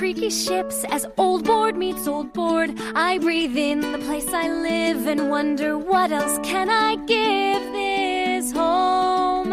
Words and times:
Creaky 0.00 0.30
ships 0.30 0.82
as 0.90 1.06
old 1.18 1.44
board 1.44 1.76
meets 1.76 2.08
old 2.08 2.32
board. 2.32 2.70
I 2.94 3.18
breathe 3.18 3.54
in 3.54 3.80
the 3.80 3.98
place 3.98 4.28
I 4.32 4.48
live 4.48 5.06
and 5.06 5.28
wonder 5.28 5.76
what 5.76 6.10
else 6.10 6.38
can 6.42 6.70
I 6.70 6.96
give 7.06 7.62
this 7.72 8.50
home, 8.50 9.50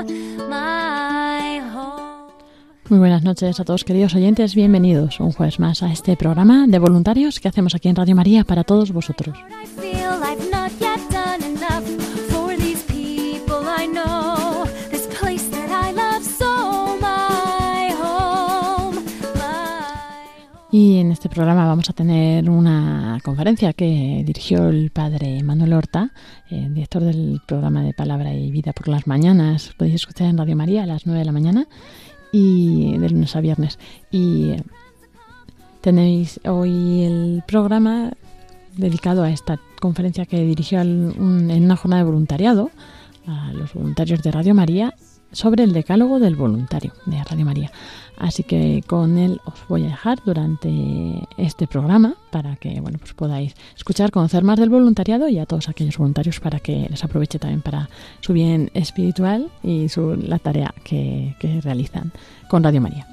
my 0.50 1.59
home. 1.59 2.31
Muy 2.89 3.00
buenas 3.00 3.23
noches 3.23 3.59
a 3.59 3.66
todos 3.66 3.84
queridos 3.84 4.16
oyentes, 4.16 4.56
bienvenidos 4.56 5.20
un 5.20 5.34
jueves 5.34 5.59
más 5.59 5.84
a 5.84 5.92
este 5.92 6.16
programa 6.16 6.66
de 6.66 6.80
voluntarios 6.80 7.42
que 7.42 7.50
hacemos 7.50 7.76
aquí 7.76 7.89
en 7.89 7.98
Radio 7.98 8.16
María 8.16 8.45
para 8.45 8.64
todos 8.64 8.94
vosotros. 8.94 9.38
Y 20.70 20.98
en 20.98 21.12
este 21.14 21.30
programa 21.30 21.66
vamos 21.66 21.90
a 21.90 21.94
tener 21.94 22.50
una 22.50 23.20
conferencia 23.23 23.72
que 23.72 24.22
dirigió 24.26 24.68
el 24.68 24.92
padre 24.92 25.42
Manuel 25.42 25.72
Horta, 25.73 26.12
eh, 26.50 26.68
director 26.70 27.04
del 27.04 27.42
programa 27.48 27.82
de 27.84 27.94
Palabra 27.94 28.34
y 28.34 28.52
Vida 28.52 28.73
por 28.73 28.90
las 28.90 29.08
mañanas. 29.08 29.72
Podéis 29.78 29.95
escuchar 29.95 30.28
en 30.28 30.38
Radio 30.38 30.58
María 30.58 30.84
a 30.84 30.86
las 30.86 31.06
9 31.06 31.20
de 31.20 31.26
la 31.26 31.32
mañana 31.32 31.68
y 32.34 32.98
de 32.98 33.10
lunes 33.10 33.34
a 33.38 33.42
viernes. 33.42 33.80
Y 34.12 34.50
eh, 34.50 34.64
tenéis 35.80 36.42
hoy 36.45 37.04
el 37.06 37.44
programa 37.48 38.12
dedicado 38.76 39.23
a 39.23 39.32
esta 39.32 39.60
conferencia 39.80 40.26
que 40.26 40.42
dirigió 40.44 40.82
al- 40.82 41.14
un- 41.18 41.50
en 41.50 41.64
una 41.64 41.78
jornada 41.78 42.04
de 42.04 42.10
voluntariado 42.10 42.72
a 43.26 43.54
los 43.54 43.73
voluntarios 43.73 44.22
de 44.22 44.32
Radio 44.32 44.54
María 44.54 44.94
sobre 45.32 45.64
el 45.64 45.72
decálogo 45.72 46.20
del 46.20 46.36
voluntario 46.36 46.94
de 47.06 47.23
Radio 47.23 47.45
María. 47.45 47.72
Así 48.18 48.44
que 48.44 48.84
con 48.88 49.18
él 49.18 49.42
os 49.46 49.68
voy 49.68 49.86
a 49.86 49.90
dejar 49.90 50.20
durante 50.26 50.70
este 51.38 51.68
programa 51.68 52.16
para 52.32 52.56
que 52.56 52.80
bueno 52.82 52.98
pues 53.00 53.14
podáis 53.14 53.54
escuchar, 53.76 54.12
conocer 54.12 54.44
más 54.44 54.60
del 54.60 54.70
voluntariado 54.70 55.30
y 55.30 55.40
a 55.40 55.46
todos 55.46 55.70
aquellos 55.70 55.98
voluntarios 55.98 56.40
para 56.40 56.60
que 56.60 56.88
les 56.90 57.04
aproveche 57.04 57.40
también 57.40 57.62
para 57.62 57.90
su 58.22 58.34
bien 58.34 58.72
espiritual 58.73 59.52
y 59.64 59.90
su, 59.90 60.16
la 60.16 60.40
tarea 60.40 60.73
que, 60.84 61.36
que 61.40 61.62
realizan 61.62 62.11
con 62.50 62.64
Radio 62.64 62.82
María. 62.82 63.08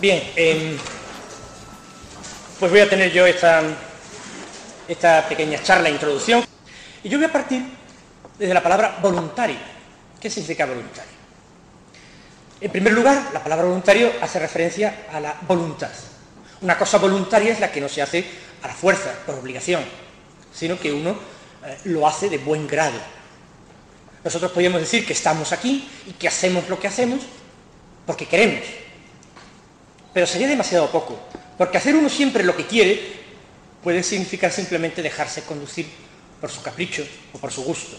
Bien, 0.00 0.22
em, 0.36 0.76
pues 2.60 2.70
voy 2.70 2.80
a 2.80 2.88
tener 2.88 3.12
yo 3.12 3.26
esta, 3.26 3.62
esta 4.86 5.28
pequeña 5.28 5.60
charla, 5.60 5.90
introducción, 5.90 6.44
y 7.02 7.08
yo 7.08 7.18
voy 7.18 7.26
a 7.26 7.32
partir 7.32 7.77
desde 8.38 8.54
la 8.54 8.62
palabra 8.62 8.98
voluntario. 9.02 9.56
¿Qué 10.20 10.30
significa 10.30 10.66
voluntario? 10.66 11.18
En 12.60 12.70
primer 12.70 12.92
lugar, 12.92 13.30
la 13.32 13.42
palabra 13.42 13.66
voluntario 13.66 14.12
hace 14.20 14.38
referencia 14.38 15.06
a 15.12 15.20
la 15.20 15.36
voluntad. 15.46 15.90
Una 16.60 16.76
cosa 16.76 16.98
voluntaria 16.98 17.52
es 17.52 17.60
la 17.60 17.70
que 17.70 17.80
no 17.80 17.88
se 17.88 18.02
hace 18.02 18.24
a 18.62 18.68
la 18.68 18.74
fuerza, 18.74 19.12
por 19.24 19.36
obligación, 19.36 19.84
sino 20.52 20.78
que 20.78 20.92
uno 20.92 21.16
eh, 21.64 21.78
lo 21.84 22.06
hace 22.06 22.28
de 22.28 22.38
buen 22.38 22.66
grado. 22.66 22.98
Nosotros 24.24 24.50
podríamos 24.50 24.80
decir 24.80 25.06
que 25.06 25.12
estamos 25.12 25.52
aquí 25.52 25.88
y 26.06 26.12
que 26.12 26.26
hacemos 26.26 26.68
lo 26.68 26.80
que 26.80 26.88
hacemos 26.88 27.20
porque 28.04 28.26
queremos, 28.26 28.64
pero 30.12 30.26
sería 30.26 30.48
demasiado 30.48 30.90
poco, 30.90 31.18
porque 31.56 31.78
hacer 31.78 31.94
uno 31.94 32.08
siempre 32.08 32.42
lo 32.42 32.56
que 32.56 32.66
quiere 32.66 33.18
puede 33.84 34.02
significar 34.02 34.50
simplemente 34.50 35.02
dejarse 35.02 35.42
conducir 35.42 35.86
por 36.40 36.50
su 36.50 36.62
capricho 36.62 37.06
o 37.32 37.38
por 37.38 37.52
su 37.52 37.62
gusto. 37.62 37.96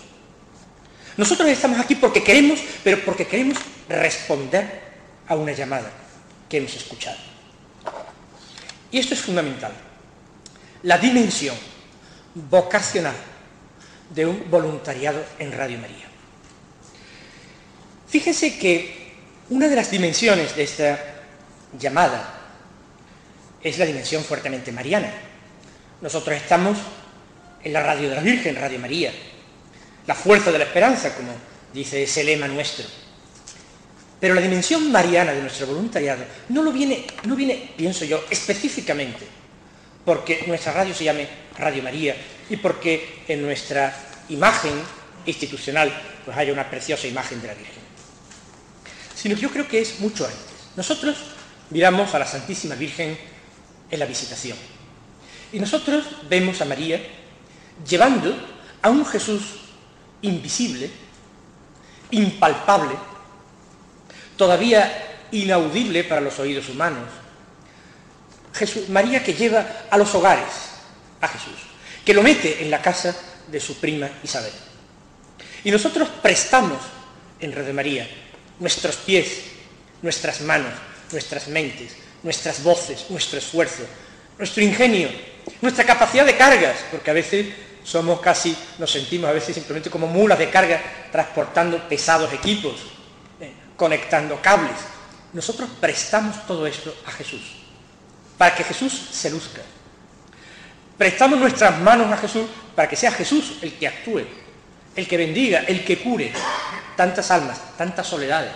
Nosotros 1.20 1.50
estamos 1.50 1.78
aquí 1.82 1.96
porque 1.96 2.24
queremos, 2.24 2.62
pero 2.82 3.04
porque 3.04 3.28
queremos 3.28 3.58
responder 3.90 4.80
a 5.28 5.36
una 5.36 5.52
llamada 5.52 5.92
que 6.48 6.60
hemos 6.60 6.74
escuchado. 6.74 7.18
Y 8.90 9.00
esto 9.00 9.16
es 9.16 9.20
fundamental. 9.20 9.74
La 10.84 10.98
dimensión 10.98 11.58
vocacional 12.34 13.18
de 14.16 14.28
un 14.28 14.50
voluntariado 14.50 15.22
en 15.40 15.52
Radio 15.52 15.80
María. 15.80 16.06
Fíjense 18.08 18.58
que 18.58 19.12
una 19.50 19.68
de 19.68 19.76
las 19.76 19.92
dimensiones 19.92 20.56
de 20.56 20.64
esta 20.64 21.04
llamada 21.78 22.34
es 23.62 23.78
la 23.78 23.86
dimensión 23.86 24.24
fuertemente 24.24 24.72
mariana. 24.72 25.12
Nosotros 26.00 26.38
estamos 26.38 26.78
en 27.62 27.74
la 27.74 27.84
radio 27.84 28.08
de 28.08 28.16
la 28.16 28.22
Virgen, 28.22 28.56
Radio 28.56 28.80
María, 28.80 29.12
la 30.10 30.16
fuerza 30.16 30.52
de 30.52 30.58
la 30.58 30.64
esperanza, 30.64 31.14
como 31.14 31.32
dice 31.72 32.02
ese 32.02 32.24
lema 32.24 32.48
nuestro. 32.48 32.84
Pero 34.20 34.34
la 34.34 34.42
dimensión 34.42 34.92
mariana 34.92 35.34
de 35.34 35.42
nuestro 35.42 35.68
voluntariado 35.68 36.24
no, 36.50 36.64
lo 36.64 36.72
viene, 36.72 37.06
no 37.26 37.36
viene, 37.36 37.74
pienso 37.78 38.06
yo, 38.06 38.26
específicamente 38.28 39.28
porque 40.04 40.46
nuestra 40.48 40.74
radio 40.74 40.96
se 40.96 41.04
llame 41.04 41.28
Radio 41.60 41.84
María 41.84 42.16
y 42.50 42.58
porque 42.58 43.22
en 43.28 43.44
nuestra 43.44 43.96
imagen 44.30 44.74
institucional 45.28 45.94
pues 46.26 46.36
haya 46.36 46.54
una 46.54 46.68
preciosa 46.68 47.06
imagen 47.06 47.40
de 47.40 47.48
la 47.48 47.54
Virgen. 47.54 47.84
Sino 49.14 49.36
que 49.36 49.42
yo 49.42 49.52
creo 49.52 49.68
que 49.68 49.80
es 49.80 50.00
mucho 50.00 50.26
antes. 50.26 50.40
Nosotros 50.76 51.18
miramos 51.70 52.16
a 52.16 52.18
la 52.18 52.26
Santísima 52.26 52.74
Virgen 52.74 53.16
en 53.92 54.00
la 54.00 54.08
visitación. 54.08 54.58
Y 55.54 55.60
nosotros 55.60 56.04
vemos 56.28 56.60
a 56.62 56.66
María 56.66 57.00
llevando 57.88 58.36
a 58.82 58.90
un 58.90 59.06
Jesús 59.06 59.69
invisible, 60.22 60.90
impalpable, 62.12 62.96
todavía 64.36 65.28
inaudible 65.32 66.04
para 66.04 66.22
los 66.22 66.40
oídos 66.40 66.70
humanos. 66.70 67.08
María 68.90 69.24
que 69.24 69.34
lleva 69.34 69.86
a 69.90 69.98
los 69.98 70.14
hogares 70.16 70.54
a 71.22 71.28
Jesús, 71.28 71.56
que 72.04 72.14
lo 72.14 72.24
mete 72.24 72.62
en 72.62 72.72
la 72.72 72.82
casa 72.82 73.16
de 73.48 73.60
su 73.60 73.76
prima 73.80 74.10
Isabel. 74.24 74.52
Y 75.64 75.72
nosotros 75.72 76.10
prestamos 76.22 76.80
en 77.40 77.52
Red 77.52 77.66
de 77.66 77.74
María 77.74 78.10
nuestros 78.60 78.98
pies, 78.98 79.44
nuestras 80.02 80.42
manos, 80.42 80.74
nuestras 81.12 81.48
mentes, 81.48 81.96
nuestras 82.24 82.64
voces, 82.64 83.06
nuestro 83.10 83.40
esfuerzo, 83.40 83.84
nuestro 84.38 84.64
ingenio, 84.64 85.10
nuestra 85.62 85.86
capacidad 85.86 86.26
de 86.26 86.38
cargas, 86.38 86.78
porque 86.92 87.10
a 87.10 87.14
veces 87.14 87.48
somos 87.90 88.20
casi, 88.20 88.56
nos 88.78 88.92
sentimos 88.92 89.28
a 89.28 89.34
veces 89.34 89.56
simplemente 89.56 89.90
como 89.90 90.06
mulas 90.06 90.38
de 90.38 90.52
carga 90.52 90.80
transportando 91.12 91.90
pesados 91.90 92.32
equipos, 92.32 92.76
eh, 93.42 93.52
conectando 93.76 94.40
cables. 94.40 94.78
Nosotros 95.34 95.68
prestamos 95.82 96.46
todo 96.46 96.68
esto 96.68 96.96
a 97.08 97.12
Jesús, 97.12 97.42
para 98.38 98.54
que 98.54 98.64
Jesús 98.64 99.10
se 99.12 99.32
luzca. 99.32 99.62
Prestamos 101.00 101.40
nuestras 101.40 101.80
manos 101.80 102.12
a 102.12 102.18
Jesús 102.18 102.46
para 102.76 102.88
que 102.88 102.96
sea 102.96 103.12
Jesús 103.12 103.58
el 103.64 103.74
que 103.74 103.88
actúe, 103.88 104.22
el 104.96 105.08
que 105.08 105.18
bendiga, 105.18 105.62
el 105.62 105.84
que 105.84 105.98
cure 105.98 106.32
tantas 106.96 107.32
almas, 107.32 107.76
tantas 107.76 108.06
soledades, 108.06 108.52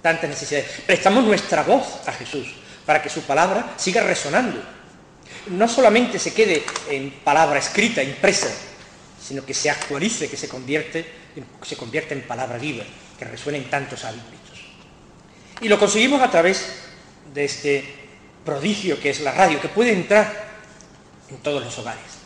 tantas 0.00 0.30
necesidades. 0.30 0.80
Prestamos 0.86 1.24
nuestra 1.24 1.62
voz 1.62 2.08
a 2.08 2.12
Jesús 2.12 2.46
para 2.86 3.02
que 3.02 3.10
su 3.10 3.20
palabra 3.24 3.74
siga 3.76 4.02
resonando. 4.02 4.77
No 5.46 5.68
solamente 5.68 6.18
se 6.18 6.34
quede 6.34 6.64
en 6.90 7.10
palabra 7.24 7.58
escrita, 7.58 8.02
impresa, 8.02 8.48
sino 9.20 9.44
que 9.44 9.54
se 9.54 9.70
actualice, 9.70 10.28
que 10.28 10.36
se 10.36 10.48
convierte, 10.48 11.06
se 11.62 11.76
convierta 11.76 12.14
en 12.14 12.22
palabra 12.22 12.58
viva, 12.58 12.84
que 13.18 13.24
resuene 13.24 13.58
en 13.58 13.70
tantos 13.70 14.04
ámbitos. 14.04 14.58
Y 15.60 15.68
lo 15.68 15.78
conseguimos 15.78 16.20
a 16.20 16.30
través 16.30 16.66
de 17.32 17.44
este 17.44 17.94
prodigio 18.44 19.00
que 19.00 19.10
es 19.10 19.20
la 19.20 19.32
radio, 19.32 19.60
que 19.60 19.68
puede 19.68 19.92
entrar 19.92 20.48
en 21.28 21.36
todos 21.38 21.64
los 21.64 21.78
hogares. 21.78 22.18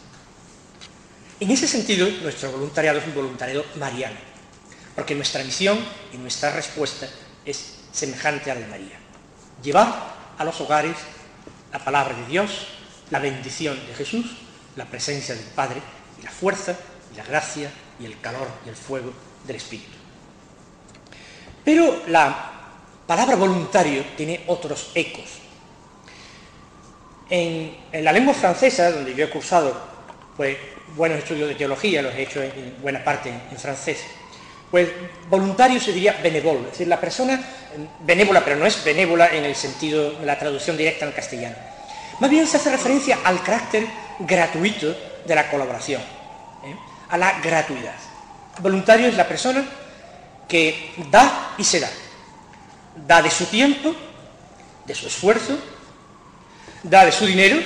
En 1.40 1.50
ese 1.50 1.66
sentido, 1.66 2.08
nuestro 2.22 2.52
voluntariado 2.52 3.00
es 3.00 3.06
un 3.06 3.14
voluntariado 3.14 3.64
mariano. 3.76 4.32
porque 4.94 5.14
nuestra 5.14 5.42
misión 5.42 5.78
y 6.12 6.18
nuestra 6.18 6.52
respuesta 6.52 7.08
es 7.46 7.78
semejante 7.92 8.50
a 8.50 8.54
la 8.54 8.60
de 8.60 8.66
María. 8.66 8.98
Llevar 9.62 10.34
a 10.36 10.44
los 10.44 10.60
hogares 10.60 10.96
la 11.72 11.78
palabra 11.78 12.14
de 12.14 12.26
Dios, 12.26 12.68
la 13.12 13.18
bendición 13.18 13.78
de 13.86 13.94
Jesús, 13.94 14.24
la 14.74 14.86
presencia 14.86 15.34
del 15.34 15.44
Padre 15.44 15.82
y 16.18 16.24
la 16.24 16.30
fuerza 16.30 16.74
y 17.12 17.18
la 17.18 17.24
gracia 17.24 17.70
y 18.00 18.06
el 18.06 18.18
calor 18.20 18.48
y 18.64 18.70
el 18.70 18.74
fuego 18.74 19.12
del 19.46 19.56
Espíritu. 19.56 19.92
Pero 21.62 22.04
la 22.08 22.52
palabra 23.06 23.36
voluntario 23.36 24.02
tiene 24.16 24.42
otros 24.46 24.92
ecos. 24.94 25.24
En, 27.28 27.76
la 27.92 28.12
lengua 28.12 28.32
francesa, 28.32 28.90
donde 28.90 29.14
yo 29.14 29.26
he 29.26 29.30
cursado 29.30 29.78
pues, 30.34 30.56
buenos 30.96 31.18
estudios 31.18 31.50
de 31.50 31.54
teología, 31.54 32.00
los 32.00 32.14
he 32.14 32.22
hecho 32.22 32.42
en, 32.42 32.76
buena 32.80 33.04
parte 33.04 33.28
en, 33.28 33.58
francés, 33.58 34.04
pues 34.70 34.88
voluntario 35.28 35.78
se 35.78 35.92
diría 35.92 36.18
benévole, 36.22 36.60
es 36.60 36.70
decir, 36.70 36.88
la 36.88 36.98
persona 36.98 37.38
benévola, 38.00 38.42
pero 38.42 38.56
no 38.56 38.64
es 38.64 38.82
benévola 38.82 39.28
en 39.28 39.44
el 39.44 39.54
sentido 39.54 40.12
de 40.12 40.24
la 40.24 40.38
traducción 40.38 40.78
directa 40.78 41.04
al 41.04 41.12
castellano. 41.12 41.71
Más 42.22 42.30
bien 42.30 42.46
se 42.46 42.56
hace 42.56 42.70
referencia 42.70 43.18
al 43.24 43.42
carácter 43.42 43.84
gratuito 44.20 44.96
de 45.26 45.34
la 45.34 45.50
colaboración, 45.50 46.00
¿eh? 46.64 46.76
a 47.08 47.18
la 47.18 47.40
gratuidad. 47.40 47.96
Voluntario 48.60 49.08
es 49.08 49.16
la 49.16 49.26
persona 49.26 49.64
que 50.46 50.92
da 51.10 51.56
y 51.58 51.64
se 51.64 51.80
da. 51.80 51.90
Da 52.94 53.20
de 53.22 53.28
su 53.28 53.46
tiempo, 53.46 53.92
de 54.86 54.94
su 54.94 55.08
esfuerzo, 55.08 55.58
da 56.84 57.04
de 57.04 57.10
su 57.10 57.26
dinero, 57.26 57.56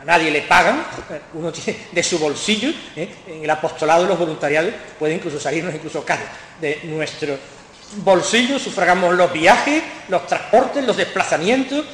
a 0.00 0.04
nadie 0.04 0.32
le 0.32 0.42
pagan, 0.42 0.84
uno 1.34 1.52
tiene 1.52 1.86
de 1.92 2.02
su 2.02 2.18
bolsillo, 2.18 2.70
¿eh? 2.96 3.08
en 3.28 3.44
el 3.44 3.50
apostolado 3.50 4.04
los 4.04 4.18
voluntariados 4.18 4.74
puede 4.98 5.14
incluso 5.14 5.38
salirnos 5.38 5.72
incluso 5.72 6.04
caro 6.04 6.22
de 6.60 6.80
nuestro 6.86 7.38
bolsillo, 7.98 8.58
sufragamos 8.58 9.14
los 9.14 9.32
viajes, 9.32 9.80
los 10.08 10.26
transportes, 10.26 10.84
los 10.84 10.96
desplazamientos, 10.96 11.84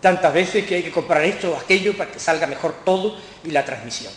tantas 0.00 0.32
veces 0.32 0.64
que 0.64 0.76
hay 0.76 0.82
que 0.82 0.90
comprar 0.90 1.24
esto 1.24 1.52
o 1.52 1.56
aquello 1.56 1.96
para 1.96 2.10
que 2.10 2.18
salga 2.18 2.46
mejor 2.46 2.84
todo 2.84 3.16
y 3.44 3.50
la 3.50 3.64
transmisión. 3.64 4.12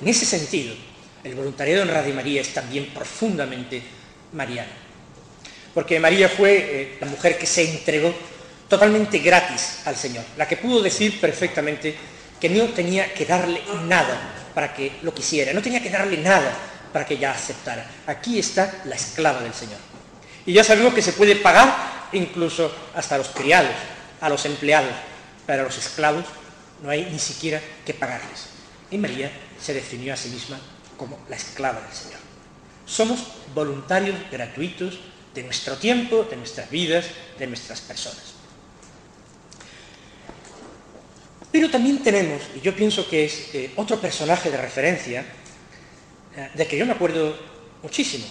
En 0.00 0.08
ese 0.08 0.24
sentido, 0.24 0.74
el 1.22 1.34
voluntariado 1.34 1.82
en 1.82 1.88
Radio 1.88 2.14
María 2.14 2.40
es 2.40 2.52
también 2.52 2.86
profundamente 2.86 3.82
mariano. 4.32 4.72
Porque 5.74 6.00
María 6.00 6.28
fue 6.28 6.56
eh, 6.56 6.98
la 7.00 7.06
mujer 7.06 7.38
que 7.38 7.46
se 7.46 7.70
entregó 7.70 8.12
totalmente 8.68 9.18
gratis 9.18 9.80
al 9.84 9.96
Señor, 9.96 10.24
la 10.36 10.48
que 10.48 10.56
pudo 10.56 10.82
decir 10.82 11.20
perfectamente 11.20 11.94
que 12.40 12.48
no 12.48 12.64
tenía 12.68 13.12
que 13.14 13.24
darle 13.24 13.60
nada 13.84 14.50
para 14.54 14.74
que 14.74 14.92
lo 15.02 15.14
quisiera, 15.14 15.52
no 15.52 15.62
tenía 15.62 15.82
que 15.82 15.90
darle 15.90 16.16
nada 16.16 16.52
para 16.92 17.06
que 17.06 17.14
ella 17.14 17.32
aceptara. 17.32 17.86
Aquí 18.06 18.38
está 18.38 18.82
la 18.84 18.96
esclava 18.96 19.40
del 19.40 19.54
Señor. 19.54 19.78
Y 20.44 20.52
ya 20.52 20.64
sabemos 20.64 20.92
que 20.92 21.02
se 21.02 21.12
puede 21.12 21.36
pagar 21.36 22.08
incluso 22.12 22.74
hasta 22.94 23.16
los 23.16 23.28
criados, 23.28 23.70
a 24.22 24.28
los 24.28 24.46
empleados, 24.46 24.94
pero 25.46 25.62
a 25.62 25.64
los 25.66 25.76
esclavos 25.76 26.24
no 26.82 26.88
hay 26.88 27.04
ni 27.10 27.18
siquiera 27.18 27.60
que 27.84 27.92
pagarles. 27.92 28.46
Y 28.90 28.96
María 28.96 29.30
se 29.60 29.74
definió 29.74 30.14
a 30.14 30.16
sí 30.16 30.30
misma 30.30 30.58
como 30.96 31.18
la 31.28 31.36
esclava 31.36 31.80
del 31.80 31.92
Señor. 31.92 32.20
Somos 32.86 33.26
voluntarios 33.54 34.16
gratuitos 34.30 35.00
de 35.34 35.42
nuestro 35.42 35.76
tiempo, 35.76 36.24
de 36.24 36.36
nuestras 36.36 36.70
vidas, 36.70 37.06
de 37.38 37.46
nuestras 37.48 37.80
personas. 37.80 38.34
Pero 41.50 41.68
también 41.68 42.02
tenemos, 42.02 42.42
y 42.56 42.60
yo 42.60 42.74
pienso 42.74 43.08
que 43.08 43.24
es 43.24 43.54
eh, 43.54 43.72
otro 43.76 44.00
personaje 44.00 44.50
de 44.50 44.56
referencia, 44.56 45.26
eh, 46.36 46.50
de 46.54 46.66
que 46.66 46.78
yo 46.78 46.86
me 46.86 46.92
acuerdo 46.92 47.36
muchísimo. 47.82 48.24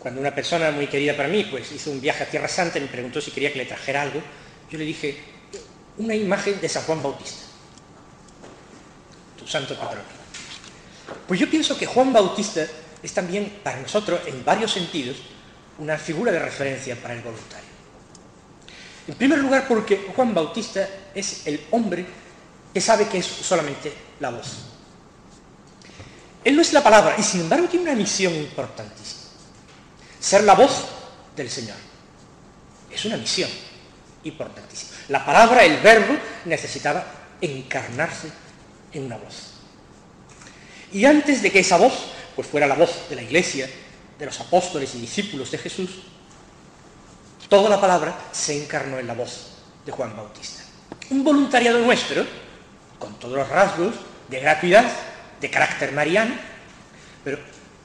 Cuando 0.00 0.20
una 0.20 0.34
persona 0.34 0.70
muy 0.70 0.86
querida 0.86 1.14
para 1.14 1.28
mí 1.28 1.46
pues, 1.50 1.70
hizo 1.72 1.90
un 1.90 2.00
viaje 2.00 2.24
a 2.24 2.26
Tierra 2.26 2.48
Santa 2.48 2.78
y 2.78 2.82
me 2.82 2.88
preguntó 2.88 3.20
si 3.20 3.30
quería 3.30 3.52
que 3.52 3.58
le 3.58 3.66
trajera 3.66 4.02
algo, 4.02 4.20
yo 4.70 4.78
le 4.78 4.84
dije, 4.84 5.18
una 5.98 6.14
imagen 6.14 6.58
de 6.58 6.68
San 6.68 6.84
Juan 6.84 7.02
Bautista, 7.02 7.42
tu 9.38 9.46
santo 9.46 9.78
patrón. 9.78 10.02
Pues 11.28 11.38
yo 11.38 11.50
pienso 11.50 11.76
que 11.76 11.84
Juan 11.84 12.12
Bautista 12.14 12.66
es 13.02 13.12
también 13.12 13.60
para 13.62 13.78
nosotros, 13.78 14.20
en 14.26 14.42
varios 14.42 14.72
sentidos, 14.72 15.18
una 15.78 15.98
figura 15.98 16.32
de 16.32 16.38
referencia 16.38 16.96
para 16.96 17.14
el 17.14 17.20
voluntario. 17.20 17.68
En 19.06 19.14
primer 19.14 19.38
lugar, 19.38 19.68
porque 19.68 20.06
Juan 20.16 20.32
Bautista 20.32 20.88
es 21.14 21.46
el 21.46 21.60
hombre 21.72 22.06
que 22.72 22.80
sabe 22.80 23.06
que 23.06 23.18
es 23.18 23.26
solamente 23.26 23.92
la 24.20 24.30
voz. 24.30 24.66
Él 26.42 26.56
no 26.56 26.62
es 26.62 26.72
la 26.72 26.82
palabra 26.82 27.16
y 27.18 27.22
sin 27.22 27.42
embargo 27.42 27.68
tiene 27.68 27.84
una 27.84 27.94
misión 27.94 28.34
importantísima. 28.34 29.19
Ser 30.20 30.44
la 30.44 30.54
voz 30.54 30.84
del 31.34 31.50
Señor. 31.50 31.76
Es 32.90 33.04
una 33.04 33.16
misión 33.16 33.50
importantísima. 34.24 34.92
La 35.08 35.24
palabra, 35.24 35.64
el 35.64 35.78
verbo, 35.78 36.14
necesitaba 36.44 37.04
encarnarse 37.40 38.30
en 38.92 39.06
una 39.06 39.16
voz. 39.16 39.54
Y 40.92 41.04
antes 41.04 41.42
de 41.42 41.50
que 41.50 41.60
esa 41.60 41.78
voz 41.78 41.94
pues 42.34 42.46
fuera 42.46 42.66
la 42.66 42.74
voz 42.74 43.08
de 43.08 43.16
la 43.16 43.22
iglesia, 43.22 43.68
de 44.18 44.26
los 44.26 44.40
apóstoles 44.40 44.94
y 44.94 45.00
discípulos 45.00 45.50
de 45.50 45.58
Jesús, 45.58 45.90
toda 47.48 47.68
la 47.68 47.80
palabra 47.80 48.16
se 48.32 48.62
encarnó 48.62 48.98
en 48.98 49.06
la 49.06 49.14
voz 49.14 49.48
de 49.84 49.92
Juan 49.92 50.16
Bautista. 50.16 50.62
Un 51.10 51.24
voluntariado 51.24 51.80
nuestro, 51.80 52.24
con 52.98 53.18
todos 53.18 53.36
los 53.36 53.48
rasgos 53.48 53.94
de 54.28 54.40
gratuidad, 54.40 54.90
de 55.40 55.50
carácter 55.50 55.92
mariano, 55.92 56.34
pero 57.24 57.38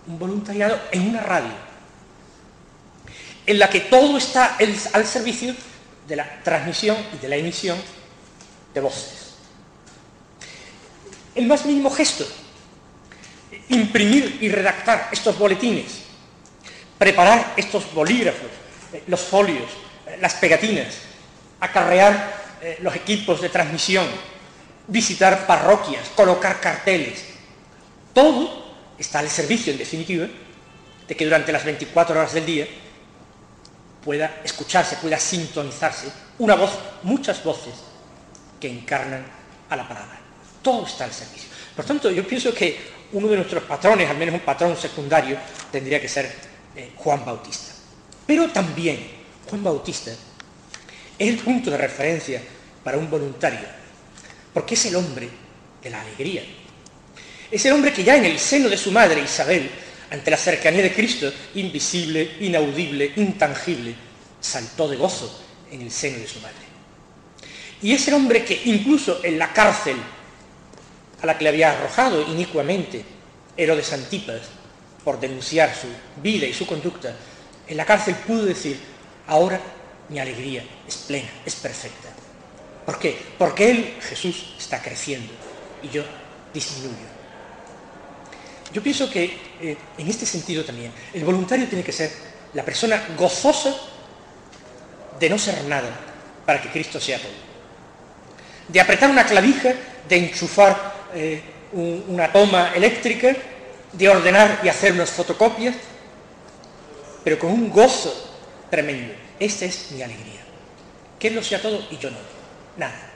un 0.08 0.20
voluntariado 0.20 0.80
en 0.92 1.10
una 1.10 1.22
radio, 1.22 1.52
en 3.46 3.60
la 3.60 3.70
que 3.70 3.82
todo 3.82 4.18
está 4.18 4.58
al 4.94 5.06
servicio 5.06 5.56
de 6.08 6.16
la 6.16 6.44
transmisión 6.44 6.98
y 7.14 7.18
de 7.18 7.30
la 7.30 7.36
emisión 7.36 7.78
de 8.74 8.82
voces. 8.82 9.36
El 11.36 11.48
más 11.48 11.66
mínimo 11.66 11.90
gesto 11.90 12.26
imprimir 13.70 14.38
y 14.42 14.50
redactar 14.50 15.10
estos 15.12 15.38
boletines, 15.38 16.02
preparar 16.98 17.54
estos 17.58 17.92
bolígrafos, 17.94 18.50
eh, 18.94 19.04
los 19.08 19.22
folios, 19.22 19.70
eh, 20.08 20.18
las 20.22 20.36
pegatinas, 20.36 20.96
acarrear 21.60 22.58
eh, 22.62 22.78
los 22.82 22.96
equipos 22.96 23.42
de 23.42 23.50
transmisión, 23.50 24.06
visitar 24.88 25.48
parroquias, 25.48 26.10
colocar 26.16 26.60
carteles. 26.60 27.24
Todo 28.14 28.76
está 28.98 29.20
al 29.20 29.30
servicio, 29.30 29.74
en 29.74 29.80
definitiva, 29.80 30.28
de 31.08 31.16
que 31.16 31.26
durante 31.26 31.52
las 31.52 31.66
24 31.66 32.20
horas 32.20 32.34
del 32.34 32.46
día 32.46 32.68
pueda 34.06 34.42
escucharse, 34.44 34.98
pueda 34.98 35.20
sintonizarse 35.20 36.08
una 36.38 36.54
voz, 36.54 36.72
muchas 37.02 37.44
voces 37.44 37.74
que 38.60 38.70
encarnan 38.70 39.26
a 39.70 39.76
la 39.76 39.88
palabra. 39.88 40.20
Todo 40.62 40.86
está 40.86 41.06
al 41.06 41.12
servicio. 41.12 41.50
Por 41.76 41.84
tanto, 41.84 42.12
yo 42.12 42.26
pienso 42.26 42.54
que 42.54 42.94
uno 43.14 43.28
de 43.28 43.38
nuestros 43.38 43.64
patrones, 43.64 44.10
al 44.10 44.18
menos 44.18 44.36
un 44.36 44.42
patrón 44.42 44.78
secundario, 44.78 45.38
tendría 45.72 46.00
que 46.00 46.08
ser 46.08 46.32
eh, 46.76 46.92
Juan 46.96 47.26
Bautista. 47.26 47.74
Pero 48.28 48.50
también 48.50 49.00
Juan 49.50 49.64
Bautista 49.64 50.12
es 50.12 51.30
el 51.30 51.38
punto 51.38 51.72
de 51.72 51.78
referencia 51.78 52.42
para 52.84 52.98
un 52.98 53.10
voluntario, 53.10 53.68
porque 54.54 54.76
es 54.76 54.86
el 54.86 54.96
hombre 54.96 55.30
de 55.82 55.90
la 55.90 56.02
alegría. 56.02 56.44
Es 57.50 57.66
el 57.66 57.74
hombre 57.74 57.94
que 57.94 58.04
ya 58.04 58.18
en 58.18 58.26
el 58.26 58.38
seno 58.40 58.70
de 58.70 58.78
su 58.78 58.92
madre 58.92 59.22
Isabel, 59.22 59.70
ante 60.12 60.32
la 60.32 60.38
cercanía 60.38 60.84
de 60.84 60.94
Cristo, 60.94 61.32
invisible, 61.56 62.38
inaudible, 62.42 63.14
intangible, 63.16 63.96
saltó 64.40 64.88
de 64.88 64.98
gozo 64.98 65.42
en 65.72 65.82
el 65.82 65.92
seno 65.92 66.20
de 66.20 66.28
su 66.28 66.40
madre. 66.40 66.56
Y 67.82 67.94
es 67.94 68.08
el 68.08 68.14
hombre 68.14 68.44
que 68.44 68.62
incluso 68.66 69.20
en 69.24 69.38
la 69.38 69.52
cárcel 69.52 69.98
a 71.22 71.26
la 71.26 71.38
que 71.38 71.44
le 71.44 71.50
había 71.50 71.72
arrojado 71.72 72.22
inicuamente 72.32 73.04
Herodes 73.58 73.94
Antipas 73.94 74.42
por 75.04 75.20
denunciar 75.20 75.74
su 75.76 75.88
vida 76.22 76.46
y 76.46 76.54
su 76.54 76.66
conducta, 76.66 77.16
en 77.68 77.78
la 77.78 77.86
cárcel 77.86 78.16
pudo 78.16 78.46
decir, 78.46 78.78
ahora 79.28 79.60
mi 80.10 80.20
alegría 80.20 80.64
es 80.88 80.96
plena, 80.98 81.30
es 81.46 81.56
perfecta. 81.56 82.10
¿Por 82.86 83.00
qué? 83.00 83.18
Porque 83.38 83.72
Él, 83.72 83.96
Jesús, 84.02 84.56
está 84.58 84.82
creciendo 84.82 85.32
y 85.82 85.90
yo 85.90 86.04
disminuyo. 86.54 87.15
Yo 88.76 88.84
pienso 88.84 89.10
que 89.10 89.24
eh, 89.62 89.78
en 89.98 90.10
este 90.10 90.26
sentido 90.26 90.66
también 90.66 90.92
el 91.14 91.24
voluntario 91.24 91.66
tiene 91.66 91.82
que 91.82 91.94
ser 91.94 92.12
la 92.54 92.66
persona 92.66 93.08
gozosa 93.18 93.74
de 95.18 95.30
no 95.30 95.40
ser 95.40 95.64
nada 95.64 95.88
para 96.46 96.62
que 96.62 96.68
Cristo 96.68 97.00
sea 97.00 97.18
todo. 97.18 97.32
De 98.68 98.82
apretar 98.82 99.10
una 99.10 99.26
clavija, 99.26 99.74
de 100.10 100.18
enchufar 100.18 101.08
eh, 101.14 101.42
una 101.72 102.30
toma 102.34 102.74
eléctrica, 102.76 103.34
de 103.94 104.10
ordenar 104.10 104.60
y 104.62 104.68
hacer 104.68 104.92
unas 104.92 105.10
fotocopias, 105.10 105.76
pero 107.24 107.40
con 107.40 107.52
un 107.52 107.70
gozo 107.70 108.30
tremendo. 108.70 109.14
Esta 109.40 109.64
es 109.64 109.92
mi 109.92 110.02
alegría. 110.02 110.42
Que 111.18 111.30
Él 111.30 111.36
lo 111.36 111.44
sea 111.44 111.62
todo 111.62 111.82
y 111.92 111.98
yo 111.98 112.12
no. 112.12 112.18
Nada. 112.76 113.14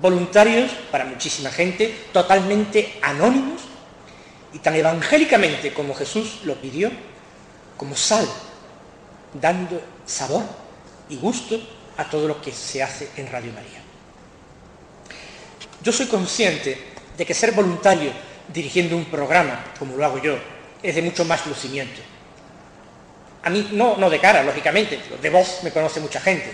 Voluntarios 0.00 0.70
para 0.92 1.04
muchísima 1.04 1.50
gente, 1.50 1.92
totalmente 2.12 2.96
anónimos 3.02 3.69
y 4.52 4.58
tan 4.58 4.74
evangélicamente 4.74 5.72
como 5.72 5.94
Jesús 5.94 6.40
lo 6.44 6.54
pidió, 6.56 6.90
como 7.76 7.96
sal, 7.96 8.26
dando 9.34 9.80
sabor 10.04 10.42
y 11.08 11.16
gusto 11.16 11.60
a 11.96 12.04
todo 12.08 12.26
lo 12.26 12.40
que 12.40 12.52
se 12.52 12.82
hace 12.82 13.10
en 13.16 13.30
Radio 13.30 13.52
María. 13.52 13.80
Yo 15.82 15.92
soy 15.92 16.06
consciente 16.06 16.78
de 17.16 17.26
que 17.26 17.34
ser 17.34 17.52
voluntario 17.52 18.12
dirigiendo 18.52 18.96
un 18.96 19.06
programa, 19.06 19.64
como 19.78 19.96
lo 19.96 20.04
hago 20.04 20.18
yo, 20.18 20.36
es 20.82 20.94
de 20.94 21.02
mucho 21.02 21.24
más 21.24 21.46
lucimiento. 21.46 22.00
A 23.42 23.50
mí, 23.50 23.68
no, 23.72 23.96
no 23.96 24.10
de 24.10 24.18
cara, 24.18 24.42
lógicamente, 24.42 25.00
de 25.20 25.30
voz 25.30 25.60
me 25.62 25.70
conoce 25.70 26.00
mucha 26.00 26.20
gente. 26.20 26.52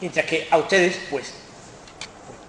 Mientras 0.00 0.26
que 0.26 0.48
a 0.50 0.58
ustedes, 0.58 0.98
pues, 1.10 1.32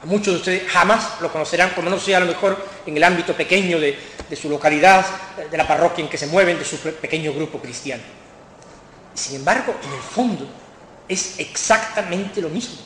a 0.03 0.05
muchos 0.05 0.33
de 0.33 0.39
ustedes 0.39 0.71
jamás 0.71 1.21
lo 1.21 1.31
conocerán, 1.31 1.69
como 1.71 1.89
no 1.89 1.99
sea 1.99 2.17
a 2.17 2.21
lo 2.21 2.27
mejor 2.27 2.65
en 2.85 2.97
el 2.97 3.03
ámbito 3.03 3.33
pequeño 3.33 3.79
de, 3.79 3.97
de 4.29 4.35
su 4.35 4.49
localidad, 4.49 5.05
de 5.49 5.57
la 5.57 5.67
parroquia 5.67 6.03
en 6.03 6.09
que 6.09 6.17
se 6.17 6.27
mueven, 6.27 6.57
de 6.57 6.65
su 6.65 6.77
pequeño 6.77 7.33
grupo 7.33 7.59
cristiano. 7.59 8.03
Sin 9.13 9.37
embargo, 9.37 9.75
en 9.83 9.93
el 9.93 10.01
fondo, 10.01 10.47
es 11.07 11.39
exactamente 11.39 12.41
lo 12.41 12.49
mismo. 12.49 12.77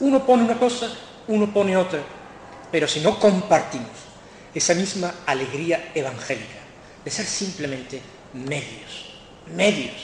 Uno 0.00 0.24
pone 0.24 0.44
una 0.44 0.58
cosa, 0.58 0.90
uno 1.28 1.52
pone 1.52 1.76
otra, 1.76 2.00
pero 2.70 2.88
si 2.88 3.00
no 3.00 3.18
compartimos 3.18 3.90
esa 4.54 4.74
misma 4.74 5.14
alegría 5.26 5.92
evangélica 5.94 6.60
de 7.04 7.10
ser 7.10 7.26
simplemente 7.26 8.00
medios, 8.34 9.14
medios, 9.54 9.94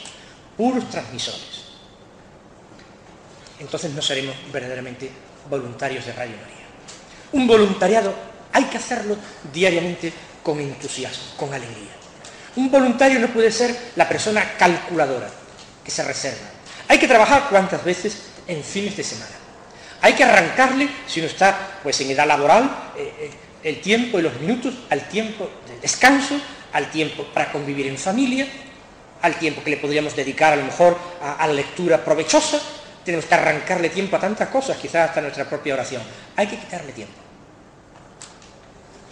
puros 0.57 0.88
transmisores, 0.90 1.73
entonces 3.59 3.92
no 3.92 4.02
seremos 4.02 4.35
verdaderamente 4.52 5.11
voluntarios 5.49 6.04
de 6.07 6.12
Radio 6.12 6.37
María. 6.37 6.66
Un 7.33 7.47
voluntariado 7.47 8.31
hay 8.52 8.64
que 8.64 8.76
hacerlo 8.76 9.16
diariamente 9.52 10.12
con 10.42 10.61
entusiasmo, 10.61 11.25
con 11.37 11.52
alegría. 11.52 11.92
Un 12.56 12.71
voluntario 12.71 13.18
no 13.18 13.28
puede 13.28 13.50
ser 13.50 13.75
la 13.97 14.09
persona 14.09 14.56
calculadora 14.59 15.30
que 15.82 15.90
se 15.90 16.04
reserva. 16.04 16.50
Hay 16.88 16.99
que 16.99 17.09
trabajar 17.09 17.49
cuantas 17.49 17.82
veces 17.82 18.18
en 18.47 18.62
fines 18.62 18.97
de 18.97 19.04
semana. 19.04 19.32
Hay 20.02 20.14
que 20.14 20.25
arrancarle, 20.25 20.88
si 21.06 21.21
uno 21.21 21.28
está 21.28 21.78
pues, 21.82 22.00
en 22.00 22.11
edad 22.11 22.26
laboral, 22.26 22.92
eh, 22.97 23.14
eh, 23.21 23.30
el 23.62 23.80
tiempo 23.80 24.18
y 24.18 24.23
los 24.23 24.38
minutos 24.40 24.75
al 24.90 25.09
tiempo 25.09 25.49
de 25.68 25.80
descanso, 25.80 26.35
al 26.73 26.90
tiempo 26.90 27.25
para 27.32 27.52
convivir 27.52 27.87
en 27.87 27.97
familia, 27.97 28.47
al 29.23 29.37
tiempo 29.37 29.62
que 29.62 29.71
le 29.71 29.76
podríamos 29.76 30.16
dedicar 30.16 30.52
a 30.52 30.56
lo 30.56 30.64
mejor 30.64 30.99
a, 31.23 31.35
a 31.35 31.47
la 31.47 31.54
lectura 31.54 32.04
provechosa. 32.04 32.61
Tenemos 33.04 33.26
que 33.26 33.35
arrancarle 33.35 33.88
tiempo 33.90 34.16
a 34.16 34.21
tantas 34.21 34.49
cosas, 34.49 34.76
quizás 34.76 35.09
hasta 35.09 35.21
nuestra 35.21 35.49
propia 35.49 35.75
oración. 35.75 36.02
Hay 36.37 36.49
que 36.49 36.59
quitarle 36.59 36.92
tiempo. 36.92 37.22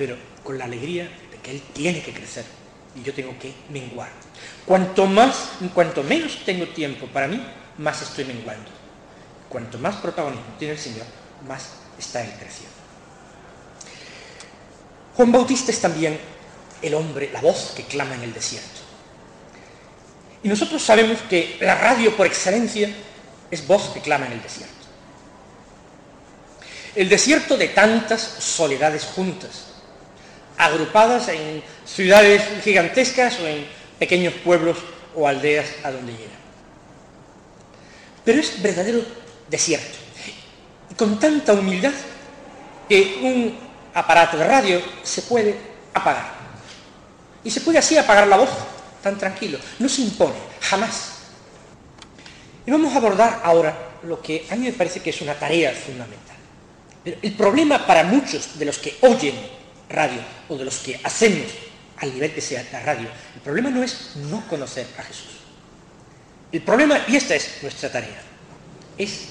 Pero 0.01 0.17
con 0.43 0.57
la 0.57 0.65
alegría 0.65 1.05
de 1.05 1.37
que 1.43 1.51
él 1.51 1.63
tiene 1.75 2.01
que 2.01 2.15
crecer 2.15 2.47
y 2.97 3.03
yo 3.03 3.13
tengo 3.13 3.39
que 3.39 3.53
menguar. 3.69 4.09
Cuanto 4.65 5.05
más, 5.05 5.51
cuanto 5.75 6.03
menos 6.03 6.43
tengo 6.47 6.67
tiempo 6.69 7.07
para 7.09 7.29
mí, 7.29 7.39
más 7.77 8.01
estoy 8.01 8.25
menguando. 8.25 8.71
Cuanto 9.51 9.77
más 9.77 9.97
protagonismo 9.97 10.55
tiene 10.59 10.73
el 10.73 10.81
Señor, 10.81 11.05
más 11.47 11.73
está 11.99 12.23
él 12.23 12.33
creciendo. 12.41 12.75
Juan 15.17 15.33
Bautista 15.33 15.71
es 15.71 15.83
también 15.83 16.19
el 16.81 16.95
hombre, 16.95 17.29
la 17.31 17.43
voz 17.43 17.75
que 17.77 17.85
clama 17.85 18.15
en 18.15 18.23
el 18.23 18.33
desierto. 18.33 18.81
Y 20.43 20.49
nosotros 20.49 20.83
sabemos 20.83 21.19
que 21.29 21.59
la 21.61 21.75
radio 21.75 22.17
por 22.17 22.27
excelencia 22.27 22.89
es 23.51 23.67
voz 23.67 23.91
que 23.91 24.01
clama 24.01 24.25
en 24.29 24.33
el 24.33 24.43
desierto. 24.43 24.77
El 26.95 27.11
desierto 27.11 27.59
de 27.59 27.69
tantas 27.69 28.23
soledades 28.23 29.05
juntas, 29.05 29.67
agrupadas 30.61 31.29
en 31.29 31.63
ciudades 31.87 32.43
gigantescas 32.63 33.41
o 33.41 33.47
en 33.47 33.67
pequeños 33.99 34.35
pueblos 34.45 34.77
o 35.15 35.27
aldeas 35.27 35.67
a 35.83 35.91
donde 35.91 36.13
llegan. 36.13 36.41
Pero 38.25 38.41
es 38.41 38.61
verdadero 38.63 39.01
desierto. 39.49 39.99
Y 40.91 40.95
con 40.95 41.19
tanta 41.19 41.55
humildad 41.55 41.93
que 42.89 43.19
un 43.23 43.59
aparato 43.95 44.37
de 44.37 44.47
radio 44.47 44.83
se 45.03 45.23
puede 45.23 45.57
apagar. 45.95 46.39
Y 47.43 47.51
se 47.51 47.63
puede 47.63 47.79
así 47.79 47.97
apagar 47.97 48.27
la 48.27 48.37
voz 48.37 48.51
tan 49.03 49.17
tranquilo. 49.17 49.59
No 49.79 49.89
se 49.89 50.03
impone, 50.03 50.35
jamás. 50.61 51.13
Y 52.67 52.71
vamos 52.71 52.93
a 52.93 52.99
abordar 52.99 53.41
ahora 53.43 53.77
lo 54.03 54.21
que 54.21 54.47
a 54.51 54.57
mí 54.57 54.67
me 54.67 54.73
parece 54.73 55.01
que 55.01 55.11
es 55.11 55.21
una 55.23 55.35
tarea 55.35 55.73
fundamental. 55.73 56.37
el 57.05 57.33
problema 57.33 57.87
para 57.87 58.05
muchos 58.05 58.59
de 58.59 58.67
los 58.67 58.79
que 58.79 58.99
oyen 59.01 59.35
radio 59.91 60.21
o 60.49 60.57
de 60.57 60.65
los 60.65 60.79
que 60.79 61.01
hacemos 61.03 61.51
al 61.99 62.15
nivel 62.15 62.33
que 62.33 62.41
sea 62.41 62.65
la 62.73 62.81
radio, 62.81 63.09
el 63.35 63.41
problema 63.43 63.71
no 63.71 63.83
es 63.83 64.17
no 64.17 64.47
conocer 64.49 64.87
a 64.99 65.03
Jesús. 65.03 65.41
El 66.51 66.63
problema, 66.63 67.05
y 67.07 67.17
esta 67.17 67.35
es 67.35 67.63
nuestra 67.63 67.93
tarea, 67.93 68.23
es 68.97 69.27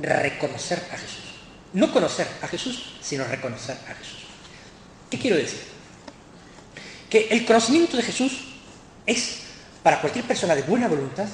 reconocer 0.00 0.82
a 0.92 0.96
Jesús. 0.96 1.24
No 1.72 1.92
conocer 1.92 2.26
a 2.42 2.48
Jesús, 2.48 2.96
sino 3.00 3.24
reconocer 3.24 3.76
a 3.88 3.94
Jesús. 3.94 4.18
¿Qué 5.08 5.18
quiero 5.18 5.36
decir? 5.36 5.60
Que 7.08 7.28
el 7.30 7.44
conocimiento 7.46 7.96
de 7.96 8.02
Jesús 8.02 8.40
es, 9.06 9.42
para 9.82 10.00
cualquier 10.00 10.24
persona 10.24 10.54
de 10.54 10.62
buena 10.62 10.88
voluntad, 10.88 11.28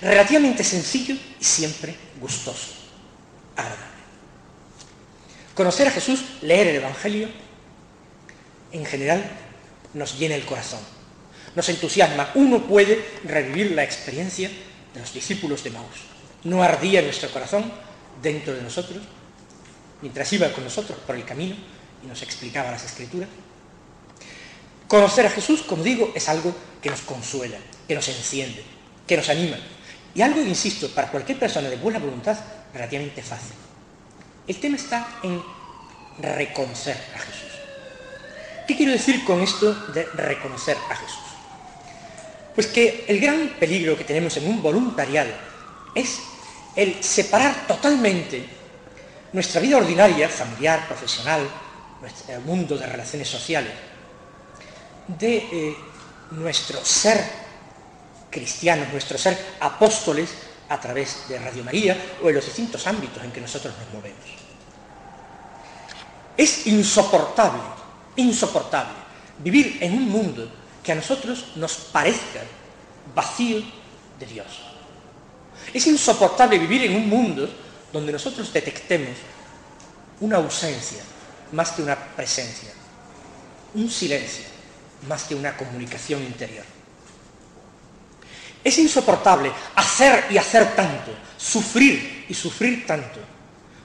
relativamente 0.00 0.64
sencillo 0.64 1.14
y 1.38 1.44
siempre 1.44 1.94
gustoso, 2.20 2.72
agradable. 3.56 3.84
Conocer 5.54 5.88
a 5.88 5.90
Jesús, 5.90 6.24
leer 6.42 6.68
el 6.68 6.76
Evangelio, 6.76 7.28
en 8.74 8.84
general 8.84 9.24
nos 9.94 10.18
llena 10.18 10.34
el 10.34 10.44
corazón, 10.44 10.80
nos 11.54 11.68
entusiasma. 11.68 12.30
Uno 12.34 12.66
puede 12.66 13.02
revivir 13.24 13.72
la 13.72 13.84
experiencia 13.84 14.50
de 14.92 15.00
los 15.00 15.14
discípulos 15.14 15.64
de 15.64 15.70
Maús. 15.70 15.96
No 16.42 16.62
ardía 16.62 17.00
nuestro 17.00 17.30
corazón 17.30 17.72
dentro 18.20 18.52
de 18.52 18.62
nosotros 18.62 19.02
mientras 20.02 20.30
iba 20.34 20.52
con 20.52 20.64
nosotros 20.64 20.98
por 21.06 21.16
el 21.16 21.24
camino 21.24 21.56
y 22.02 22.06
nos 22.06 22.20
explicaba 22.20 22.70
las 22.70 22.84
escrituras. 22.84 23.28
Conocer 24.86 25.24
a 25.24 25.30
Jesús, 25.30 25.62
como 25.62 25.82
digo, 25.82 26.12
es 26.14 26.28
algo 26.28 26.54
que 26.82 26.90
nos 26.90 27.00
consuela, 27.00 27.56
que 27.88 27.94
nos 27.94 28.06
enciende, 28.08 28.62
que 29.06 29.16
nos 29.16 29.28
anima. 29.30 29.56
Y 30.14 30.20
algo, 30.20 30.42
insisto, 30.42 30.90
para 30.90 31.10
cualquier 31.10 31.38
persona 31.38 31.70
de 31.70 31.76
buena 31.76 31.98
voluntad, 31.98 32.38
relativamente 32.74 33.22
fácil. 33.22 33.54
El 34.46 34.60
tema 34.60 34.76
está 34.76 35.20
en 35.22 35.42
reconocer 36.20 36.96
a 37.14 37.18
Jesús. 37.20 37.63
¿Qué 38.66 38.76
quiero 38.76 38.92
decir 38.92 39.24
con 39.24 39.40
esto 39.42 39.74
de 39.92 40.04
reconocer 40.14 40.76
a 40.90 40.96
Jesús? 40.96 41.18
Pues 42.54 42.68
que 42.68 43.04
el 43.08 43.20
gran 43.20 43.56
peligro 43.58 43.96
que 43.96 44.04
tenemos 44.04 44.36
en 44.36 44.48
un 44.48 44.62
voluntariado 44.62 45.32
es 45.94 46.20
el 46.76 47.02
separar 47.02 47.66
totalmente 47.66 48.44
nuestra 49.32 49.60
vida 49.60 49.76
ordinaria, 49.76 50.28
familiar, 50.28 50.86
profesional, 50.86 51.46
nuestro 52.00 52.40
mundo 52.42 52.78
de 52.78 52.86
relaciones 52.86 53.28
sociales, 53.28 53.72
de 55.08 55.36
eh, 55.36 55.76
nuestro 56.30 56.84
ser 56.84 57.22
cristianos, 58.30 58.88
nuestro 58.92 59.18
ser 59.18 59.38
apóstoles 59.60 60.30
a 60.68 60.80
través 60.80 61.28
de 61.28 61.38
Radio 61.38 61.64
María 61.64 61.96
o 62.22 62.28
en 62.28 62.34
los 62.36 62.44
distintos 62.44 62.86
ámbitos 62.86 63.22
en 63.22 63.32
que 63.32 63.40
nosotros 63.40 63.74
nos 63.78 63.94
movemos. 63.94 64.24
Es 66.36 66.66
insoportable, 66.66 67.60
insoportable 68.16 69.04
vivir 69.42 69.78
en 69.80 69.94
un 69.94 70.08
mundo 70.08 70.48
que 70.82 70.92
a 70.92 70.94
nosotros 70.94 71.52
nos 71.56 71.74
parezca 71.76 72.40
vacío 73.14 73.62
de 74.18 74.26
Dios. 74.26 74.46
Es 75.72 75.86
insoportable 75.86 76.58
vivir 76.58 76.84
en 76.84 76.96
un 76.96 77.08
mundo 77.08 77.48
donde 77.92 78.12
nosotros 78.12 78.52
detectemos 78.52 79.16
una 80.20 80.36
ausencia 80.36 81.02
más 81.52 81.72
que 81.72 81.82
una 81.82 81.96
presencia, 81.96 82.70
un 83.74 83.90
silencio 83.90 84.44
más 85.08 85.24
que 85.24 85.34
una 85.34 85.56
comunicación 85.56 86.22
interior. 86.22 86.64
Es 88.62 88.78
insoportable 88.78 89.52
hacer 89.74 90.26
y 90.30 90.38
hacer 90.38 90.74
tanto, 90.74 91.12
sufrir 91.36 92.24
y 92.28 92.34
sufrir 92.34 92.86
tanto, 92.86 93.20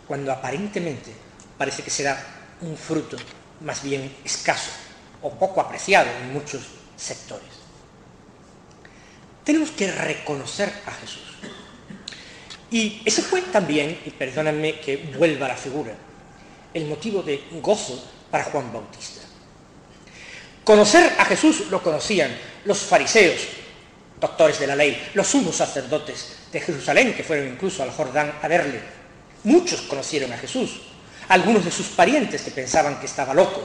cuando 0.07 0.31
aparentemente 0.31 1.11
parece 1.57 1.83
que 1.83 1.89
será 1.89 2.17
un 2.61 2.77
fruto 2.77 3.17
más 3.61 3.83
bien 3.83 4.15
escaso 4.23 4.71
o 5.21 5.31
poco 5.31 5.61
apreciado 5.61 6.09
en 6.21 6.33
muchos 6.33 6.61
sectores. 6.95 7.47
Tenemos 9.43 9.71
que 9.71 9.91
reconocer 9.91 10.71
a 10.85 10.91
Jesús. 10.91 11.23
Y 12.71 13.01
ese 13.03 13.23
fue 13.23 13.41
también, 13.41 13.99
y 14.05 14.11
perdónenme 14.11 14.79
que 14.79 14.97
vuelva 15.17 15.47
la 15.47 15.55
figura, 15.55 15.93
el 16.73 16.85
motivo 16.85 17.23
de 17.23 17.43
gozo 17.61 18.03
para 18.29 18.43
Juan 18.43 18.71
Bautista. 18.71 19.21
Conocer 20.63 21.15
a 21.17 21.25
Jesús 21.25 21.67
lo 21.71 21.81
conocían 21.81 22.31
los 22.65 22.77
fariseos, 22.77 23.41
doctores 24.19 24.59
de 24.59 24.67
la 24.67 24.75
ley, 24.75 25.09
los 25.15 25.25
sumos 25.25 25.55
sacerdotes 25.55 26.35
de 26.51 26.61
Jerusalén, 26.61 27.15
que 27.15 27.23
fueron 27.23 27.47
incluso 27.47 27.81
al 27.81 27.91
Jordán 27.91 28.33
a 28.41 28.47
verle. 28.47 28.79
Muchos 29.45 29.81
conocieron 29.81 30.31
a 30.31 30.37
Jesús, 30.37 30.81
algunos 31.29 31.63
de 31.63 31.71
sus 31.71 31.87
parientes 31.87 32.41
que 32.41 32.51
pensaban 32.51 32.99
que 32.99 33.05
estaba 33.05 33.33
loco, 33.33 33.61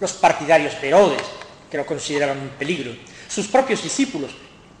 los 0.00 0.12
partidarios 0.12 0.80
de 0.80 0.88
Herodes, 0.88 1.22
que 1.70 1.76
lo 1.76 1.86
consideraban 1.86 2.38
un 2.38 2.48
peligro, 2.50 2.92
sus 3.28 3.46
propios 3.46 3.82
discípulos, 3.82 4.32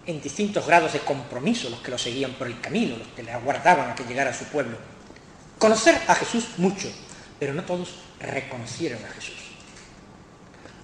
en 0.06 0.20
distintos 0.20 0.66
grados 0.66 0.92
de 0.92 1.00
compromiso, 1.00 1.70
los 1.70 1.80
que 1.80 1.90
lo 1.90 1.98
seguían 1.98 2.32
por 2.32 2.48
el 2.48 2.60
camino, 2.60 2.96
los 2.96 3.08
que 3.08 3.22
le 3.22 3.32
aguardaban 3.32 3.90
a 3.90 3.94
que 3.94 4.04
llegara 4.04 4.30
a 4.30 4.34
su 4.34 4.44
pueblo. 4.46 4.76
Conocer 5.58 6.00
a 6.08 6.14
Jesús 6.14 6.48
mucho, 6.56 6.90
pero 7.38 7.54
no 7.54 7.62
todos 7.62 7.94
reconocieron 8.18 9.04
a 9.04 9.08
Jesús. 9.08 9.36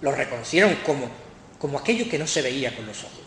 Lo 0.02 0.12
reconocieron 0.12 0.76
como, 0.86 1.08
como 1.58 1.78
aquello 1.78 2.08
que 2.08 2.18
no 2.18 2.26
se 2.26 2.42
veía 2.42 2.76
con 2.76 2.86
los 2.86 3.02
ojos, 3.02 3.24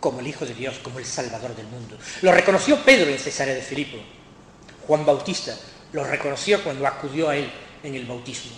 como 0.00 0.20
el 0.20 0.26
Hijo 0.26 0.44
de 0.46 0.54
Dios, 0.54 0.78
como 0.82 0.98
el 0.98 1.04
Salvador 1.04 1.54
del 1.54 1.66
mundo. 1.66 1.96
Lo 2.22 2.32
reconoció 2.32 2.82
Pedro 2.82 3.10
en 3.10 3.18
Cesarea 3.18 3.54
de 3.54 3.62
Filipo. 3.62 3.98
Juan 4.86 5.04
Bautista 5.04 5.54
lo 5.92 6.04
reconoció 6.04 6.62
cuando 6.62 6.86
acudió 6.86 7.28
a 7.28 7.36
él 7.36 7.50
en 7.82 7.94
el 7.94 8.06
bautismo. 8.06 8.52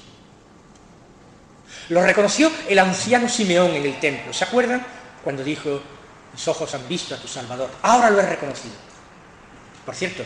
Lo 1.88 2.02
reconoció 2.02 2.50
el 2.68 2.78
anciano 2.78 3.28
Simeón 3.28 3.70
en 3.72 3.84
el 3.84 3.98
templo. 3.98 4.32
¿Se 4.32 4.44
acuerdan? 4.44 4.84
Cuando 5.24 5.42
dijo, 5.42 5.80
mis 6.32 6.48
ojos 6.48 6.74
han 6.74 6.86
visto 6.88 7.14
a 7.14 7.18
tu 7.18 7.28
Salvador. 7.28 7.70
Ahora 7.82 8.10
lo 8.10 8.20
he 8.20 8.26
reconocido. 8.26 8.74
Por 9.84 9.94
cierto, 9.94 10.22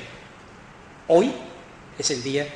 hoy 1.09 1.33
es 1.99 2.11
el 2.11 2.23
día 2.23 2.47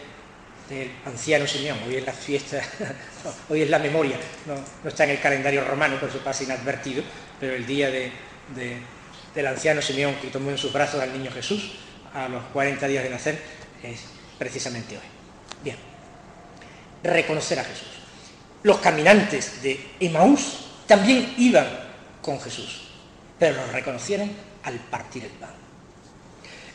del 0.68 0.90
anciano 1.06 1.46
Simeón. 1.46 1.78
Hoy 1.86 1.96
es 1.96 2.06
la 2.06 2.12
fiesta, 2.12 2.60
hoy 3.48 3.62
es 3.62 3.70
la 3.70 3.78
memoria. 3.78 4.16
No, 4.46 4.88
está 4.88 5.04
en 5.04 5.10
el 5.10 5.20
calendario 5.20 5.64
romano, 5.64 5.98
por 5.98 6.08
eso 6.08 6.18
pasa 6.18 6.44
inadvertido, 6.44 7.02
pero 7.38 7.54
el 7.54 7.66
día 7.66 7.90
del 7.90 9.46
anciano 9.46 9.80
Simeón 9.80 10.16
que 10.16 10.28
tomó 10.28 10.50
en 10.50 10.58
sus 10.58 10.72
brazos 10.72 11.00
al 11.00 11.12
niño 11.12 11.30
Jesús 11.30 11.72
a 12.12 12.28
los 12.28 12.44
40 12.52 12.86
días 12.88 13.04
de 13.04 13.10
nacer 13.10 13.40
es 13.82 14.19
precisamente 14.40 14.96
hoy. 14.96 15.04
Bien, 15.62 15.76
reconocer 17.04 17.58
a 17.58 17.64
Jesús. 17.64 17.88
Los 18.62 18.78
caminantes 18.78 19.62
de 19.62 19.78
Emaús 20.00 20.64
también 20.86 21.34
iban 21.36 21.68
con 22.22 22.40
Jesús, 22.40 22.88
pero 23.38 23.56
lo 23.56 23.70
reconocieron 23.70 24.32
al 24.62 24.76
partir 24.76 25.24
el 25.24 25.30
pan. 25.32 25.50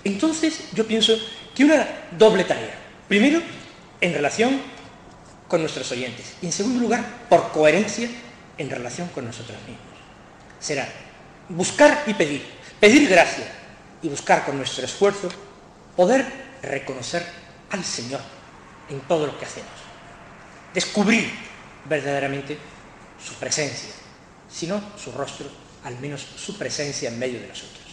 Entonces 0.04 0.70
yo 0.74 0.86
pienso 0.86 1.18
que 1.56 1.66
una 1.66 1.88
doble 2.16 2.44
tarea. 2.44 2.76
Primero, 3.08 3.42
en 4.00 4.14
relación 4.14 4.62
con 5.48 5.62
nuestros 5.62 5.92
oyentes. 5.92 6.36
Y 6.44 6.46
en 6.46 6.52
segundo 6.52 6.80
lugar, 6.80 7.04
por 7.30 7.52
coherencia 7.52 8.08
en 8.60 8.70
relación 8.70 9.08
con 9.08 9.26
nosotros 9.26 9.58
mismos. 9.62 9.80
Será 10.60 10.88
buscar 11.50 12.04
y 12.06 12.14
pedir. 12.14 12.46
Pedir 12.80 13.10
gracia 13.10 13.48
y 14.04 14.10
buscar 14.10 14.46
con 14.46 14.58
nuestro 14.58 14.86
esfuerzo 14.86 15.30
poder 15.96 16.26
reconocer 16.62 17.45
al 17.76 17.84
Señor 17.84 18.22
en 18.90 19.00
todo 19.02 19.28
lo 19.28 19.38
que 19.38 19.46
hacemos. 19.46 19.72
Descubrir 20.74 21.32
verdaderamente 21.88 22.58
su 23.24 23.34
presencia, 23.36 23.92
si 24.52 24.68
no 24.68 24.82
su 24.98 25.12
rostro, 25.12 25.48
al 25.84 26.00
menos 26.00 26.26
su 26.36 26.58
presencia 26.58 27.10
en 27.10 27.20
medio 27.20 27.40
de 27.40 27.48
nosotros. 27.48 27.84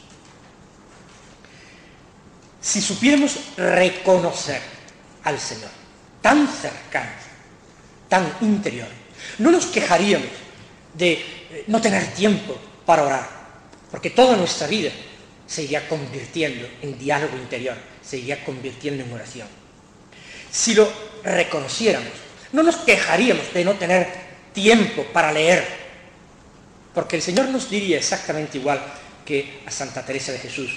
Si 2.61 2.81
supiéramos 2.81 3.39
reconocer 3.57 4.63
al 5.25 5.39
Señor 5.39 5.71
tan 6.21 6.47
cercano, 6.49 7.11
tan 8.09 8.33
interior, 8.41 8.89
no 9.39 9.51
nos 9.51 9.67
quejaríamos 9.67 10.29
de 10.95 11.13
eh, 11.13 11.65
no 11.67 11.81
tener 11.81 12.15
tiempo 12.15 12.57
para 12.87 13.05
orar, 13.05 13.29
porque 13.91 14.11
toda 14.11 14.37
nuestra 14.37 14.67
vida 14.67 14.91
se 15.47 15.65
iría 15.65 15.89
convirtiendo 15.89 16.69
en 16.81 16.99
diálogo 16.99 17.37
interior, 17.37 17.77
se 18.03 18.19
iría 18.19 18.45
convirtiendo 18.45 19.03
en 19.05 19.13
oración. 19.13 19.62
Si 20.53 20.75
lo 20.75 20.93
reconociéramos, 21.25 22.13
no 22.53 22.63
nos 22.63 22.77
quejaríamos 22.77 23.53
de 23.55 23.65
no 23.65 23.73
tener 23.75 24.07
tiempo 24.53 25.05
para 25.13 25.33
leer, 25.33 25.67
porque 26.93 27.17
el 27.17 27.23
Señor 27.23 27.49
nos 27.49 27.71
diría 27.71 27.97
exactamente 27.97 28.59
igual 28.59 28.83
que 29.25 29.63
a 29.67 29.71
Santa 29.71 30.05
Teresa 30.05 30.31
de 30.31 30.39
Jesús, 30.39 30.71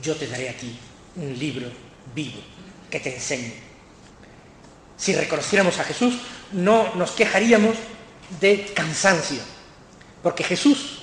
yo 0.00 0.14
te 0.14 0.28
daré 0.28 0.48
a 0.50 0.56
ti 0.56 0.78
un 1.16 1.36
libro 1.36 1.68
vivo 2.14 2.38
que 2.88 3.00
te 3.00 3.14
enseñe. 3.14 3.54
Si 4.96 5.12
reconociéramos 5.12 5.78
a 5.80 5.84
Jesús, 5.84 6.18
no 6.52 6.94
nos 6.94 7.10
quejaríamos 7.10 7.74
de 8.40 8.72
cansancio, 8.74 9.40
porque 10.22 10.44
Jesús 10.44 11.00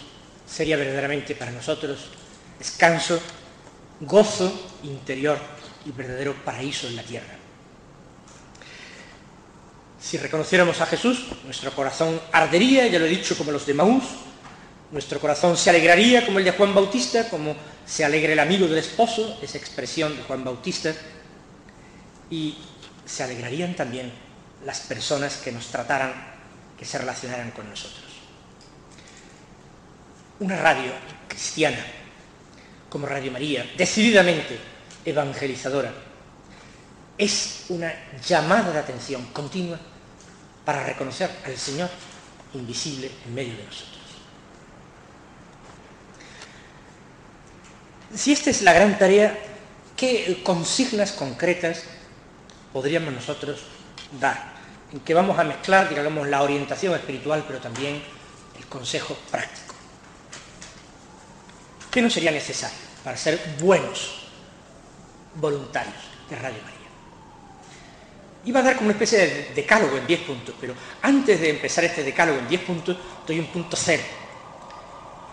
sería 0.47 0.77
verdaderamente 0.77 1.35
para 1.35 1.51
nosotros 1.51 2.09
descanso, 2.57 3.19
gozo 3.99 4.79
interior 4.83 5.37
y 5.85 5.91
verdadero 5.91 6.35
paraíso 6.45 6.87
en 6.87 6.95
la 6.95 7.03
tierra. 7.03 7.42
Si 10.03 10.17
reconociéramos 10.17 10.81
a 10.81 10.85
Jesús, 10.85 11.27
nuestro 11.45 11.71
corazón 11.71 12.19
ardería, 12.33 12.87
ya 12.87 12.99
lo 12.99 13.05
he 13.05 13.09
dicho, 13.09 13.37
como 13.37 13.53
los 13.53 13.65
de 13.65 13.73
Maús, 13.73 14.03
nuestro 14.91 15.17
corazón 15.17 15.55
se 15.55 15.69
alegraría 15.69 16.25
como 16.25 16.39
el 16.39 16.45
de 16.45 16.51
Juan 16.51 16.75
Bautista, 16.75 17.29
como 17.29 17.55
se 17.85 18.03
alegra 18.03 18.33
el 18.33 18.39
amigo 18.39 18.67
del 18.67 18.79
esposo, 18.79 19.39
esa 19.41 19.57
expresión 19.57 20.17
de 20.17 20.23
Juan 20.23 20.43
Bautista, 20.43 20.93
y 22.29 22.57
se 23.05 23.23
alegrarían 23.23 23.77
también 23.77 24.11
las 24.65 24.81
personas 24.81 25.37
que 25.37 25.53
nos 25.53 25.67
trataran, 25.67 26.13
que 26.77 26.83
se 26.83 26.97
relacionaran 26.97 27.51
con 27.51 27.69
nosotros. 27.69 28.03
Una 30.41 30.57
radio 30.57 30.91
cristiana 31.29 31.85
como 32.89 33.07
Radio 33.07 33.31
María, 33.31 33.71
decididamente 33.77 34.59
evangelizadora, 35.05 35.93
es 37.17 37.67
una 37.69 37.93
llamada 38.27 38.73
de 38.73 38.79
atención 38.79 39.27
continua 39.27 39.79
para 40.65 40.83
reconocer 40.83 41.29
al 41.45 41.57
Señor 41.57 41.89
invisible 42.53 43.11
en 43.25 43.33
medio 43.33 43.57
de 43.57 43.63
nosotros. 43.63 43.93
Si 48.15 48.31
esta 48.31 48.49
es 48.51 48.61
la 48.61 48.73
gran 48.73 48.97
tarea, 48.99 49.37
¿qué 49.97 50.41
consignas 50.43 51.11
concretas 51.13 51.83
podríamos 52.71 53.13
nosotros 53.13 53.63
dar? 54.19 54.53
En 54.91 54.99
que 54.99 55.15
vamos 55.15 55.39
a 55.39 55.43
mezclar, 55.43 55.89
digamos, 55.89 56.27
la 56.27 56.43
orientación 56.43 56.93
espiritual, 56.93 57.43
pero 57.47 57.59
también 57.59 58.03
el 58.57 58.65
consejo 58.67 59.17
práctico. 59.31 59.73
¿Qué 61.89 62.01
no 62.01 62.09
sería 62.09 62.31
necesario 62.31 62.77
para 63.03 63.17
ser 63.17 63.39
buenos 63.59 64.27
voluntarios 65.35 65.95
de 66.29 66.35
Radio 66.35 66.61
María? 66.63 66.82
Iba 68.45 68.59
a 68.59 68.63
dar 68.63 68.75
como 68.75 68.87
una 68.87 68.93
especie 68.93 69.19
de 69.19 69.51
decálogo 69.55 69.95
en 69.95 70.05
10 70.05 70.19
puntos, 70.21 70.55
pero 70.59 70.73
antes 71.01 71.39
de 71.39 71.49
empezar 71.49 71.85
este 71.85 72.03
decálogo 72.03 72.39
en 72.39 72.47
10 72.49 72.61
puntos, 72.63 72.97
doy 73.25 73.39
un 73.39 73.47
punto 73.47 73.77
cero. 73.79 74.03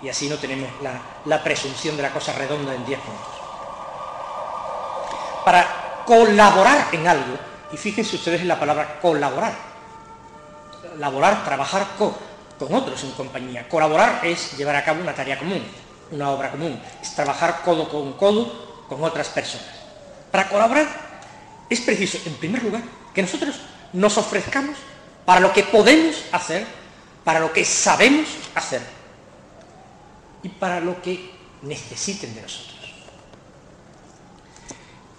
Y 0.01 0.09
así 0.09 0.29
no 0.29 0.38
tenemos 0.38 0.70
la, 1.27 1.42
presunción 1.42 1.96
de 1.96 2.03
la 2.03 2.12
cosa 2.12 2.33
redonda 2.33 2.73
en 2.73 2.87
10 2.87 3.01
puntos. 3.01 3.35
Para 5.44 6.03
colaborar 6.07 6.87
en 6.92 7.07
algo, 7.09 7.37
y 7.73 7.77
fíjense 7.77 8.14
ustedes 8.14 8.42
en 8.42 8.49
la 8.49 8.61
palabra 8.61 9.01
colaborar. 9.01 9.55
Laborar, 10.99 11.44
trabajar 11.44 11.88
con, 11.99 12.14
con 12.59 12.73
otros 12.73 13.03
en 13.03 13.11
compañía. 13.12 13.68
Colaborar 13.68 14.20
es 14.25 14.57
llevar 14.57 14.77
a 14.77 14.85
cabo 14.85 15.01
una 15.01 15.14
tarea 15.14 15.38
común, 15.38 15.64
una 16.12 16.31
obra 16.31 16.53
común. 16.53 16.81
Es 17.03 17.12
trabajar 17.16 17.62
codo 17.64 17.88
con 17.88 18.12
codo 18.12 18.85
con 18.88 19.03
otras 19.03 19.29
personas. 19.31 19.66
Para 20.31 20.49
colaborar 20.49 20.87
es 21.68 21.81
preciso, 21.81 22.18
en 22.27 22.35
primer 22.35 22.62
lugar, 22.62 22.83
que 23.14 23.23
nosotros 23.23 23.57
nos 23.92 24.16
ofrezcamos 24.18 24.77
para 25.25 25.40
lo 25.40 25.53
que 25.53 25.62
podemos 25.64 26.25
hacer, 26.33 26.66
para 27.25 27.40
lo 27.40 27.53
que 27.53 27.64
sabemos 27.64 28.29
hacer 28.55 28.83
y 30.42 30.49
para 30.49 30.81
lo 30.81 31.01
que 31.03 31.31
necesiten 31.62 32.35
de 32.35 32.42
nosotros. 32.42 32.77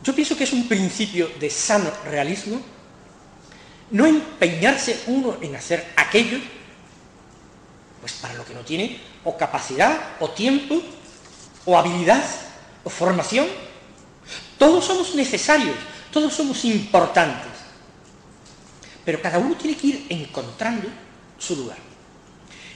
Yo 0.04 0.16
pienso 0.16 0.36
que 0.36 0.46
es 0.46 0.54
un 0.54 0.68
principio 0.68 1.30
de 1.40 1.50
sano 1.50 1.92
realismo 2.06 2.60
no 3.92 4.06
empeñarse 4.06 5.04
uno 5.08 5.38
en 5.42 5.56
hacer 5.56 5.94
aquello, 5.98 6.40
pues 8.00 8.14
para 8.14 8.34
lo 8.36 8.46
que 8.46 8.54
no 8.54 8.62
tiene 8.62 9.00
o 9.24 9.38
capacidad, 9.38 10.16
o 10.20 10.30
tiempo, 10.32 10.82
o 11.66 11.78
habilidad, 11.78 12.24
o 12.84 12.90
formación. 12.90 13.46
Todos 14.58 14.86
somos 14.86 15.14
necesarios, 15.14 15.76
todos 16.12 16.34
somos 16.34 16.66
importantes. 16.66 17.52
Pero 19.06 19.22
cada 19.22 19.40
uno 19.40 19.56
tiene 19.56 19.78
que 19.78 19.88
ir 19.88 20.06
encontrando 20.10 20.88
su 21.38 21.56
lugar. 21.56 21.78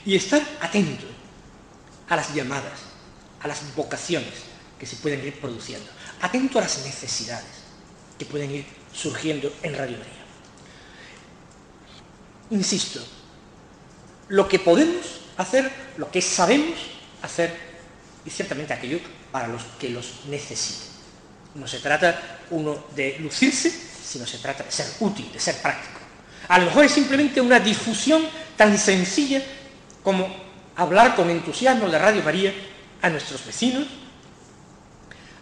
Y 0.05 0.15
estar 0.15 0.41
atento 0.61 1.05
a 2.09 2.15
las 2.15 2.33
llamadas, 2.33 2.79
a 3.41 3.47
las 3.47 3.75
vocaciones 3.75 4.33
que 4.79 4.85
se 4.85 4.97
pueden 4.97 5.25
ir 5.25 5.39
produciendo. 5.39 5.89
Atento 6.21 6.59
a 6.59 6.63
las 6.63 6.83
necesidades 6.83 7.65
que 8.17 8.25
pueden 8.25 8.51
ir 8.51 8.65
surgiendo 8.93 9.53
en 9.61 9.75
Radio 9.75 9.97
María. 9.97 10.25
Insisto, 12.51 12.99
lo 14.29 14.47
que 14.47 14.59
podemos 14.59 15.21
hacer, 15.37 15.71
lo 15.97 16.09
que 16.11 16.21
sabemos 16.21 16.79
hacer, 17.21 17.53
y 18.25 18.29
ciertamente 18.29 18.73
aquello 18.73 18.99
para 19.31 19.47
los 19.47 19.63
que 19.79 19.89
los 19.89 20.25
necesiten. 20.27 20.89
No 21.55 21.67
se 21.67 21.79
trata 21.79 22.39
uno 22.51 22.85
de 22.95 23.17
lucirse, 23.19 23.69
sino 23.71 24.25
se 24.25 24.39
trata 24.39 24.63
de 24.63 24.71
ser 24.71 24.87
útil, 24.99 25.31
de 25.31 25.39
ser 25.39 25.55
práctico. 25.61 26.04
A 26.47 26.59
lo 26.59 26.65
mejor 26.65 26.85
es 26.85 26.91
simplemente 26.91 27.41
una 27.41 27.59
difusión 27.59 28.23
tan 28.55 28.77
sencilla 28.77 29.41
como 30.03 30.27
hablar 30.75 31.15
con 31.15 31.29
entusiasmo 31.29 31.89
de 31.89 31.97
Radio 31.97 32.23
María 32.23 32.53
a 33.01 33.09
nuestros 33.09 33.45
vecinos, 33.45 33.85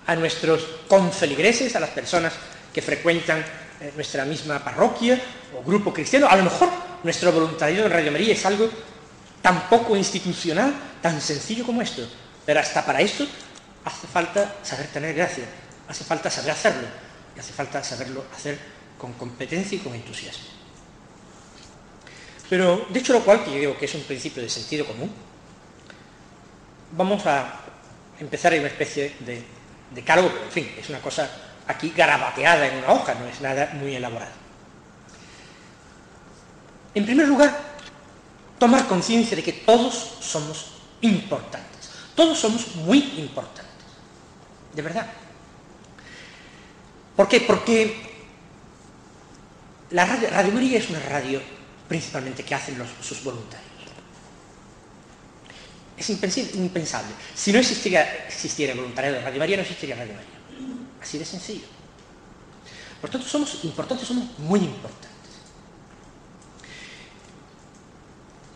a 0.05 0.15
nuestros 0.15 0.65
conceligreses, 0.87 1.75
a 1.75 1.79
las 1.79 1.89
personas 1.89 2.33
que 2.73 2.81
frecuentan 2.81 3.39
eh, 3.81 3.91
nuestra 3.95 4.25
misma 4.25 4.59
parroquia 4.59 5.19
o 5.57 5.63
grupo 5.63 5.93
cristiano. 5.93 6.27
A 6.29 6.35
lo 6.35 6.43
mejor 6.43 6.69
nuestro 7.03 7.31
voluntariado 7.31 7.85
en 7.85 7.91
Radio 7.91 8.11
María 8.11 8.33
es 8.33 8.45
algo 8.45 8.69
tan 9.41 9.67
poco 9.69 9.95
institucional, 9.95 10.73
tan 11.01 11.19
sencillo 11.19 11.65
como 11.65 11.81
esto. 11.81 12.07
Pero 12.45 12.59
hasta 12.59 12.85
para 12.85 13.01
esto 13.01 13.25
hace 13.85 14.07
falta 14.07 14.55
saber 14.63 14.87
tener 14.87 15.13
gracia, 15.13 15.43
hace 15.87 16.03
falta 16.03 16.29
saber 16.29 16.51
hacerlo, 16.51 16.87
y 17.35 17.39
hace 17.39 17.53
falta 17.53 17.83
saberlo 17.83 18.25
hacer 18.35 18.57
con 18.97 19.13
competencia 19.13 19.77
y 19.77 19.79
con 19.79 19.93
entusiasmo. 19.93 20.52
Pero, 22.49 22.85
de 22.89 22.99
hecho 22.99 23.13
lo 23.13 23.21
cual, 23.21 23.43
que 23.43 23.51
yo 23.51 23.59
digo 23.59 23.77
que 23.77 23.85
es 23.85 23.95
un 23.95 24.03
principio 24.03 24.43
de 24.43 24.49
sentido 24.49 24.85
común, 24.85 25.11
vamos 26.91 27.25
a 27.25 27.61
empezar 28.19 28.53
en 28.53 28.59
una 28.61 28.69
especie 28.69 29.15
de 29.19 29.43
decálogo, 29.93 30.29
pero 30.29 30.43
en 30.45 30.51
fin, 30.51 30.71
es 30.77 30.89
una 30.89 30.99
cosa 30.99 31.29
aquí 31.67 31.93
garabateada 31.95 32.67
en 32.67 32.77
una 32.79 32.91
hoja, 32.91 33.13
no 33.15 33.25
es 33.27 33.41
nada 33.41 33.71
muy 33.73 33.95
elaborado. 33.95 34.31
En 36.93 37.05
primer 37.05 37.27
lugar, 37.27 37.57
tomar 38.59 38.87
conciencia 38.87 39.35
de 39.35 39.43
que 39.43 39.53
todos 39.53 39.93
somos 40.21 40.73
importantes, 41.01 41.89
todos 42.15 42.37
somos 42.37 42.75
muy 42.75 42.99
importantes, 43.17 43.73
de 44.73 44.81
verdad. 44.81 45.07
¿Por 47.15 47.27
qué? 47.27 47.41
Porque 47.41 47.95
la 49.91 50.05
radio, 50.05 50.29
radio 50.29 50.53
María 50.53 50.79
es 50.79 50.89
una 50.89 50.99
radio 50.99 51.41
principalmente 51.87 52.43
que 52.43 52.55
hacen 52.55 52.77
sus 53.01 53.23
voluntarios. 53.23 53.73
Es 55.97 56.09
impensable. 56.09 57.13
Si 57.35 57.51
no 57.53 57.59
existiera, 57.59 58.25
existiera 58.27 58.73
voluntariado 58.73 59.17
de 59.17 59.23
Radio 59.23 59.39
María, 59.39 59.57
no 59.57 59.61
existiría 59.61 59.95
Radio 59.95 60.13
María. 60.13 60.29
Así 61.01 61.17
de 61.17 61.25
sencillo. 61.25 61.65
Por 62.99 63.09
tanto, 63.09 63.27
somos 63.27 63.63
importantes, 63.63 64.07
somos 64.07 64.39
muy 64.39 64.59
importantes. 64.59 65.13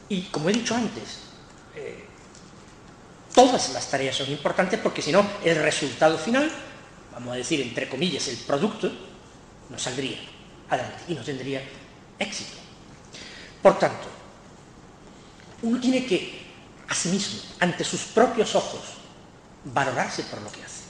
Y 0.09 0.21
como 0.23 0.49
he 0.49 0.53
dicho 0.53 0.73
antes, 0.73 1.19
eh, 1.75 2.05
todas 3.35 3.73
las 3.73 3.89
tareas 3.89 4.15
son 4.15 4.31
importantes 4.31 4.79
porque 4.79 5.01
si 5.01 5.11
no, 5.11 5.25
el 5.43 5.61
resultado 5.61 6.17
final, 6.17 6.49
vamos 7.11 7.33
a 7.33 7.37
decir 7.37 7.61
entre 7.61 7.89
comillas, 7.89 8.27
el 8.29 8.37
producto, 8.37 8.91
no 9.69 9.77
saldría 9.77 10.17
adelante 10.69 11.03
y 11.09 11.13
no 11.13 11.23
tendría 11.23 11.61
éxito. 12.17 12.66
Por 13.61 13.77
tanto, 13.79 14.07
uno 15.61 15.79
tiene 15.79 16.05
que, 16.05 16.45
a 16.87 16.93
sí 16.93 17.09
mismo, 17.09 17.41
ante 17.59 17.83
sus 17.83 18.01
propios 18.01 18.55
ojos, 18.55 18.81
valorarse 19.65 20.23
por 20.23 20.41
lo 20.41 20.51
que 20.51 20.63
hace. 20.63 20.83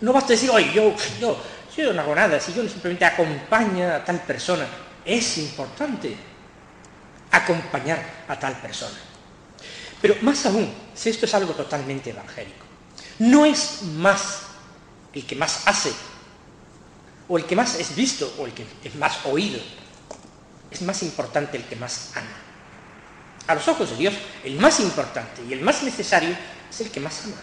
No 0.00 0.12
basta 0.12 0.32
decir, 0.32 0.50
oye, 0.50 0.72
yo, 0.72 0.94
yo, 1.20 1.40
yo 1.76 1.92
no 1.92 2.02
hago 2.02 2.14
nada, 2.14 2.40
si 2.40 2.52
yo 2.52 2.68
simplemente 2.68 3.04
acompaño 3.04 3.88
a 3.88 4.04
tal 4.04 4.20
persona. 4.22 4.66
Es 5.04 5.38
importante 5.38 6.16
acompañar 7.30 8.24
a 8.28 8.38
tal 8.38 8.56
persona. 8.60 8.98
Pero 10.00 10.16
más 10.22 10.44
aún, 10.46 10.72
si 10.94 11.10
esto 11.10 11.26
es 11.26 11.34
algo 11.34 11.54
totalmente 11.54 12.10
evangélico, 12.10 12.66
no 13.20 13.46
es 13.46 13.82
más 13.82 14.42
el 15.12 15.24
que 15.24 15.36
más 15.36 15.66
hace, 15.66 15.92
o 17.28 17.38
el 17.38 17.44
que 17.44 17.54
más 17.54 17.76
es 17.76 17.94
visto, 17.94 18.32
o 18.38 18.46
el 18.46 18.52
que 18.52 18.66
es 18.82 18.94
más 18.96 19.24
oído, 19.24 19.60
es 20.72 20.82
más 20.82 21.02
importante 21.02 21.56
el 21.56 21.64
que 21.64 21.76
más 21.76 22.12
ama. 22.14 22.26
A 23.46 23.54
los 23.54 23.66
ojos 23.68 23.90
de 23.90 23.96
Dios, 23.96 24.14
el 24.44 24.58
más 24.58 24.80
importante 24.80 25.42
y 25.48 25.52
el 25.52 25.60
más 25.60 25.82
necesario 25.82 26.36
es 26.70 26.80
el 26.80 26.90
que 26.90 27.00
más 27.00 27.24
ama. 27.24 27.36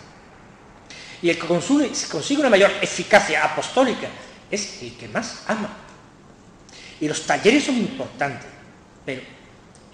Y 1.21 1.29
el 1.29 1.37
que 1.37 1.45
consigue 1.47 2.39
una 2.39 2.49
mayor 2.49 2.71
eficacia 2.81 3.43
apostólica 3.43 4.07
es 4.49 4.81
el 4.81 4.95
que 4.95 5.07
más 5.09 5.43
ama. 5.47 5.69
Y 7.01 7.07
los 7.07 7.25
talleres 7.25 7.65
son 7.65 7.75
importantes, 7.75 8.47
pero 9.05 9.21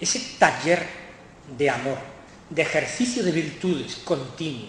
ese 0.00 0.20
taller 0.38 0.86
de 1.56 1.70
amor, 1.70 1.98
de 2.50 2.62
ejercicio 2.62 3.22
de 3.22 3.32
virtudes 3.32 3.96
continuo, 3.96 4.68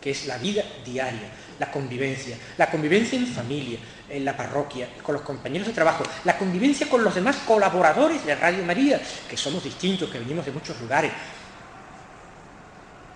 que 0.00 0.10
es 0.10 0.26
la 0.26 0.38
vida 0.38 0.62
diaria, 0.84 1.30
la 1.58 1.70
convivencia, 1.70 2.36
la 2.56 2.70
convivencia 2.70 3.18
en 3.18 3.26
familia, 3.26 3.78
en 4.08 4.24
la 4.24 4.36
parroquia, 4.36 4.88
con 5.02 5.14
los 5.14 5.22
compañeros 5.22 5.68
de 5.68 5.72
trabajo, 5.72 6.04
la 6.24 6.36
convivencia 6.36 6.88
con 6.88 7.02
los 7.02 7.14
demás 7.14 7.36
colaboradores 7.46 8.24
de 8.24 8.34
Radio 8.34 8.64
María, 8.64 9.00
que 9.28 9.36
somos 9.36 9.62
distintos, 9.62 10.10
que 10.10 10.18
venimos 10.18 10.44
de 10.44 10.52
muchos 10.52 10.80
lugares. 10.80 11.12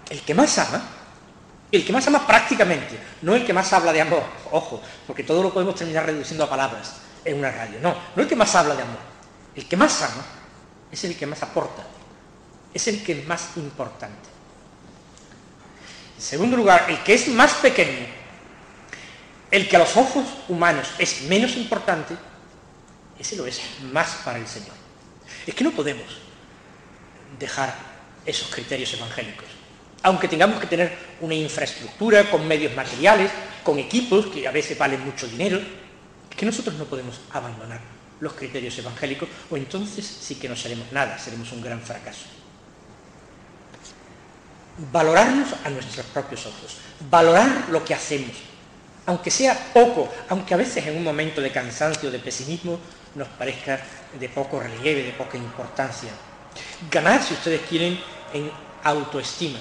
El 0.08 0.22
que 0.22 0.34
más 0.34 0.58
ama, 0.58 0.82
el 1.70 1.84
que 1.84 1.92
más 1.92 2.06
ama 2.06 2.26
prácticamente, 2.26 2.98
no 3.22 3.34
el 3.34 3.44
que 3.44 3.52
más 3.52 3.72
habla 3.72 3.92
de 3.92 4.00
amor, 4.00 4.22
ojo, 4.50 4.80
porque 5.06 5.22
todo 5.22 5.42
lo 5.42 5.52
podemos 5.52 5.74
terminar 5.74 6.06
reduciendo 6.06 6.44
a 6.44 6.48
palabras 6.48 6.96
en 7.24 7.38
una 7.38 7.50
radio, 7.50 7.78
no, 7.82 7.94
no 8.16 8.22
el 8.22 8.28
que 8.28 8.36
más 8.36 8.54
habla 8.54 8.74
de 8.74 8.82
amor, 8.82 9.00
el 9.54 9.66
que 9.66 9.76
más 9.76 10.02
ama 10.02 10.24
es 10.90 11.04
el 11.04 11.16
que 11.16 11.26
más 11.26 11.42
aporta, 11.42 11.84
es 12.72 12.88
el 12.88 13.02
que 13.02 13.20
es 13.20 13.26
más 13.26 13.56
importante. 13.56 14.28
En 16.16 16.22
segundo 16.22 16.56
lugar, 16.56 16.86
el 16.88 17.02
que 17.04 17.14
es 17.14 17.28
más 17.28 17.54
pequeño, 17.54 18.17
el 19.50 19.68
que 19.68 19.76
a 19.76 19.80
los 19.80 19.96
ojos 19.96 20.24
humanos 20.48 20.88
es 20.98 21.22
menos 21.22 21.56
importante, 21.56 22.14
ese 23.18 23.36
lo 23.36 23.46
es 23.46 23.60
más 23.92 24.20
para 24.24 24.38
el 24.38 24.46
Señor. 24.46 24.74
Es 25.46 25.54
que 25.54 25.64
no 25.64 25.72
podemos 25.72 26.06
dejar 27.38 27.74
esos 28.24 28.48
criterios 28.48 28.92
evangélicos. 28.94 29.46
Aunque 30.02 30.28
tengamos 30.28 30.60
que 30.60 30.66
tener 30.66 30.96
una 31.20 31.34
infraestructura 31.34 32.30
con 32.30 32.46
medios 32.46 32.74
materiales, 32.74 33.30
con 33.64 33.78
equipos 33.78 34.26
que 34.26 34.46
a 34.46 34.52
veces 34.52 34.78
valen 34.78 35.04
mucho 35.04 35.26
dinero, 35.26 35.58
es 36.30 36.36
que 36.36 36.46
nosotros 36.46 36.76
no 36.76 36.84
podemos 36.84 37.20
abandonar 37.32 37.80
los 38.20 38.32
criterios 38.34 38.76
evangélicos 38.78 39.28
o 39.50 39.56
entonces 39.56 40.06
sí 40.06 40.36
que 40.36 40.48
no 40.48 40.56
seremos 40.56 40.90
nada, 40.92 41.18
seremos 41.18 41.50
un 41.52 41.62
gran 41.62 41.80
fracaso. 41.80 42.26
Valorarnos 44.92 45.48
a 45.64 45.70
nuestros 45.70 46.06
propios 46.06 46.46
ojos, 46.46 46.78
valorar 47.10 47.66
lo 47.70 47.84
que 47.84 47.94
hacemos, 47.94 48.36
aunque 49.08 49.30
sea 49.30 49.72
poco, 49.72 50.06
aunque 50.28 50.52
a 50.52 50.58
veces 50.58 50.86
en 50.86 50.94
un 50.98 51.02
momento 51.02 51.40
de 51.40 51.50
cansancio, 51.50 52.10
de 52.10 52.18
pesimismo, 52.18 52.78
nos 53.14 53.26
parezca 53.28 53.80
de 54.20 54.28
poco 54.28 54.60
relieve, 54.60 55.02
de 55.02 55.12
poca 55.12 55.38
importancia. 55.38 56.10
Ganar, 56.90 57.22
si 57.22 57.32
ustedes 57.32 57.62
quieren, 57.62 57.98
en 58.34 58.50
autoestima 58.84 59.58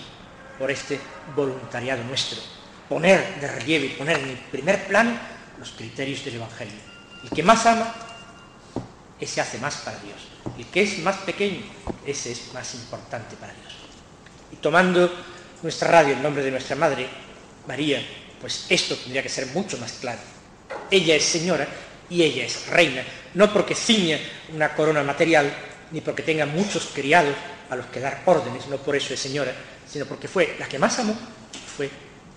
por 0.60 0.70
este 0.70 1.00
voluntariado 1.34 2.04
nuestro. 2.04 2.42
Poner 2.90 3.40
de 3.40 3.48
relieve, 3.48 3.96
poner 3.98 4.20
en 4.20 4.30
el 4.32 4.38
primer 4.38 4.86
plano 4.86 5.18
los 5.58 5.72
criterios 5.72 6.26
del 6.26 6.36
Evangelio. 6.36 6.82
El 7.24 7.30
que 7.30 7.42
más 7.42 7.66
ama, 7.66 7.96
ese 9.18 9.40
hace 9.40 9.60
más 9.60 9.78
para 9.78 9.98
Dios. 10.00 10.28
El 10.58 10.66
que 10.66 10.82
es 10.82 11.00
más 11.00 11.16
pequeño, 11.20 11.62
ese 12.06 12.34
es 12.34 12.54
más 12.54 12.74
importante 12.74 13.38
para 13.38 13.54
Dios. 13.54 13.74
Y 14.52 14.58
tomando 14.58 15.10
nuestra 15.64 15.90
radio 15.90 16.16
en 16.16 16.22
nombre 16.22 16.44
de 16.44 16.52
nuestra 16.52 16.76
Madre, 16.76 17.08
María, 17.66 18.02
pues 18.39 18.65
esto 18.69 18.95
tendría 18.95 19.23
que 19.23 19.30
ser 19.30 19.47
mucho 19.47 19.78
más 19.78 19.93
claro. 19.93 20.19
Ella 20.91 21.15
es 21.15 21.23
señora 21.23 21.67
y 22.10 22.23
ella 22.23 22.45
es 22.45 22.67
reina, 22.67 23.04
no 23.34 23.52
porque 23.52 23.76
ciña 23.76 24.19
una 24.54 24.73
corona 24.73 25.04
material, 25.04 25.52
ni 25.91 26.02
porque 26.02 26.23
tenga 26.23 26.45
muchos 26.45 26.89
criados 26.93 27.36
a 27.69 27.76
los 27.76 27.86
que 27.88 28.00
dar 28.00 28.21
órdenes, 28.26 28.67
no 28.67 28.78
por 28.78 28.95
eso 28.95 29.13
es 29.13 29.19
señora, 29.19 29.54
sino 29.89 30.06
porque 30.06 30.28
fue 30.28 30.56
la 30.60 30.67
que 30.67 30.80
más 30.80 31.00
amó, 31.00 31.15
fue 31.76 31.89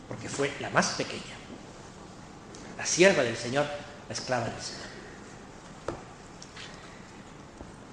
porque 0.08 0.28
fue 0.28 0.50
la 0.60 0.70
más 0.70 0.88
pequeña. 0.90 1.38
La 2.76 2.84
sierva 2.84 3.22
del 3.22 3.36
Señor, 3.36 3.64
la 4.08 4.12
esclava 4.12 4.46
del 4.46 4.60
Señor. 4.60 4.90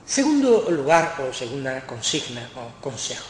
Segundo 0.07 0.71
lugar, 0.71 1.19
o 1.19 1.33
segunda 1.33 1.85
consigna 1.85 2.49
o 2.55 2.81
consejo. 2.81 3.27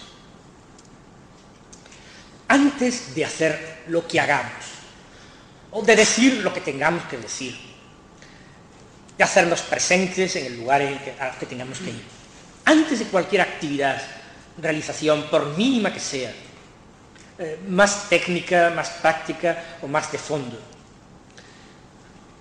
Antes 2.48 3.14
de 3.14 3.26
hacer 3.26 3.77
lo 3.90 4.08
que 4.08 4.20
hagamos, 4.20 4.66
o 5.72 5.82
de 5.82 5.96
decir 5.96 6.44
lo 6.44 6.54
que 6.54 6.62
tengamos 6.62 7.04
que 7.04 7.18
decir, 7.18 7.58
de 9.18 9.24
hacernos 9.24 9.62
presentes 9.62 10.36
en 10.36 10.46
el 10.46 10.58
lugar 10.58 10.82
en 10.82 11.00
que, 11.00 11.14
que 11.40 11.46
tengamos 11.46 11.80
que 11.80 11.90
ir, 11.90 12.04
antes 12.66 13.00
de 13.00 13.06
cualquier 13.06 13.42
actividad, 13.42 14.02
realización, 14.58 15.24
por 15.30 15.58
mínima 15.58 15.94
que 15.94 16.00
sea, 16.00 16.34
eh, 17.40 17.60
más 17.68 18.10
técnica, 18.10 18.72
más 18.76 18.90
práctica 18.90 19.78
o 19.82 19.88
más 19.88 20.12
de 20.12 20.18
fondo, 20.18 20.60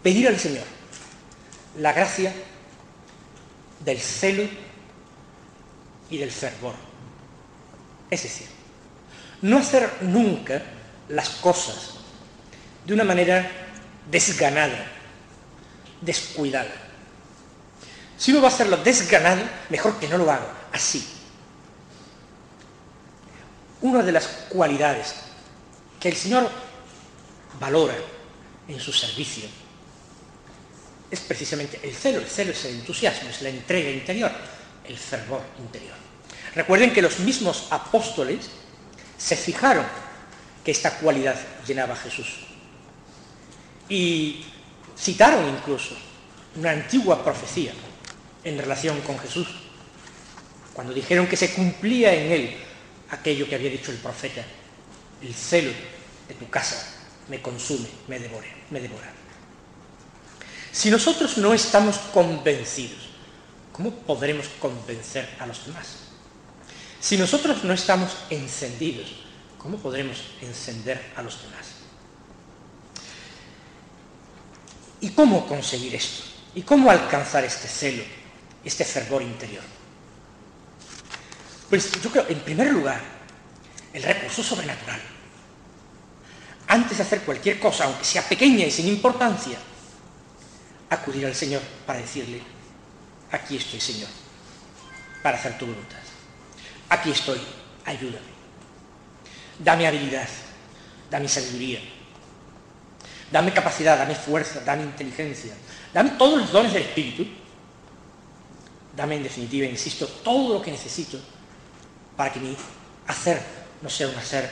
pedir 0.03 0.29
al 0.29 0.39
Señor 0.39 0.65
la 1.79 1.93
gracia 1.93 2.33
del 3.85 4.01
celo 4.01 4.45
y 6.11 6.19
del 6.19 6.31
fervor. 6.31 6.75
Es 8.11 8.23
decir, 8.23 8.47
no 9.43 9.59
hacer 9.59 9.91
nunca 10.01 10.63
las 11.09 11.29
cosas 11.29 11.95
de 12.85 12.95
una 12.95 13.05
manera 13.05 13.51
desganada, 14.11 14.87
descuidada. 16.01 16.73
Si 18.17 18.31
uno 18.31 18.41
va 18.41 18.49
a 18.49 18.51
hacerlo 18.51 18.79
desganado, 18.79 19.43
mejor 19.69 19.99
que 19.99 20.09
no 20.09 20.19
lo 20.19 20.31
haga 20.31 20.53
así. 20.73 21.07
una 23.83 24.03
de 24.03 24.11
las 24.11 24.27
cualidades 24.49 25.15
que 26.01 26.09
el 26.09 26.17
Señor 26.17 26.51
valora 27.61 27.95
en 28.67 28.81
su 28.81 28.93
servicio 28.93 29.45
es 31.11 31.21
precisamente 31.21 31.79
el 31.83 31.95
celo. 31.95 32.19
El 32.19 32.27
celo 32.27 32.53
es 32.53 32.65
el 32.65 32.77
entusiasmo, 32.77 33.29
es 33.29 33.43
la 33.43 33.51
entrega 33.51 33.91
interior, 33.91 34.33
el 34.85 34.97
fervor 34.97 35.43
interior. 35.59 35.95
Recuerden 36.55 36.93
que 36.93 37.03
los 37.03 37.21
mismos 37.21 37.69
apóstoles 37.71 38.49
se 39.19 39.37
fijaron 39.37 39.85
que 40.67 40.73
esta 40.73 40.99
cualidad 40.99 41.37
llenaba 41.65 41.95
a 41.95 41.97
Jesús. 41.97 42.27
Y 43.89 44.45
citaron 44.99 45.49
incluso 45.49 45.97
una 46.57 46.73
antigua 46.73 47.25
profecía 47.25 47.73
en 48.43 48.59
relación 48.59 49.01
con 49.03 49.17
Jesús, 49.17 49.47
cuando 50.75 50.93
dijeron 50.93 51.29
que 51.29 51.37
se 51.37 51.55
cumplía 51.55 52.13
en 52.13 52.33
él 52.33 52.57
aquello 53.11 53.49
que 53.49 53.55
había 53.55 53.71
dicho 53.71 53.93
el 53.93 53.99
profeta, 53.99 54.45
el 55.23 55.33
celo 55.33 55.71
de 56.27 56.35
tu 56.35 56.51
casa 56.51 56.95
me 57.29 57.41
consume, 57.41 57.87
me 58.09 58.19
devora, 58.19 58.49
me 58.71 58.81
devora. 58.81 59.13
Si 60.73 60.91
nosotros 60.91 61.39
no 61.39 61.55
estamos 61.55 61.99
convencidos, 62.13 63.11
¿cómo 63.71 63.93
podremos 63.93 64.49
convencer 64.59 65.29
a 65.39 65.47
los 65.47 65.65
demás? 65.65 65.99
Si 66.99 67.17
nosotros 67.17 67.63
no 67.63 67.73
estamos 67.73 68.17
encendidos, 68.31 69.26
¿cómo 69.67 69.79
podremos 69.79 70.23
encender 70.43 71.13
a 71.17 71.23
los 71.23 71.43
demás? 71.43 71.67
¿Y 75.01 75.11
cómo 75.11 75.45
conseguir 75.45 75.93
esto? 75.97 76.23
¿Y 76.55 76.63
cómo 76.63 76.89
alcanzar 76.89 77.45
este 77.45 77.67
celo, 77.67 78.05
este 78.65 78.85
fervor 78.85 79.23
interior? 79.23 79.65
Pues 81.69 82.01
yo 82.01 82.13
creo, 82.13 82.27
en 82.29 82.39
primer 82.43 82.71
lugar, 82.73 83.01
el 83.93 84.05
recurso 84.05 84.41
sobrenatural. 84.41 85.01
Antes 86.69 86.99
de 86.99 87.03
hacer 87.03 87.23
cualquier 87.23 87.59
cosa, 87.59 87.87
aunque 87.87 88.05
sea 88.05 88.23
pequeña 88.23 88.67
y 88.67 88.71
sin 88.71 88.87
importancia, 88.87 89.59
acudir 90.91 91.27
al 91.27 91.35
Señor 91.35 91.63
para 91.85 91.99
decirle, 91.99 92.41
aquí 93.33 93.57
estoy 93.57 93.81
Señor, 93.81 94.11
para 95.25 95.37
hacer 95.37 95.59
tu 95.59 95.67
voluntad. 95.67 95.99
Aquí 96.89 97.11
estoy, 97.11 97.41
ayúdame. 97.85 98.36
Dame 99.59 99.87
habilidad, 99.87 100.29
dame 101.11 101.29
sabiduría, 101.29 101.81
dame 103.33 103.53
capacidad, 103.53 103.97
dame 103.97 104.15
fuerza, 104.15 104.61
dame 104.61 104.83
inteligencia, 104.83 105.55
dame 105.93 106.11
todos 106.11 106.41
los 106.41 106.53
dones 106.53 106.73
del 106.73 106.83
Espíritu. 106.83 107.27
Dame 108.97 109.17
en 109.17 109.25
definitiva, 109.25 109.67
insisto, 109.67 110.07
todo 110.09 110.55
lo 110.55 110.63
que 110.63 110.71
necesito 110.71 111.21
para 112.17 112.33
que 112.33 112.41
mi 112.41 112.57
hacer 113.07 113.43
no 113.83 113.91
sea 113.91 114.09
un 114.09 114.15
hacer 114.15 114.49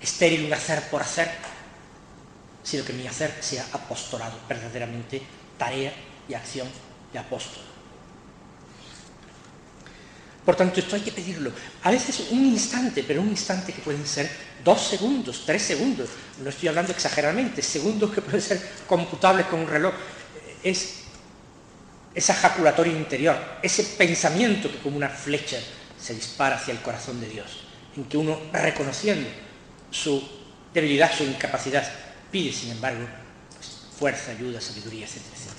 estéril, 0.00 0.44
un 0.44 0.52
hacer 0.52 0.82
por 0.90 1.00
hacer, 1.00 1.30
sino 2.62 2.84
que 2.84 2.92
mi 2.92 3.06
hacer 3.06 3.34
sea 3.40 3.66
apostolado, 3.72 4.38
verdaderamente 4.46 5.22
tarea 5.56 5.94
y 6.28 6.34
acción 6.34 6.68
de 7.10 7.18
apóstol. 7.18 7.71
Por 10.44 10.56
tanto, 10.56 10.80
esto 10.80 10.96
hay 10.96 11.02
que 11.02 11.12
pedirlo. 11.12 11.52
A 11.84 11.90
veces 11.90 12.28
un 12.30 12.44
instante, 12.44 13.04
pero 13.04 13.22
un 13.22 13.28
instante 13.28 13.72
que 13.72 13.80
pueden 13.80 14.04
ser 14.06 14.28
dos 14.64 14.80
segundos, 14.82 15.44
tres 15.46 15.62
segundos. 15.62 16.08
No 16.42 16.50
estoy 16.50 16.68
hablando 16.68 16.92
exageradamente, 16.92 17.62
segundos 17.62 18.12
que 18.12 18.22
pueden 18.22 18.42
ser 18.42 18.60
computables 18.86 19.46
con 19.46 19.60
un 19.60 19.68
reloj. 19.68 19.94
Es 20.62 21.02
esa 22.14 22.34
jaculatoria 22.34 22.92
interior, 22.92 23.36
ese 23.62 23.84
pensamiento 23.84 24.70
que 24.70 24.78
como 24.78 24.96
una 24.96 25.08
flecha 25.08 25.58
se 25.98 26.14
dispara 26.14 26.56
hacia 26.56 26.72
el 26.72 26.80
corazón 26.80 27.20
de 27.20 27.28
Dios, 27.28 27.64
en 27.96 28.04
que 28.04 28.16
uno, 28.16 28.38
reconociendo 28.52 29.28
su 29.90 30.22
debilidad, 30.74 31.16
su 31.16 31.24
incapacidad, 31.24 31.88
pide, 32.30 32.52
sin 32.52 32.72
embargo, 32.72 33.06
pues, 33.54 33.70
fuerza, 33.96 34.32
ayuda, 34.32 34.60
sabiduría, 34.60 35.06
etcétera, 35.06 35.34
etcétera. 35.36 35.56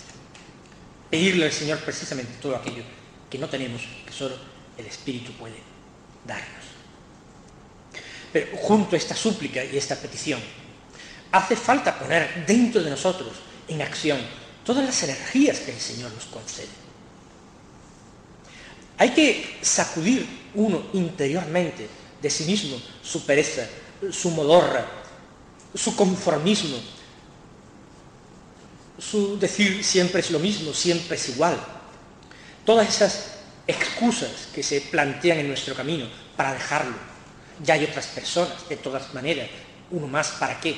Pedirle 1.10 1.46
al 1.46 1.52
Señor 1.52 1.80
precisamente 1.80 2.34
todo 2.42 2.56
aquello 2.56 2.84
que 3.30 3.38
no 3.38 3.48
tenemos, 3.48 3.82
que 4.06 4.12
solo 4.12 4.36
el 4.78 4.86
Espíritu 4.86 5.32
puede 5.34 5.58
darnos. 6.26 6.64
Pero 8.32 8.58
junto 8.58 8.96
a 8.96 8.98
esta 8.98 9.16
súplica 9.16 9.64
y 9.64 9.78
esta 9.78 9.96
petición, 9.96 10.40
hace 11.32 11.56
falta 11.56 11.98
poner 11.98 12.46
dentro 12.46 12.82
de 12.82 12.90
nosotros 12.90 13.34
en 13.68 13.82
acción 13.82 14.20
todas 14.66 14.84
las 14.86 15.04
energías 15.04 15.60
que 15.60 15.72
el 15.72 15.80
Señor 15.80 16.12
nos 16.14 16.26
concede. 16.26 16.68
Hay 18.98 19.12
que 19.12 19.58
sacudir 19.62 20.26
uno 20.56 20.84
interiormente 20.94 21.88
de 22.22 22.30
sí 22.30 22.46
mismo 22.46 22.78
su 23.04 23.26
pereza, 23.26 23.68
su 24.12 24.32
modorra, 24.32 24.86
su 25.74 25.96
conformismo, 25.96 26.78
su 29.00 29.38
decir 29.38 29.84
siempre 29.84 30.22
es 30.22 30.32
lo 30.32 30.40
mismo, 30.40 30.74
siempre 30.74 31.18
es 31.18 31.30
igual. 31.30 31.58
Todas 32.66 32.88
esas 32.88 33.33
excusas 33.68 34.50
que 34.54 34.64
se 34.64 34.82
plantean 34.82 35.40
en 35.40 35.48
nuestro 35.48 35.76
camino 35.76 36.06
para 36.36 36.54
dejarlo. 36.54 36.96
Ya 37.64 37.76
hay 37.76 37.86
otras 37.86 38.08
personas, 38.08 38.68
de 38.68 38.78
todas 38.78 39.14
maneras, 39.14 39.50
uno 39.92 40.08
más, 40.08 40.32
¿para 40.32 40.60
qué? 40.60 40.76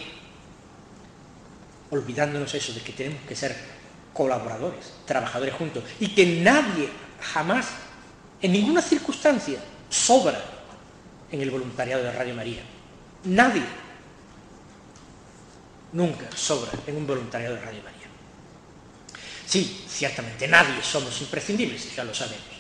Olvidándonos 1.89 2.53
eso 2.53 2.73
de 2.73 2.81
que 2.81 2.93
tenemos 2.93 3.21
que 3.27 3.35
ser 3.35 3.55
colaboradores, 4.13 4.93
trabajadores 5.05 5.55
juntos, 5.55 5.83
y 5.99 6.09
que 6.09 6.25
nadie 6.41 6.89
jamás 7.21 7.67
en 8.41 8.51
ninguna 8.51 8.81
circunstancia 8.81 9.59
sobra 9.89 10.39
en 11.31 11.41
el 11.41 11.49
voluntariado 11.49 12.03
de 12.03 12.11
Radio 12.11 12.35
María. 12.35 12.61
Nadie 13.23 13.63
nunca 15.93 16.27
sobra 16.35 16.71
en 16.85 16.97
un 16.97 17.07
voluntariado 17.07 17.55
de 17.55 17.61
Radio 17.61 17.83
María. 17.83 18.07
Sí, 19.45 19.85
ciertamente 19.87 20.47
nadie 20.47 20.81
somos 20.83 21.19
imprescindibles, 21.21 21.95
ya 21.95 22.03
lo 22.03 22.13
sabemos. 22.13 22.54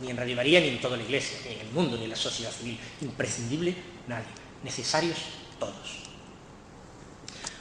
Ni 0.00 0.10
en 0.10 0.16
Radio 0.16 0.36
María, 0.36 0.60
ni 0.60 0.68
en 0.68 0.80
toda 0.80 0.96
la 0.96 1.02
Iglesia, 1.02 1.38
ni 1.44 1.54
en 1.54 1.60
el 1.60 1.72
mundo, 1.72 1.96
ni 1.96 2.04
en 2.04 2.10
la 2.10 2.16
sociedad 2.16 2.52
civil. 2.52 2.78
Imprescindible 3.02 3.74
nadie. 4.08 4.26
Necesarios 4.62 5.18
todos. 5.58 6.00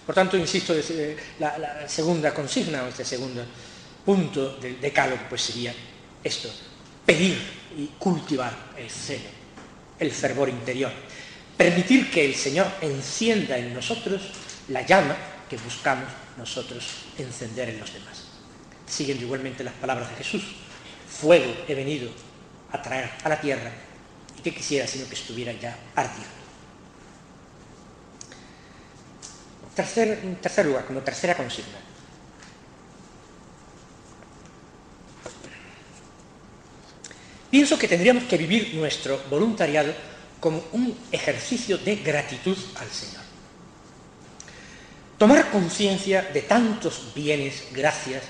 Por 0.05 0.15
tanto, 0.15 0.37
insisto, 0.37 0.73
la, 1.39 1.57
la 1.57 1.87
segunda 1.87 2.33
consigna, 2.33 2.83
o 2.83 2.87
este 2.87 3.05
segundo 3.05 3.43
punto 4.03 4.57
del 4.57 4.81
decálogo, 4.81 5.21
pues 5.29 5.41
sería 5.41 5.73
esto, 6.23 6.49
pedir 7.05 7.37
y 7.77 7.85
cultivar 7.99 8.71
el 8.77 8.89
celo, 8.89 9.29
el 9.99 10.11
fervor 10.11 10.49
interior, 10.49 10.91
permitir 11.55 12.09
que 12.09 12.25
el 12.25 12.33
Señor 12.33 12.67
encienda 12.81 13.57
en 13.57 13.73
nosotros 13.73 14.21
la 14.69 14.85
llama 14.85 15.15
que 15.49 15.57
buscamos 15.57 16.09
nosotros 16.37 16.85
encender 17.17 17.69
en 17.69 17.79
los 17.79 17.93
demás. 17.93 18.25
Siguen 18.87 19.19
igualmente 19.21 19.63
las 19.63 19.73
palabras 19.75 20.09
de 20.09 20.15
Jesús, 20.15 20.43
fuego 21.07 21.53
he 21.67 21.75
venido 21.75 22.09
a 22.71 22.81
traer 22.81 23.11
a 23.23 23.29
la 23.29 23.39
tierra 23.39 23.71
y 24.37 24.41
que 24.41 24.53
quisiera 24.53 24.87
sino 24.87 25.07
que 25.07 25.15
estuviera 25.15 25.51
ya 25.53 25.77
ardiendo. 25.95 26.39
En 29.75 30.35
tercer 30.35 30.65
lugar, 30.65 30.85
como 30.85 30.99
tercera 30.99 31.37
consigna, 31.37 31.79
Pienso 37.49 37.79
que 37.79 37.87
tendríamos 37.87 38.25
que 38.25 38.37
vivir 38.37 38.75
nuestro 38.75 39.19
voluntariado 39.29 39.93
como 40.39 40.63
un 40.71 40.95
ejercicio 41.11 41.77
de 41.79 41.95
gratitud 41.95 42.57
al 42.75 42.89
Señor. 42.89 43.23
Tomar 45.17 45.49
conciencia 45.49 46.21
de 46.31 46.43
tantos 46.43 47.11
bienes, 47.15 47.63
gracias 47.71 48.23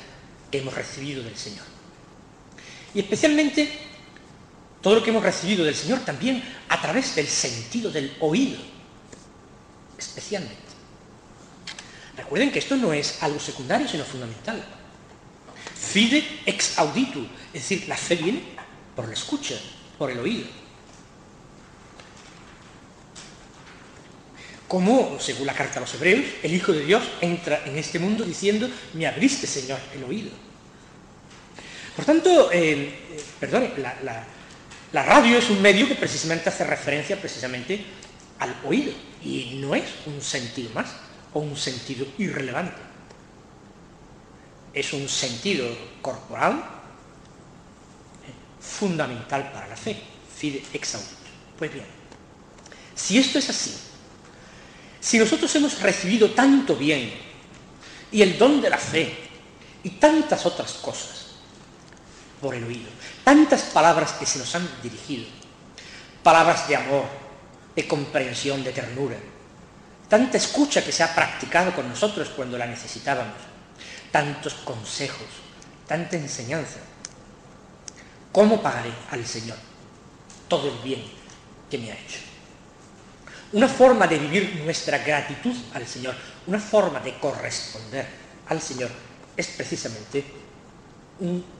que 0.49 0.59
hemos 0.59 0.73
recibido 0.73 1.21
del 1.21 1.35
Señor. 1.35 1.65
Y 2.93 3.01
especialmente 3.01 3.69
todo 4.81 4.95
lo 4.95 5.03
que 5.03 5.09
hemos 5.09 5.23
recibido 5.23 5.65
del 5.65 5.75
Señor 5.75 5.99
también 5.99 6.43
a 6.69 6.81
través 6.81 7.15
del 7.15 7.27
sentido 7.27 7.91
del 7.91 8.15
oído, 8.19 8.57
especialmente. 9.97 10.69
Recuerden 12.15 12.51
que 12.51 12.59
esto 12.59 12.75
no 12.75 12.93
es 12.93 13.21
algo 13.21 13.39
secundario, 13.39 13.87
sino 13.87 14.03
fundamental. 14.05 14.63
Fide 15.75 16.41
ex 16.45 16.77
auditu, 16.77 17.25
es 17.53 17.61
decir, 17.61 17.87
la 17.87 17.97
fe 17.97 18.15
viene 18.15 18.43
por 18.95 19.07
la 19.07 19.13
escucha, 19.13 19.55
por 19.97 20.11
el 20.11 20.19
oído. 20.19 20.45
Como, 24.67 25.17
según 25.19 25.47
la 25.47 25.53
carta 25.53 25.79
a 25.79 25.81
los 25.81 25.93
hebreos, 25.95 26.23
el 26.43 26.53
Hijo 26.53 26.71
de 26.71 26.85
Dios 26.85 27.03
entra 27.21 27.63
en 27.65 27.77
este 27.77 27.97
mundo 27.97 28.23
diciendo, 28.23 28.69
me 28.93 29.07
abriste, 29.07 29.47
Señor, 29.47 29.79
el 29.95 30.03
oído. 30.03 30.29
Por 31.95 32.05
tanto, 32.05 32.51
eh, 32.51 33.25
la, 33.41 33.97
la 34.03 34.27
radio 34.93 35.37
es 35.37 35.49
un 35.49 35.61
medio 35.61 35.87
que 35.87 35.95
precisamente 35.95 36.49
hace 36.49 36.63
referencia 36.63 37.19
precisamente 37.19 37.83
al 38.39 38.55
oído 38.65 38.91
y 39.23 39.59
no 39.61 39.75
es 39.75 39.85
un 40.05 40.21
sentido 40.21 40.71
más 40.73 40.87
o 41.33 41.39
un 41.39 41.55
sentido 41.55 42.07
irrelevante. 42.17 42.81
Es 44.73 44.93
un 44.93 45.07
sentido 45.07 45.67
corporal 46.01 46.63
fundamental 48.59 49.51
para 49.51 49.67
la 49.67 49.75
fe, 49.75 49.99
fide 50.35 50.63
ex 50.73 50.97
Pues 51.57 51.73
bien, 51.73 51.85
si 52.95 53.17
esto 53.17 53.39
es 53.39 53.49
así, 53.49 53.75
si 54.99 55.17
nosotros 55.17 55.53
hemos 55.55 55.81
recibido 55.81 56.31
tanto 56.31 56.75
bien 56.75 57.11
y 58.11 58.21
el 58.21 58.37
don 58.37 58.61
de 58.61 58.69
la 58.69 58.77
fe 58.77 59.15
y 59.83 59.91
tantas 59.91 60.45
otras 60.45 60.73
cosas 60.73 61.28
por 62.41 62.55
el 62.55 62.63
oído, 62.63 62.89
tantas 63.23 63.61
palabras 63.63 64.13
que 64.13 64.25
se 64.25 64.39
nos 64.39 64.53
han 64.55 64.67
dirigido, 64.81 65.25
palabras 66.23 66.67
de 66.67 66.75
amor, 66.75 67.05
de 67.75 67.87
comprensión, 67.87 68.63
de 68.63 68.71
ternura, 68.71 69.17
tanta 70.07 70.37
escucha 70.37 70.83
que 70.83 70.91
se 70.91 71.03
ha 71.03 71.13
practicado 71.13 71.73
con 71.73 71.87
nosotros 71.87 72.29
cuando 72.29 72.57
la 72.57 72.65
necesitábamos, 72.65 73.35
tantos 74.11 74.53
consejos, 74.55 75.27
tanta 75.87 76.17
enseñanza. 76.17 76.79
¿Cómo 78.31 78.61
pagaré 78.61 78.91
al 79.11 79.25
Señor 79.25 79.57
todo 80.47 80.69
el 80.69 80.77
bien 80.83 81.03
que 81.69 81.77
me 81.77 81.91
ha 81.91 81.95
hecho? 81.95 82.19
Una 83.51 83.67
forma 83.67 84.05
de 84.05 84.19
vivir 84.19 84.61
nuestra 84.63 84.99
gratitud 84.99 85.55
al 85.73 85.87
Señor, 85.87 86.15
una 86.45 86.59
forma 86.59 86.99
de 86.99 87.17
corresponder 87.17 88.05
al 88.47 88.61
Señor 88.61 88.89
es 89.35 89.47
precisamente 89.47 90.23
un 91.19 91.58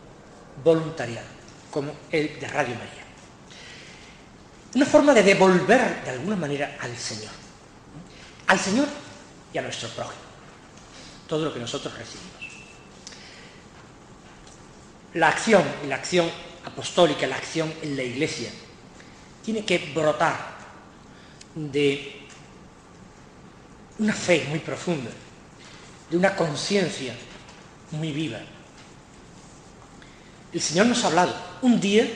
voluntariado, 0.64 1.28
como 1.72 1.94
el 2.12 2.40
de 2.40 2.48
Radio 2.48 2.76
María. 2.76 3.04
Una 4.76 4.86
forma 4.86 5.14
de 5.14 5.24
devolver 5.24 6.04
de 6.04 6.12
alguna 6.12 6.36
manera 6.36 6.78
al 6.80 6.96
Señor, 6.96 7.32
al 8.48 8.60
Señor 8.60 8.88
y 9.54 9.58
a 9.58 9.62
nuestro 9.62 9.90
prójimo, 9.90 10.22
todo 11.28 11.46
lo 11.46 11.54
que 11.54 11.60
nosotros 11.60 11.98
recibimos. 11.98 12.30
La 15.16 15.30
acción, 15.30 15.64
la 15.88 15.96
acción 15.96 16.30
apostólica, 16.66 17.26
la 17.26 17.38
acción 17.38 17.74
en 17.82 17.96
la 17.96 18.04
iglesia, 18.04 18.52
tiene 19.44 19.66
que 19.66 19.92
brotar 19.96 20.60
de 21.56 22.28
una 23.98 24.14
fe 24.14 24.46
muy 24.50 24.60
profunda, 24.60 25.10
de 26.10 26.18
una 26.18 26.36
conciencia 26.36 27.16
muy 27.92 28.12
viva. 28.12 28.40
El 30.54 30.62
Señor 30.62 30.88
nos 30.88 31.04
ha 31.04 31.08
hablado. 31.08 31.36
Un 31.62 31.80
día, 31.80 32.08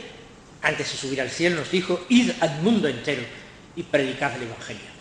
antes 0.61 0.91
de 0.91 0.97
subir 0.97 1.21
al 1.21 1.29
cielo, 1.29 1.57
nos 1.57 1.71
dijo, 1.71 2.05
id 2.09 2.31
al 2.39 2.61
mundo 2.61 2.87
entero 2.87 3.23
y 3.75 3.83
predicad 3.83 4.35
el 4.35 4.43
Evangelio. 4.43 4.93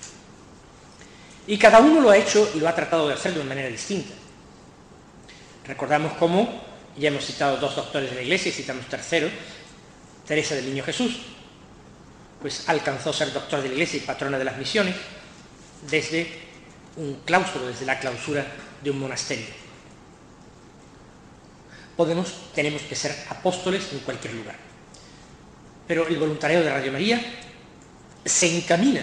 Y 1.47 1.59
cada 1.59 1.79
uno 1.81 2.01
lo 2.01 2.11
ha 2.11 2.16
hecho 2.16 2.51
y 2.55 2.61
lo 2.61 2.68
ha 2.68 2.75
tratado 2.75 3.09
de 3.09 3.14
hacer 3.14 3.33
de 3.33 3.40
una 3.40 3.49
manera 3.49 3.68
distinta. 3.68 4.12
Recordamos 5.66 6.12
cómo, 6.14 6.62
ya 6.97 7.09
hemos 7.09 7.25
citado 7.25 7.57
dos 7.57 7.75
doctores 7.75 8.11
de 8.11 8.16
la 8.16 8.23
Iglesia 8.23 8.51
y 8.51 8.53
citamos 8.53 8.87
tercero, 8.87 9.29
Teresa 10.27 10.55
del 10.55 10.66
Niño 10.66 10.85
Jesús, 10.85 11.21
pues 12.40 12.68
alcanzó 12.68 13.12
ser 13.12 13.33
doctor 13.33 13.62
de 13.62 13.68
la 13.68 13.75
Iglesia 13.75 13.99
y 13.99 14.07
patrona 14.07 14.38
de 14.38 14.45
las 14.45 14.57
misiones 14.57 14.95
desde 15.88 16.42
un 16.97 17.21
claustro, 17.25 17.66
desde 17.66 17.87
la 17.87 17.99
clausura 17.99 18.47
de 18.83 18.90
un 18.90 18.99
monasterio. 18.99 19.62
Podemos, 21.97 22.53
tenemos 22.55 22.83
que 22.83 22.97
ser 22.97 23.15
apóstoles 23.29 23.93
en 23.93 24.01
cualquier 24.01 24.35
lugar. 24.35 24.57
Pero 25.87 26.07
el 26.07 26.17
voluntariado 26.17 26.65
de 26.65 26.71
Radio 26.71 26.93
María 26.93 27.21
se 28.25 28.57
encamina 28.57 29.03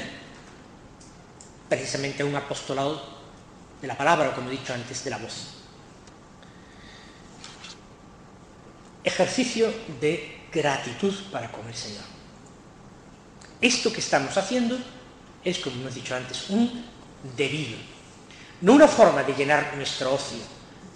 precisamente 1.68 2.24
a 2.24 2.26
un 2.26 2.36
apostolado 2.36 3.20
de 3.82 3.88
la 3.88 3.96
palabra, 3.96 4.30
o 4.30 4.36
como 4.36 4.50
he 4.50 4.58
dicho 4.58 4.74
antes, 4.74 5.04
de 5.04 5.10
la 5.10 5.18
voz. 5.18 5.56
Ejercicio 9.04 9.72
de 10.02 10.40
gratitud 10.52 11.14
para 11.32 11.52
con 11.52 11.68
el 11.68 11.76
Señor. 11.76 12.04
Esto 13.62 13.94
que 13.94 14.00
estamos 14.00 14.36
haciendo 14.38 14.78
es, 15.44 15.60
como 15.60 15.76
hemos 15.78 15.96
dicho 15.96 16.16
antes, 16.16 16.50
un 16.50 16.86
debido. 17.36 17.78
No 18.62 18.74
una 18.74 18.88
forma 18.88 19.24
de 19.24 19.34
llenar 19.34 19.76
nuestro 19.76 20.14
ocio, 20.14 20.40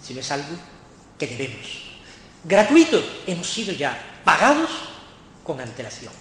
sino 0.02 0.20
es 0.20 0.30
algo 0.30 0.56
que 1.18 1.26
debemos. 1.26 1.83
Gratuito, 2.44 3.02
hemos 3.26 3.48
sido 3.48 3.72
ya 3.72 4.20
pagados 4.24 4.70
con 5.42 5.60
antelación. 5.60 6.12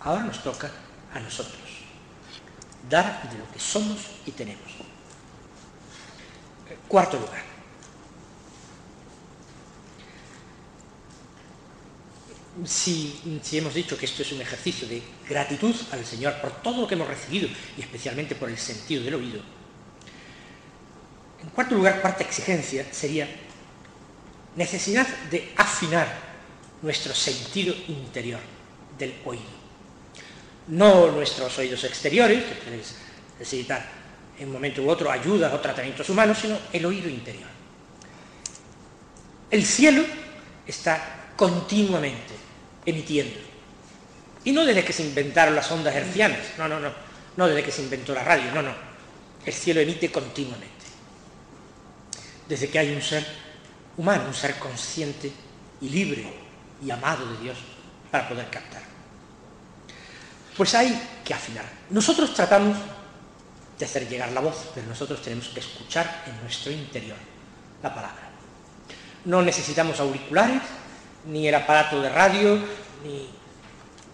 Ahora 0.00 0.24
nos 0.24 0.42
toca 0.42 0.70
a 1.14 1.20
nosotros 1.20 1.60
dar 2.88 3.30
de 3.30 3.38
lo 3.38 3.50
que 3.52 3.60
somos 3.60 3.98
y 4.26 4.32
tenemos. 4.32 4.64
Cuarto 6.88 7.18
lugar. 7.18 7.50
Si, 12.64 13.40
si, 13.42 13.58
hemos 13.58 13.72
dicho 13.72 13.96
que 13.96 14.06
esto 14.06 14.22
es 14.22 14.32
un 14.32 14.40
ejercicio 14.40 14.88
de 14.88 15.00
gratitud 15.28 15.74
al 15.92 16.04
Señor 16.04 16.40
por 16.40 16.50
todo 16.62 16.80
lo 16.80 16.88
que 16.88 16.94
hemos 16.94 17.06
recibido 17.06 17.48
y 17.78 17.80
especialmente 17.80 18.34
por 18.34 18.50
el 18.50 18.58
sentido 18.58 19.04
del 19.04 19.14
oído, 19.14 19.40
en 21.40 21.48
cuarto 21.50 21.76
lugar, 21.76 22.00
cuarta 22.02 22.24
exigencia 22.24 22.86
sería 22.92 23.28
necesidad 24.56 25.06
de 25.30 25.52
afinar 25.56 26.08
nuestro 26.82 27.14
sentido 27.14 27.74
interior 27.88 28.40
del 28.98 29.14
oído. 29.24 29.60
No 30.68 31.10
nuestros 31.10 31.58
oídos 31.58 31.84
exteriores, 31.84 32.44
que 32.44 32.54
pueden 32.54 32.80
necesitar 33.38 33.86
en 34.38 34.46
un 34.46 34.52
momento 34.52 34.82
u 34.82 34.88
otro 34.88 35.10
ayuda 35.10 35.52
o 35.54 35.60
tratamientos 35.60 36.08
humanos, 36.08 36.38
sino 36.40 36.58
el 36.72 36.86
oído 36.86 37.08
interior. 37.08 37.48
El 39.50 39.64
cielo 39.64 40.04
está 40.66 41.32
continuamente 41.36 42.34
emitiendo. 42.86 43.38
Y 44.44 44.52
no 44.52 44.64
desde 44.64 44.84
que 44.84 44.92
se 44.92 45.02
inventaron 45.02 45.54
las 45.54 45.70
ondas 45.70 45.94
hercianas, 45.94 46.40
no, 46.56 46.68
no, 46.68 46.80
no, 46.80 46.92
no 47.36 47.48
desde 47.48 47.62
que 47.62 47.72
se 47.72 47.82
inventó 47.82 48.14
la 48.14 48.24
radio, 48.24 48.52
no, 48.54 48.62
no. 48.62 48.72
El 49.44 49.52
cielo 49.52 49.80
emite 49.80 50.10
continuamente. 50.10 50.68
Desde 52.48 52.68
que 52.68 52.78
hay 52.78 52.94
un 52.94 53.02
ser 53.02 53.26
humano, 53.96 54.24
un 54.26 54.34
ser 54.34 54.58
consciente 54.58 55.32
y 55.80 55.88
libre 55.88 56.32
y 56.84 56.90
amado 56.90 57.26
de 57.32 57.38
Dios 57.38 57.58
para 58.10 58.28
poder 58.28 58.48
captar. 58.50 58.82
Pues 60.56 60.74
hay 60.74 61.00
que 61.24 61.34
afinar. 61.34 61.64
Nosotros 61.90 62.34
tratamos 62.34 62.76
de 63.78 63.84
hacer 63.84 64.08
llegar 64.08 64.30
la 64.32 64.40
voz, 64.40 64.70
pero 64.74 64.86
nosotros 64.86 65.22
tenemos 65.22 65.48
que 65.48 65.60
escuchar 65.60 66.24
en 66.26 66.40
nuestro 66.42 66.70
interior 66.70 67.16
la 67.82 67.94
palabra. 67.94 68.30
No 69.24 69.42
necesitamos 69.42 70.00
auriculares, 70.00 70.62
ni 71.26 71.48
el 71.48 71.54
aparato 71.54 72.00
de 72.00 72.08
radio, 72.08 72.58
ni, 73.04 73.28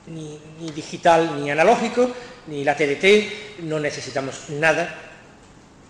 ni, 0.06 0.70
digital, 0.70 1.40
ni 1.40 1.50
analógico, 1.50 2.10
ni 2.46 2.64
la 2.64 2.76
TDT, 2.76 3.60
no 3.62 3.80
necesitamos 3.80 4.50
nada, 4.50 4.94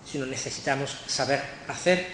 sino 0.05 0.25
necesitamos 0.25 0.95
saber 1.07 1.41
hacer 1.67 2.07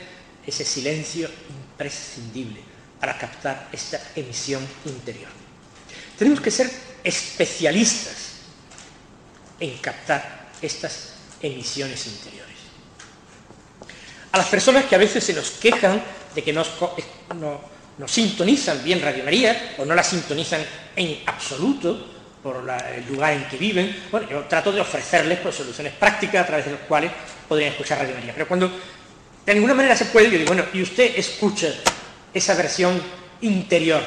ese 0.45 0.65
silencio 0.65 1.29
imprescindible 1.73 2.61
para 2.99 3.17
captar 3.17 3.67
esta 3.71 3.99
emisión 4.15 4.65
interior. 4.85 5.29
Tenemos 6.17 6.39
que 6.39 6.51
ser 6.51 6.69
especialistas 7.03 8.33
en 9.59 9.77
captar 9.77 10.51
estas 10.61 11.15
emisiones 11.41 12.07
interiores. 12.07 12.53
A 14.31 14.37
las 14.37 14.47
personas 14.47 14.85
que 14.85 14.95
a 14.95 14.99
veces 14.99 15.23
se 15.23 15.33
nos 15.33 15.51
quejan 15.51 16.01
de 16.33 16.43
que 16.43 16.53
no, 16.53 16.63
no 17.97 18.07
sintonizan 18.07 18.83
bien 18.83 19.01
Radio 19.01 19.23
María 19.23 19.75
o 19.77 19.85
no 19.85 19.93
la 19.93 20.03
sintonizan 20.03 20.61
en 20.95 21.19
absoluto 21.25 22.13
por 22.41 22.67
el 22.95 23.07
lugar 23.07 23.33
en 23.33 23.47
que 23.47 23.57
viven, 23.57 24.03
bueno, 24.11 24.29
yo 24.29 24.41
trato 24.41 24.71
de 24.71 24.81
ofrecerles 24.81 25.39
pues, 25.39 25.55
soluciones 25.55 25.93
prácticas 25.93 26.43
a 26.43 26.47
través 26.47 26.65
de 26.65 26.71
las 26.71 26.81
cuales 26.81 27.11
podrían 27.47 27.71
escuchar 27.71 27.99
Radio 27.99 28.15
María. 28.15 28.33
Pero 28.33 28.47
cuando 28.47 28.71
de 29.45 29.53
ninguna 29.53 29.73
manera 29.73 29.95
se 29.95 30.05
puede, 30.05 30.31
yo 30.31 30.37
digo, 30.37 30.53
bueno, 30.53 30.65
y 30.73 30.81
usted 30.81 31.17
escucha 31.17 31.73
esa 32.33 32.55
versión 32.55 33.01
interior 33.41 34.01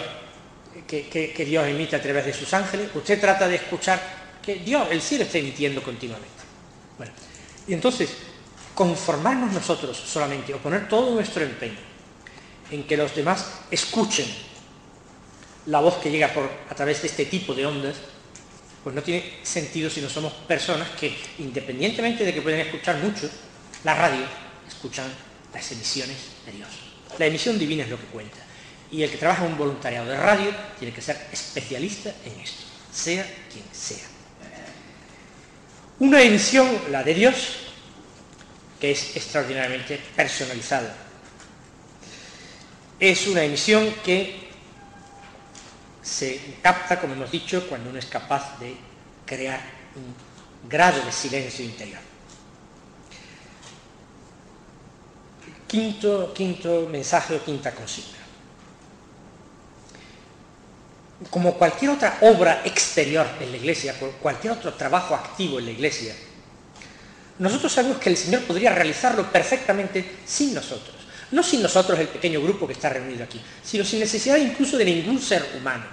que, 0.87 1.45
Dios 1.47 1.67
emite 1.67 1.97
a 1.97 2.03
través 2.03 2.27
de 2.27 2.33
sus 2.33 2.53
ángeles, 2.55 2.91
usted 2.95 3.21
trata 3.21 3.49
de 3.49 3.57
escuchar 3.57 4.01
que 4.43 4.57
Dios, 4.57 4.89
el 4.91 5.03
cielo 5.03 5.25
está 5.25 5.39
emitiendo 5.39 5.83
continuamente. 5.83 6.29
Bueno, 6.97 7.13
y 7.67 7.75
entonces, 7.75 8.11
conformarnos 8.75 9.53
nosotros 9.53 9.97
solamente 9.97 10.55
o 10.55 10.59
poner 10.59 10.89
todo 10.89 11.15
nuestro 11.15 11.43
empeño 11.43 11.79
en 12.71 12.85
que 12.85 12.97
los 12.97 13.15
demás 13.15 13.61
escuchen 13.71 14.27
la 15.67 15.81
voz 15.81 15.97
que 15.97 16.11
llega 16.11 16.33
por, 16.33 16.49
a 16.71 16.75
través 16.75 17.03
de 17.03 17.09
este 17.09 17.27
tipo 17.27 17.55
de 17.55 17.67
ondas, 17.67 17.97
pues 18.85 18.95
no 18.95 19.03
tiene 19.03 19.41
sentido 19.43 19.91
si 19.91 20.01
no 20.01 20.09
somos 20.09 20.33
personas 20.33 20.89
que, 20.91 21.17
independientemente 21.39 22.25
de 22.25 22.33
que 22.33 22.41
pueden 22.41 22.61
escuchar 22.61 22.97
mucho, 22.99 23.29
la 23.83 23.95
radio, 23.95 24.25
escuchan 24.69 25.07
las 25.57 25.73
emisiones 25.73 26.19
de 26.45 26.53
Dios. 26.53 26.69
La 27.19 27.27
emisión 27.27 27.59
divina 27.59 27.85
es 27.85 27.89
lo 27.89 27.99
que 27.99 28.07
cuenta. 28.07 28.37
Y 28.91 29.03
el 29.03 29.11
que 29.11 29.17
trabaja 29.17 29.47
en 29.47 29.53
un 29.53 29.59
voluntariado 29.59 30.07
de 30.07 30.17
radio 30.17 30.55
tiene 30.79 30.95
que 30.95 31.01
ser 31.01 31.17
especialista 31.33 32.15
en 32.25 32.39
esto, 32.41 32.65
sea 32.93 33.25
quien 33.51 33.65
sea. 33.73 34.05
Una 35.99 36.21
emisión, 36.21 36.69
la 36.91 37.03
de 37.03 37.15
Dios, 37.15 37.57
que 38.79 38.91
es 38.91 39.17
extraordinariamente 39.17 39.99
personalizada. 40.15 40.95
Es 43.01 43.27
una 43.27 43.43
emisión 43.43 43.95
que 44.05 44.49
se 46.03 46.57
capta, 46.63 47.01
como 47.01 47.15
hemos 47.15 47.31
dicho, 47.31 47.67
cuando 47.67 47.89
uno 47.89 47.99
es 47.99 48.07
capaz 48.07 48.61
de 48.61 48.77
crear 49.25 49.61
un 49.95 50.69
grado 50.69 51.03
de 51.03 51.13
silencio 51.13 51.65
interior. 51.65 52.01
Quinto, 55.67 56.33
quinto 56.33 56.89
mensaje 56.91 57.35
o 57.35 57.45
quinta 57.45 57.75
consigna. 57.75 58.19
Como 61.31 61.55
cualquier 61.55 61.91
otra 61.91 62.19
obra 62.21 62.63
exterior 62.65 63.27
en 63.41 63.51
la 63.51 63.57
iglesia, 63.57 63.95
cualquier 64.21 64.53
otro 64.53 64.75
trabajo 64.75 65.15
activo 65.15 65.59
en 65.59 65.65
la 65.65 65.71
iglesia, 65.73 66.15
nosotros 67.39 67.73
sabemos 67.73 67.99
que 67.99 68.11
el 68.11 68.17
Señor 68.17 68.43
podría 68.43 68.73
realizarlo 68.73 69.31
perfectamente 69.31 70.19
sin 70.25 70.55
nosotros. 70.55 70.95
No 71.33 71.43
sin 71.43 71.63
nosotros, 71.63 71.99
el 71.99 72.09
pequeño 72.09 72.41
grupo 72.41 72.67
que 72.67 72.73
está 72.73 72.89
reunido 72.89 73.25
aquí, 73.25 73.41
sino 73.63 73.85
sin 73.85 73.99
necesidad 73.99 74.37
incluso 74.37 74.79
de 74.79 74.85
ningún 74.85 75.21
ser 75.21 75.45
humano. 75.59 75.85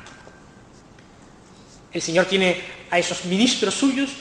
El 1.92 2.02
Señor 2.02 2.26
tiene 2.26 2.62
a 2.90 3.00
esos 3.00 3.26
ministros 3.26 3.74
suyos, 3.74 4.12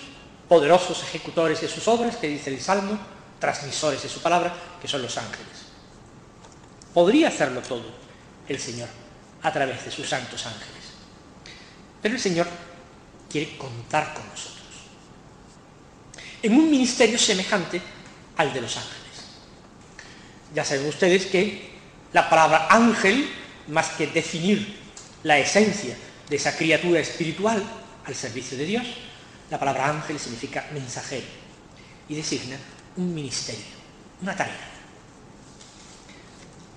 poderosos 0.48 1.02
ejecutores 1.02 1.60
de 1.60 1.68
sus 1.68 1.86
obras, 1.88 2.16
que 2.16 2.28
dice 2.28 2.50
el 2.50 2.60
Salmo, 2.60 2.98
transmisores 3.42 4.00
de 4.00 4.08
su 4.08 4.22
palabra, 4.22 4.54
que 4.80 4.86
son 4.86 5.02
los 5.02 5.18
ángeles. 5.18 5.66
Podría 6.94 7.26
hacerlo 7.26 7.60
todo 7.60 7.90
el 8.46 8.58
Señor 8.60 8.88
a 9.42 9.52
través 9.52 9.84
de 9.84 9.90
sus 9.90 10.08
santos 10.08 10.46
ángeles. 10.46 10.94
Pero 12.00 12.14
el 12.14 12.20
Señor 12.20 12.46
quiere 13.28 13.58
contar 13.58 14.14
con 14.14 14.28
nosotros. 14.28 14.62
En 16.40 16.54
un 16.54 16.70
ministerio 16.70 17.18
semejante 17.18 17.82
al 18.36 18.52
de 18.52 18.60
los 18.60 18.76
ángeles. 18.76 19.00
Ya 20.54 20.64
saben 20.64 20.86
ustedes 20.86 21.26
que 21.26 21.72
la 22.12 22.30
palabra 22.30 22.68
ángel, 22.70 23.28
más 23.66 23.88
que 23.90 24.06
definir 24.06 24.78
la 25.24 25.38
esencia 25.38 25.96
de 26.30 26.36
esa 26.36 26.56
criatura 26.56 27.00
espiritual 27.00 27.60
al 28.04 28.14
servicio 28.14 28.56
de 28.56 28.66
Dios, 28.66 28.86
la 29.50 29.58
palabra 29.58 29.88
ángel 29.90 30.20
significa 30.20 30.68
mensajero 30.72 31.26
y 32.08 32.14
designa 32.14 32.56
un 32.96 33.14
ministerio, 33.14 33.64
una 34.20 34.36
tarea. 34.36 34.68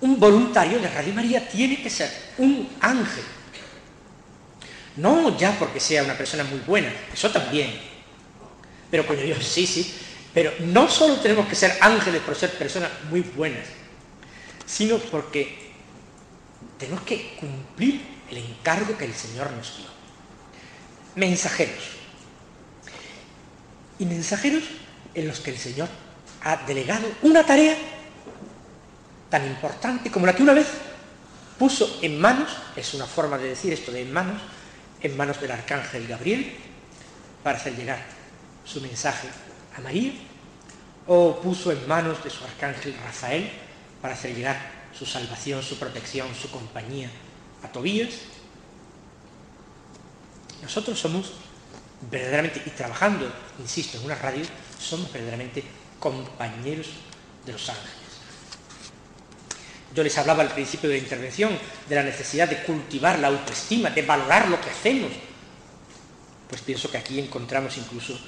Un 0.00 0.20
voluntario 0.20 0.78
de 0.78 0.88
Radio 0.88 1.14
María 1.14 1.48
tiene 1.48 1.82
que 1.82 1.90
ser 1.90 2.10
un 2.38 2.68
ángel. 2.80 3.24
No 4.96 5.36
ya 5.36 5.58
porque 5.58 5.80
sea 5.80 6.04
una 6.04 6.16
persona 6.16 6.44
muy 6.44 6.60
buena, 6.60 6.92
eso 7.12 7.30
también. 7.30 7.78
Pero 8.90 9.06
coño 9.06 9.22
Dios, 9.22 9.44
sí, 9.44 9.66
sí. 9.66 9.94
Pero 10.32 10.52
no 10.60 10.88
solo 10.88 11.16
tenemos 11.16 11.46
que 11.46 11.54
ser 11.54 11.76
ángeles 11.80 12.20
por 12.22 12.34
ser 12.34 12.50
personas 12.58 12.90
muy 13.10 13.20
buenas, 13.20 13.66
sino 14.66 14.98
porque 14.98 15.72
tenemos 16.78 17.02
que 17.02 17.36
cumplir 17.40 18.02
el 18.30 18.38
encargo 18.38 18.96
que 18.96 19.06
el 19.06 19.14
Señor 19.14 19.50
nos 19.52 19.76
dio. 19.78 19.86
Mensajeros. 21.14 21.96
Y 23.98 24.04
mensajeros 24.04 24.64
en 25.14 25.28
los 25.28 25.40
que 25.40 25.50
el 25.50 25.58
Señor 25.58 25.88
ha 26.46 26.56
delegado 26.58 27.08
una 27.22 27.44
tarea 27.44 27.76
tan 29.28 29.44
importante 29.44 30.12
como 30.12 30.26
la 30.26 30.34
que 30.36 30.44
una 30.44 30.54
vez 30.54 30.68
puso 31.58 31.98
en 32.02 32.20
manos, 32.20 32.48
es 32.76 32.94
una 32.94 33.04
forma 33.04 33.36
de 33.36 33.48
decir 33.48 33.72
esto 33.72 33.90
de 33.90 34.02
en 34.02 34.12
manos, 34.12 34.40
en 35.00 35.16
manos 35.16 35.40
del 35.40 35.50
arcángel 35.50 36.06
Gabriel, 36.06 36.54
para 37.42 37.58
hacer 37.58 37.74
llegar 37.74 37.98
su 38.64 38.80
mensaje 38.80 39.26
a 39.76 39.80
María, 39.80 40.12
o 41.08 41.40
puso 41.40 41.72
en 41.72 41.88
manos 41.88 42.22
de 42.22 42.30
su 42.30 42.44
arcángel 42.44 42.94
Rafael 43.04 43.50
para 44.00 44.14
hacer 44.14 44.32
llegar 44.32 44.56
su 44.96 45.04
salvación, 45.04 45.64
su 45.64 45.76
protección, 45.80 46.28
su 46.40 46.48
compañía 46.52 47.10
a 47.64 47.68
Tobías. 47.72 48.14
Nosotros 50.62 50.96
somos 50.96 51.32
verdaderamente, 52.08 52.62
y 52.64 52.70
trabajando, 52.70 53.28
insisto, 53.58 53.98
en 53.98 54.04
una 54.04 54.14
radio, 54.14 54.44
somos 54.78 55.12
verdaderamente 55.12 55.64
compañeros 55.98 56.88
de 57.44 57.52
los 57.52 57.68
ángeles. 57.68 57.92
Yo 59.94 60.02
les 60.02 60.18
hablaba 60.18 60.42
al 60.42 60.52
principio 60.52 60.90
de 60.90 60.96
la 60.96 61.02
intervención 61.02 61.58
de 61.88 61.94
la 61.94 62.02
necesidad 62.02 62.48
de 62.48 62.62
cultivar 62.64 63.18
la 63.18 63.28
autoestima, 63.28 63.90
de 63.90 64.02
valorar 64.02 64.48
lo 64.48 64.60
que 64.60 64.68
hacemos. 64.68 65.10
Pues 66.48 66.60
pienso 66.60 66.90
que 66.90 66.98
aquí 66.98 67.18
encontramos 67.18 67.76
incluso 67.78 68.18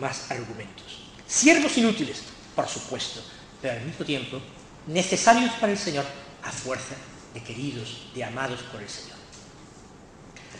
más 0.00 0.30
argumentos. 0.30 1.10
Siervos 1.26 1.76
inútiles, 1.76 2.22
por 2.56 2.66
supuesto, 2.66 3.22
pero 3.60 3.74
al 3.74 3.84
mismo 3.84 4.04
tiempo 4.04 4.40
necesarios 4.86 5.52
para 5.60 5.72
el 5.72 5.78
Señor 5.78 6.06
a 6.42 6.50
fuerza 6.50 6.94
de 7.34 7.42
queridos, 7.42 8.06
de 8.14 8.24
amados 8.24 8.62
por 8.62 8.80
el 8.80 8.88
Señor. 8.88 9.18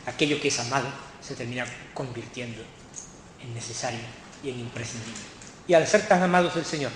Aquello 0.06 0.40
que 0.40 0.48
es 0.48 0.58
amado 0.58 0.88
se 1.20 1.34
termina 1.34 1.66
convirtiendo 1.94 2.62
en 3.42 3.54
necesario 3.54 4.00
y 4.42 4.50
en 4.50 4.60
imprescindible. 4.60 5.37
Y 5.68 5.74
al 5.74 5.86
ser 5.86 6.08
tan 6.08 6.22
amados 6.22 6.54
del 6.54 6.64
Señor, 6.64 6.90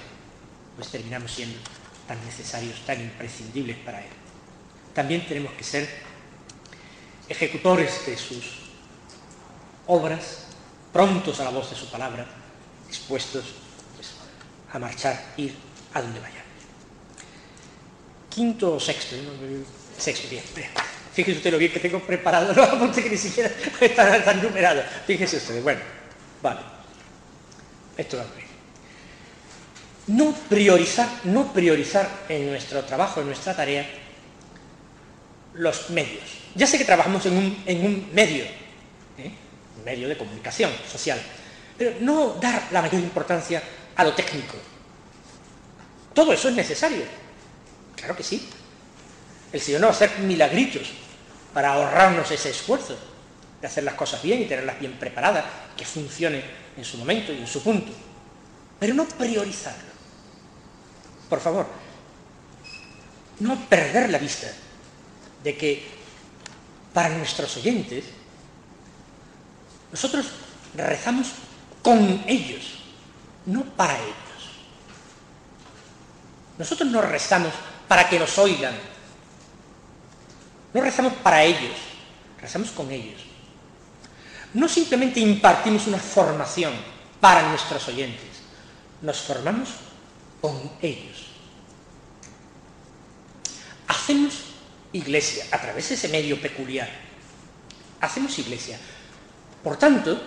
pues 0.76 0.88
terminamos 0.88 1.30
siendo 1.30 1.58
tan 2.08 2.24
necesarios, 2.24 2.80
tan 2.86 3.00
imprescindibles 3.00 3.76
para 3.76 4.00
Él. 4.00 4.10
También 4.94 5.26
tenemos 5.28 5.52
que 5.52 5.62
ser 5.62 5.88
ejecutores 7.28 8.06
de 8.06 8.16
sus 8.16 8.70
obras, 9.86 10.46
prontos 10.90 11.38
a 11.40 11.44
la 11.44 11.50
voz 11.50 11.70
de 11.70 11.76
su 11.76 11.90
palabra, 11.90 12.26
dispuestos 12.88 13.44
pues, 13.94 14.12
a 14.72 14.78
marchar, 14.78 15.32
ir 15.36 15.54
a 15.92 16.00
donde 16.00 16.20
vaya. 16.20 16.42
Quinto 18.30 18.76
o 18.76 18.80
sexto, 18.80 19.16
sexto, 19.98 20.28
bien, 20.30 20.44
Fíjese 21.12 21.36
usted 21.36 21.52
lo 21.52 21.58
bien 21.58 21.70
que 21.70 21.80
tengo 21.80 22.00
preparado, 22.00 22.54
no 22.54 22.62
apunte 22.62 23.02
que 23.02 23.10
ni 23.10 23.18
siquiera 23.18 23.50
están, 23.80 24.24
tan 24.24 24.42
numerados. 24.42 24.84
Fíjese 25.06 25.36
ustedes, 25.36 25.62
bueno, 25.62 25.80
vale. 26.40 26.60
Esto 27.98 28.16
bien. 28.16 28.41
No 30.09 30.32
priorizar, 30.32 31.09
no 31.24 31.53
priorizar 31.53 32.09
en 32.28 32.50
nuestro 32.50 32.82
trabajo, 32.84 33.20
en 33.20 33.26
nuestra 33.26 33.55
tarea, 33.55 33.88
los 35.55 35.90
medios. 35.90 36.24
Ya 36.55 36.66
sé 36.66 36.76
que 36.76 36.84
trabajamos 36.84 37.24
en 37.26 37.36
un, 37.36 37.62
en 37.64 37.86
un 37.86 38.11
medio, 38.12 38.44
¿eh? 38.44 39.30
un 39.78 39.84
medio 39.84 40.09
de 40.09 40.18
comunicación 40.18 40.72
social, 40.90 41.20
pero 41.78 41.94
no 42.00 42.34
dar 42.40 42.68
la 42.72 42.82
mayor 42.82 43.00
importancia 43.00 43.62
a 43.94 44.05
lo 44.05 44.12
técnico. 44.12 44.57
Todo 46.12 46.32
eso 46.32 46.48
es 46.48 46.55
necesario. 46.55 47.05
Claro 47.94 48.16
que 48.16 48.24
sí. 48.24 48.48
El 49.53 49.61
Señor 49.61 49.82
no 49.82 49.86
va 49.86 49.92
a 49.92 49.96
hacer 49.96 50.18
milagritos 50.18 50.90
para 51.55 51.74
ahorrarnos 51.74 52.28
ese 52.30 52.50
esfuerzo 52.50 52.98
de 53.61 53.66
hacer 53.66 53.84
las 53.84 53.94
cosas 53.94 54.20
bien 54.20 54.42
y 54.42 54.46
tenerlas 54.46 54.80
bien 54.80 54.94
preparadas, 54.94 55.44
que 55.76 55.84
funcione 55.84 56.42
en 56.76 56.84
su 56.84 56.98
momento 56.98 57.32
y 57.32 57.38
en 57.38 57.46
su 57.46 57.62
punto. 57.62 57.92
Pero 58.80 58.94
no 58.94 59.07
priorizarlo 59.07 59.91
por 61.33 61.41
favor, 61.41 61.64
no 63.41 63.57
perder 63.64 64.11
la 64.11 64.18
vista 64.18 64.53
de 65.43 65.57
que 65.57 65.83
para 66.93 67.09
nuestros 67.09 67.57
oyentes 67.57 68.05
nosotros 69.91 70.26
rezamos 70.74 71.28
con 71.80 72.22
ellos, 72.28 72.85
no 73.47 73.64
para 73.64 73.97
ellos. 73.97 74.43
Nosotros 76.59 76.91
no 76.91 77.01
rezamos 77.01 77.55
para 77.89 78.11
que 78.11 78.18
nos 78.18 78.37
oigan, 78.37 78.74
no 80.74 80.83
rezamos 80.83 81.14
para 81.14 81.45
ellos, 81.45 81.78
rezamos 82.43 82.72
con 82.72 82.91
ellos. 82.91 83.22
No 84.53 84.68
simplemente 84.68 85.20
impartimos 85.20 85.87
una 85.87 85.97
formación 85.97 86.74
para 87.22 87.49
nuestros 87.49 87.89
oyentes, 87.89 88.43
nos 89.01 89.18
formamos 89.22 89.70
con 90.43 90.61
ellos. 90.82 91.28
Hacemos 93.86 94.34
iglesia 94.93 95.47
a 95.53 95.59
través 95.59 95.88
de 95.88 95.95
ese 95.95 96.09
medio 96.09 96.38
peculiar. 96.43 96.90
Hacemos 98.01 98.38
iglesia. 98.38 98.78
Por 99.62 99.78
tanto, 99.78 100.20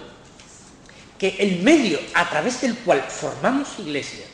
que 1.20 1.36
el 1.40 1.62
medio 1.62 2.00
a 2.14 2.30
través 2.30 2.62
del 2.62 2.78
cual 2.78 3.04
formamos 3.04 3.78
iglesia, 3.80 4.26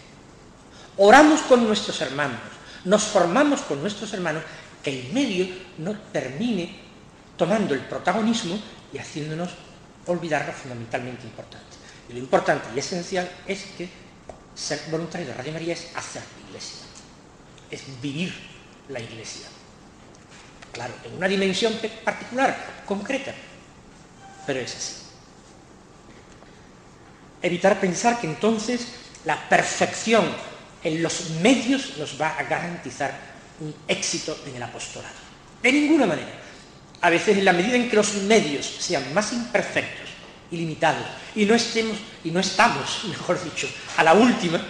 oramos 0.97 1.41
con 1.41 1.65
nuestros 1.65 1.99
hermanos, 2.01 2.39
nos 2.85 3.03
formamos 3.03 3.61
con 3.61 3.81
nuestros 3.81 4.13
hermanos, 4.13 4.43
que 4.83 5.01
el 5.01 5.13
medio 5.13 5.47
no 5.79 5.97
termine 6.11 6.79
tomando 7.37 7.73
el 7.73 7.81
protagonismo 7.81 8.59
y 8.93 8.97
haciéndonos 8.97 9.49
olvidar 10.05 10.45
lo 10.45 10.53
fundamentalmente 10.53 11.25
importante. 11.25 11.65
Y 12.09 12.13
lo 12.13 12.19
importante 12.19 12.67
y 12.75 12.79
esencial 12.79 13.29
es 13.47 13.63
que 13.77 13.89
ser 14.61 14.81
voluntario 14.91 15.27
de 15.27 15.33
Radio 15.33 15.53
María 15.53 15.73
es 15.73 15.87
hacer 15.95 16.21
iglesia, 16.47 16.85
es 17.71 17.81
vivir 18.01 18.33
la 18.89 18.99
iglesia. 18.99 19.47
Claro, 20.71 20.93
en 21.03 21.15
una 21.15 21.27
dimensión 21.27 21.73
particular, 22.03 22.83
concreta, 22.85 23.33
pero 24.45 24.59
es 24.59 24.75
así. 24.75 24.93
Evitar 27.41 27.79
pensar 27.79 28.21
que 28.21 28.27
entonces 28.27 28.87
la 29.25 29.49
perfección 29.49 30.23
en 30.83 31.01
los 31.01 31.31
medios 31.41 31.97
nos 31.97 32.21
va 32.21 32.37
a 32.37 32.43
garantizar 32.43 33.11
un 33.59 33.73
éxito 33.87 34.37
en 34.45 34.55
el 34.55 34.63
apostolado. 34.63 35.15
De 35.61 35.71
ninguna 35.71 36.05
manera. 36.05 36.39
A 37.01 37.09
veces 37.09 37.37
en 37.37 37.45
la 37.45 37.53
medida 37.53 37.75
en 37.75 37.89
que 37.89 37.95
los 37.95 38.13
medios 38.13 38.65
sean 38.79 39.11
más 39.11 39.33
imperfectos 39.33 40.10
ilimitado 40.51 41.03
y 41.35 41.45
no 41.45 41.55
estemos 41.55 41.97
y 42.23 42.31
no 42.31 42.39
estamos, 42.39 43.03
mejor 43.09 43.43
dicho, 43.43 43.67
a 43.97 44.03
la 44.03 44.13
última, 44.13 44.61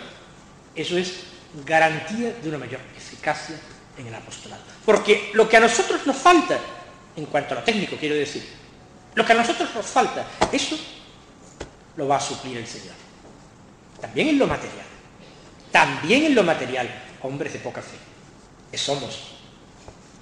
eso 0.76 0.98
es 0.98 1.24
garantía 1.66 2.34
de 2.42 2.50
una 2.50 2.58
mayor 2.58 2.80
eficacia 2.96 3.60
en 3.98 4.08
el 4.08 4.16
apostolado. 4.16 4.62
Porque 4.86 5.32
lo 5.34 5.50
que 5.50 5.58
a 5.58 5.60
nosotros 5.60 6.06
nos 6.06 6.16
falta, 6.16 6.58
en 7.16 7.26
cuanto 7.26 7.54
a 7.54 7.60
lo 7.60 7.64
técnico 7.64 7.98
quiero 7.98 8.16
decir, 8.16 8.48
lo 9.16 9.26
que 9.26 9.34
a 9.34 9.36
nosotros 9.36 9.70
nos 9.76 9.86
falta, 9.86 10.26
eso 10.52 10.78
lo 11.98 12.08
va 12.08 12.18
a 12.18 12.22
suplir 12.22 12.58
el 12.58 12.68
Señor. 12.68 12.96
También 14.00 14.30
en 14.30 14.40
lo 14.40 14.48
material. 14.48 14.86
También 15.72 16.26
en 16.26 16.36
lo 16.36 16.44
material, 16.44 16.90
hombres 17.22 17.54
de 17.54 17.60
poca 17.60 17.82
fe. 17.82 17.98
Que 18.72 18.78
somos 18.78 19.34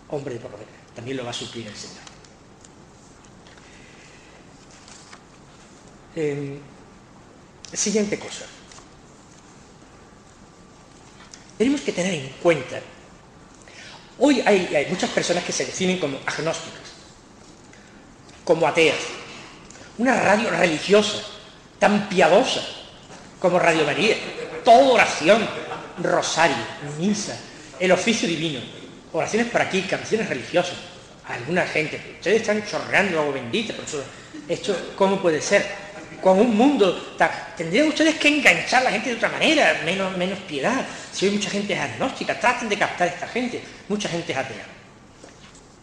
hombres 0.10 0.36
de 0.36 0.42
poca 0.42 0.58
fe. 0.58 0.66
También 0.96 1.18
lo 1.18 1.24
va 1.24 1.30
a 1.30 1.34
suplir 1.34 1.68
el 1.68 1.76
Señor. 1.76 2.09
Eh, 6.16 6.60
siguiente 7.74 8.18
cosa. 8.18 8.46
Tenemos 11.58 11.82
que 11.82 11.92
tener 11.92 12.14
en 12.14 12.30
cuenta, 12.42 12.80
hoy 14.18 14.42
hay, 14.46 14.88
muchas 14.90 15.10
personas 15.10 15.44
que 15.44 15.52
se 15.52 15.66
definen 15.66 16.00
como 16.00 16.18
agnósticas, 16.26 16.80
como 18.46 18.66
ateas. 18.66 18.98
Una 19.98 20.22
radio 20.22 20.50
religiosa, 20.52 21.22
tan 21.78 22.08
piadosa 22.08 22.62
como 23.40 23.60
Radio 23.60 23.84
María, 23.86 24.16
toda 24.64 24.94
oración, 24.94 25.46
rosario, 26.02 26.56
misa, 26.98 27.38
el 27.78 27.92
oficio 27.92 28.28
divino, 28.28 28.62
oraciones 29.12 29.50
por 29.52 29.62
aquí, 29.62 29.82
canciones 29.82 30.30
religiosas. 30.30 30.76
Alguna 31.28 31.66
gente, 31.68 32.02
ustedes 32.18 32.42
están 32.42 32.66
chorreando 32.66 33.20
agua 33.20 33.34
bendita, 33.34 33.74
por 33.76 33.84
eso, 33.84 34.04
esto, 34.48 34.94
¿cómo 34.96 35.22
puede 35.22 35.42
ser? 35.42 35.89
Con 36.22 36.40
un 36.40 36.56
mundo. 36.56 37.16
Tendrían 37.58 37.88
ustedes 37.88 38.16
que 38.16 38.28
enganchar 38.28 38.82
a 38.82 38.86
la 38.86 38.92
gente 38.92 39.10
de 39.10 39.16
otra 39.16 39.30
manera, 39.30 39.82
menos, 39.86 40.16
menos 40.18 40.40
piedad. 40.40 40.86
Si 41.12 41.26
hoy 41.26 41.34
mucha 41.34 41.50
gente 41.50 41.74
es 41.74 41.80
agnóstica, 41.80 42.40
traten 42.40 42.70
de 42.70 42.78
captar 42.78 43.08
a 43.08 43.12
esta 43.12 43.28
gente. 43.28 43.62
Mucha 43.88 44.10
gente 44.10 44.32
es 44.32 44.38
atea. 44.38 44.66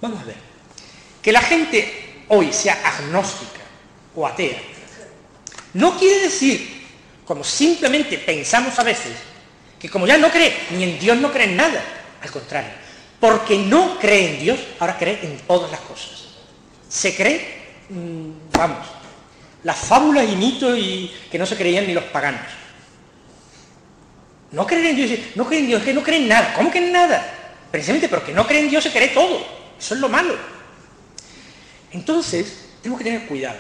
Vamos 0.00 0.20
a 0.20 0.24
ver. 0.24 0.36
Que 1.22 1.32
la 1.32 1.40
gente 1.40 2.24
hoy 2.28 2.52
sea 2.52 2.78
agnóstica 2.84 3.60
o 4.14 4.26
atea, 4.26 4.58
no 5.74 5.98
quiere 5.98 6.22
decir, 6.22 6.86
como 7.24 7.44
simplemente 7.44 8.18
pensamos 8.18 8.78
a 8.78 8.82
veces, 8.82 9.12
que 9.78 9.90
como 9.90 10.06
ya 10.06 10.16
no 10.16 10.30
cree 10.30 10.56
ni 10.70 10.84
en 10.84 10.98
Dios, 10.98 11.18
no 11.18 11.30
cree 11.30 11.46
en 11.46 11.56
nada. 11.56 11.82
Al 12.22 12.30
contrario, 12.30 12.70
porque 13.20 13.58
no 13.58 13.98
cree 13.98 14.34
en 14.34 14.40
Dios, 14.40 14.58
ahora 14.78 14.96
cree 14.96 15.20
en 15.22 15.36
todas 15.40 15.70
las 15.70 15.80
cosas. 15.80 16.28
Se 16.88 17.14
cree, 17.14 17.74
mmm, 17.90 18.30
vamos, 18.52 18.86
las 19.66 19.76
fábulas 19.76 20.24
y 20.30 20.36
mitos 20.36 20.78
y 20.78 21.12
que 21.28 21.40
no 21.40 21.44
se 21.44 21.56
creían 21.56 21.88
ni 21.88 21.92
los 21.92 22.04
paganos. 22.04 22.40
No 24.52 24.64
creen 24.64 24.86
en 24.86 24.96
Dios, 24.96 25.18
no 25.34 25.44
creen 25.44 25.64
en 25.64 25.68
Dios, 25.70 25.82
que 25.82 25.92
no 25.92 26.04
creen 26.04 26.22
en 26.22 26.28
nada. 26.28 26.54
¿Cómo 26.54 26.70
que 26.70 26.78
en 26.78 26.92
nada? 26.92 27.58
Precisamente 27.72 28.08
porque 28.08 28.32
no 28.32 28.46
creen 28.46 28.66
en 28.66 28.70
Dios 28.70 28.84
se 28.84 28.92
cree 28.92 29.08
todo. 29.08 29.44
Eso 29.76 29.94
es 29.94 30.00
lo 30.00 30.08
malo. 30.08 30.36
Entonces, 31.90 32.58
tenemos 32.80 32.98
que 32.98 33.04
tener 33.10 33.26
cuidado. 33.26 33.58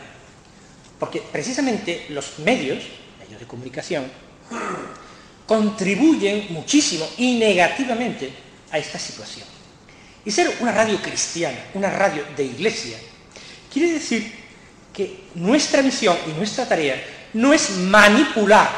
Porque 1.00 1.20
precisamente 1.32 2.06
los 2.10 2.38
medios, 2.38 2.84
medios 3.18 3.40
de 3.40 3.46
comunicación, 3.46 4.04
contribuyen 5.44 6.46
muchísimo 6.50 7.04
y 7.18 7.36
negativamente 7.36 8.30
a 8.70 8.78
esta 8.78 9.00
situación. 9.00 9.48
Y 10.24 10.30
ser 10.30 10.54
una 10.60 10.70
radio 10.70 11.02
cristiana, 11.02 11.58
una 11.74 11.90
radio 11.90 12.22
de 12.36 12.44
iglesia, 12.44 12.96
quiere 13.72 13.94
decir 13.94 14.35
que 14.96 15.24
nuestra 15.34 15.82
misión 15.82 16.16
y 16.26 16.30
nuestra 16.30 16.66
tarea 16.66 16.96
no 17.34 17.52
es 17.52 17.70
manipular, 17.72 18.70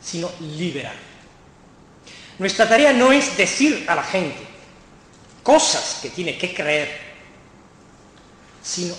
sino 0.00 0.30
liberar. 0.40 0.94
Nuestra 2.38 2.66
tarea 2.66 2.94
no 2.94 3.12
es 3.12 3.36
decir 3.36 3.84
a 3.88 3.94
la 3.94 4.02
gente 4.02 4.38
cosas 5.42 5.98
que 6.00 6.08
tiene 6.08 6.38
que 6.38 6.54
creer, 6.54 6.98
sino 8.62 8.94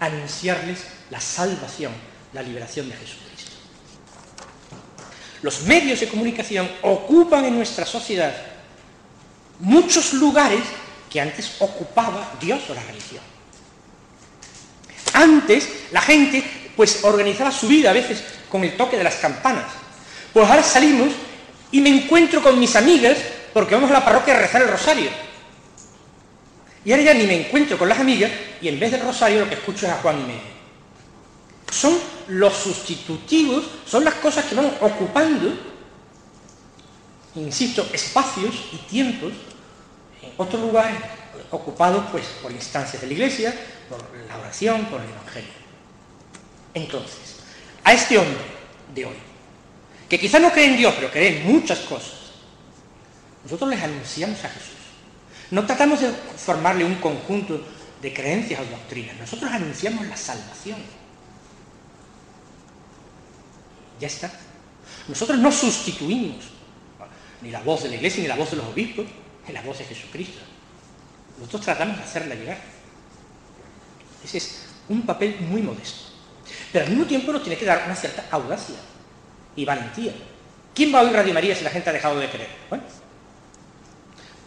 anunciarles 0.00 0.80
la 1.10 1.20
salvación, 1.20 1.92
la 2.32 2.42
liberación 2.42 2.88
de 2.88 2.96
Jesucristo. 2.96 3.52
Los 5.42 5.62
medios 5.62 6.00
de 6.00 6.08
comunicación 6.08 6.68
ocupan 6.82 7.44
en 7.44 7.56
nuestra 7.56 7.86
sociedad 7.86 8.34
muchos 9.60 10.14
lugares 10.14 10.64
que 11.08 11.20
antes 11.20 11.56
ocupaba 11.60 12.32
Dios 12.40 12.62
o 12.68 12.74
la 12.74 12.82
religión. 12.82 13.22
Antes 15.12 15.68
la 15.90 16.00
gente 16.00 16.44
pues 16.76 17.04
organizaba 17.04 17.50
su 17.50 17.68
vida 17.68 17.90
a 17.90 17.92
veces 17.92 18.22
con 18.48 18.64
el 18.64 18.76
toque 18.76 18.96
de 18.96 19.04
las 19.04 19.16
campanas. 19.16 19.66
Pues 20.32 20.48
ahora 20.48 20.62
salimos 20.62 21.08
y 21.70 21.80
me 21.80 21.90
encuentro 21.90 22.42
con 22.42 22.58
mis 22.58 22.74
amigas 22.76 23.18
porque 23.52 23.74
vamos 23.74 23.90
a 23.90 23.94
la 23.94 24.04
parroquia 24.04 24.36
a 24.36 24.40
rezar 24.40 24.62
el 24.62 24.68
rosario. 24.68 25.10
Y 26.84 26.90
ahora 26.90 27.04
ya 27.04 27.14
ni 27.14 27.24
me 27.24 27.46
encuentro 27.46 27.78
con 27.78 27.88
las 27.88 28.00
amigas 28.00 28.30
y 28.60 28.68
en 28.68 28.80
vez 28.80 28.90
del 28.90 29.02
rosario 29.02 29.40
lo 29.40 29.48
que 29.48 29.54
escucho 29.54 29.86
es 29.86 29.92
a 29.92 29.96
Juan 29.96 30.20
y 30.20 30.22
Medio. 30.22 30.52
Son 31.70 31.98
los 32.28 32.54
sustitutivos, 32.54 33.64
son 33.86 34.04
las 34.04 34.14
cosas 34.14 34.44
que 34.44 34.54
van 34.54 34.72
ocupando, 34.80 35.54
insisto, 37.36 37.86
espacios 37.92 38.54
y 38.72 38.76
tiempos 38.88 39.32
en 40.22 40.32
otros 40.36 40.60
lugares 40.60 40.98
ocupados 41.52 42.04
pues 42.10 42.24
por 42.42 42.50
instancias 42.50 43.00
de 43.00 43.06
la 43.06 43.12
iglesia, 43.12 43.54
por 43.88 43.98
la 44.26 44.38
oración, 44.38 44.86
por 44.86 45.00
el 45.00 45.08
Evangelio. 45.08 45.52
Entonces, 46.74 47.40
a 47.84 47.92
este 47.92 48.18
hombre 48.18 48.42
de 48.94 49.04
hoy, 49.04 49.16
que 50.08 50.18
quizá 50.18 50.38
no 50.38 50.50
cree 50.50 50.66
en 50.66 50.76
Dios, 50.76 50.94
pero 50.94 51.10
cree 51.10 51.38
en 51.38 51.52
muchas 51.52 51.80
cosas, 51.80 52.14
nosotros 53.44 53.70
les 53.70 53.82
anunciamos 53.82 54.42
a 54.44 54.48
Jesús. 54.48 54.72
No 55.50 55.66
tratamos 55.66 56.00
de 56.00 56.10
formarle 56.10 56.84
un 56.84 56.94
conjunto 56.96 57.62
de 58.00 58.12
creencias 58.12 58.60
o 58.60 58.64
doctrinas, 58.64 59.16
nosotros 59.18 59.50
anunciamos 59.50 60.06
la 60.06 60.16
salvación. 60.16 60.78
Ya 64.00 64.06
está. 64.06 64.32
Nosotros 65.08 65.38
no 65.38 65.52
sustituimos 65.52 66.44
ni 67.42 67.50
la 67.50 67.60
voz 67.60 67.82
de 67.82 67.90
la 67.90 67.96
iglesia 67.96 68.22
ni 68.22 68.28
la 68.28 68.36
voz 68.36 68.50
de 68.50 68.56
los 68.56 68.66
obispos, 68.66 69.06
ni 69.46 69.52
la 69.52 69.62
voz 69.62 69.78
de 69.78 69.84
Jesucristo. 69.84 70.40
Nosotros 71.38 71.62
tratamos 71.62 71.96
de 71.96 72.02
hacerla 72.04 72.34
llegar. 72.34 72.58
Ese 74.24 74.38
es 74.38 74.62
un 74.88 75.04
papel 75.04 75.36
muy 75.40 75.62
modesto. 75.62 76.12
Pero 76.72 76.84
al 76.84 76.90
mismo 76.90 77.06
tiempo 77.06 77.32
nos 77.32 77.42
tiene 77.42 77.58
que 77.58 77.64
dar 77.64 77.82
una 77.84 77.96
cierta 77.96 78.24
audacia 78.30 78.76
y 79.56 79.64
valentía. 79.64 80.12
¿Quién 80.74 80.94
va 80.94 81.00
a 81.00 81.02
oír 81.02 81.12
Radio 81.12 81.34
María 81.34 81.54
si 81.54 81.64
la 81.64 81.70
gente 81.70 81.90
ha 81.90 81.92
dejado 81.92 82.18
de 82.18 82.30
creer? 82.30 82.48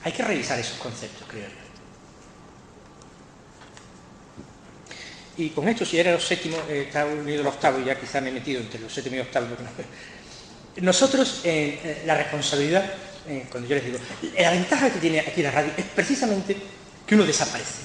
Hay 0.03 0.11
que 0.11 0.23
revisar 0.23 0.59
esos 0.59 0.77
conceptos, 0.77 1.27
creo 1.27 1.47
yo. 1.47 1.65
Y 5.38 5.49
con 5.49 5.67
esto, 5.67 5.86
si 5.86 5.99
era 5.99 6.13
el 6.13 6.21
séptimo, 6.21 6.57
eh, 6.69 6.86
está 6.88 7.05
unido 7.05 7.41
el 7.41 7.47
octavo, 7.47 7.79
y 7.79 7.86
ya 7.86 7.99
quizá 7.99 8.21
me 8.21 8.29
he 8.29 8.31
metido 8.31 8.61
entre 8.61 8.79
los 8.79 8.93
séptimo 8.93 9.17
y 9.17 9.19
octavo. 9.19 9.47
Nosotros, 10.77 11.41
eh, 11.43 11.79
eh, 11.83 12.03
la 12.05 12.15
responsabilidad, 12.15 12.86
eh, 13.27 13.45
cuando 13.49 13.67
yo 13.67 13.75
les 13.75 13.86
digo, 13.86 13.97
la 14.38 14.51
ventaja 14.51 14.89
que 14.91 14.99
tiene 14.99 15.19
aquí 15.21 15.41
la 15.41 15.51
radio 15.51 15.71
es 15.75 15.86
precisamente 15.86 16.55
que 17.05 17.15
uno 17.15 17.25
desaparece. 17.25 17.83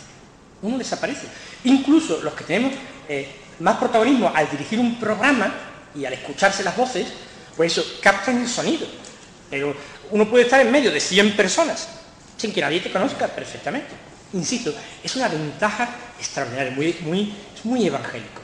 Uno 0.62 0.78
desaparece. 0.78 1.26
Incluso 1.64 2.20
los 2.22 2.34
que 2.34 2.44
tenemos 2.44 2.72
eh, 3.08 3.28
más 3.60 3.76
protagonismo 3.76 4.32
al 4.34 4.50
dirigir 4.50 4.78
un 4.78 4.98
programa 4.98 5.52
y 5.94 6.04
al 6.04 6.12
escucharse 6.12 6.62
las 6.62 6.76
voces, 6.76 7.06
pues 7.56 7.72
eso, 7.72 7.84
captan 8.00 8.40
el 8.40 8.48
sonido. 8.48 8.86
Pero 9.48 9.74
uno 10.10 10.28
puede 10.28 10.44
estar 10.44 10.60
en 10.60 10.70
medio 10.70 10.90
de 10.90 11.00
100 11.00 11.36
personas 11.36 11.88
sin 12.36 12.52
que 12.52 12.60
nadie 12.60 12.80
te 12.80 12.90
conozca 12.90 13.28
perfectamente. 13.28 13.90
Insisto, 14.32 14.72
es 15.02 15.16
una 15.16 15.28
ventaja 15.28 15.88
extraordinaria, 16.18 16.72
muy, 16.72 16.96
muy, 17.00 17.34
es 17.54 17.64
muy 17.64 17.86
evangélico. 17.86 18.40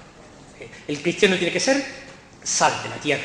Eh, 0.60 0.68
el 0.88 1.00
cristiano 1.00 1.36
tiene 1.36 1.52
que 1.52 1.60
ser 1.60 1.82
sal 2.42 2.72
de 2.82 2.88
la 2.88 2.96
tierra. 2.96 3.24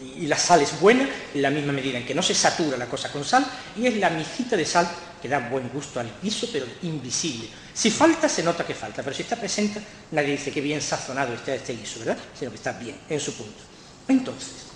Y 0.00 0.26
la 0.26 0.38
sal 0.38 0.62
es 0.62 0.80
buena 0.80 1.08
en 1.34 1.42
la 1.42 1.50
misma 1.50 1.72
medida 1.72 1.98
en 1.98 2.06
que 2.06 2.14
no 2.14 2.22
se 2.22 2.34
satura 2.34 2.76
la 2.76 2.86
cosa 2.86 3.12
con 3.12 3.24
sal 3.24 3.44
y 3.76 3.86
es 3.86 3.96
la 3.96 4.08
mijita 4.10 4.56
de 4.56 4.64
sal 4.64 4.88
que 5.20 5.28
da 5.28 5.38
buen 5.38 5.68
gusto 5.68 6.00
al 6.00 6.10
guiso, 6.22 6.48
pero 6.50 6.66
invisible. 6.82 7.48
Si 7.74 7.90
falta, 7.90 8.28
se 8.28 8.42
nota 8.42 8.64
que 8.64 8.74
falta, 8.74 9.02
pero 9.02 9.14
si 9.14 9.22
está 9.22 9.36
presente, 9.36 9.80
nadie 10.12 10.32
dice 10.32 10.50
que 10.50 10.60
bien 10.60 10.80
sazonado 10.80 11.34
está 11.34 11.54
este 11.54 11.74
guiso, 11.74 11.98
¿verdad? 12.00 12.16
Sino 12.38 12.50
que 12.50 12.56
está 12.56 12.72
bien, 12.72 12.96
en 13.08 13.20
su 13.20 13.34
punto. 13.34 13.62
Entonces, 14.08 14.66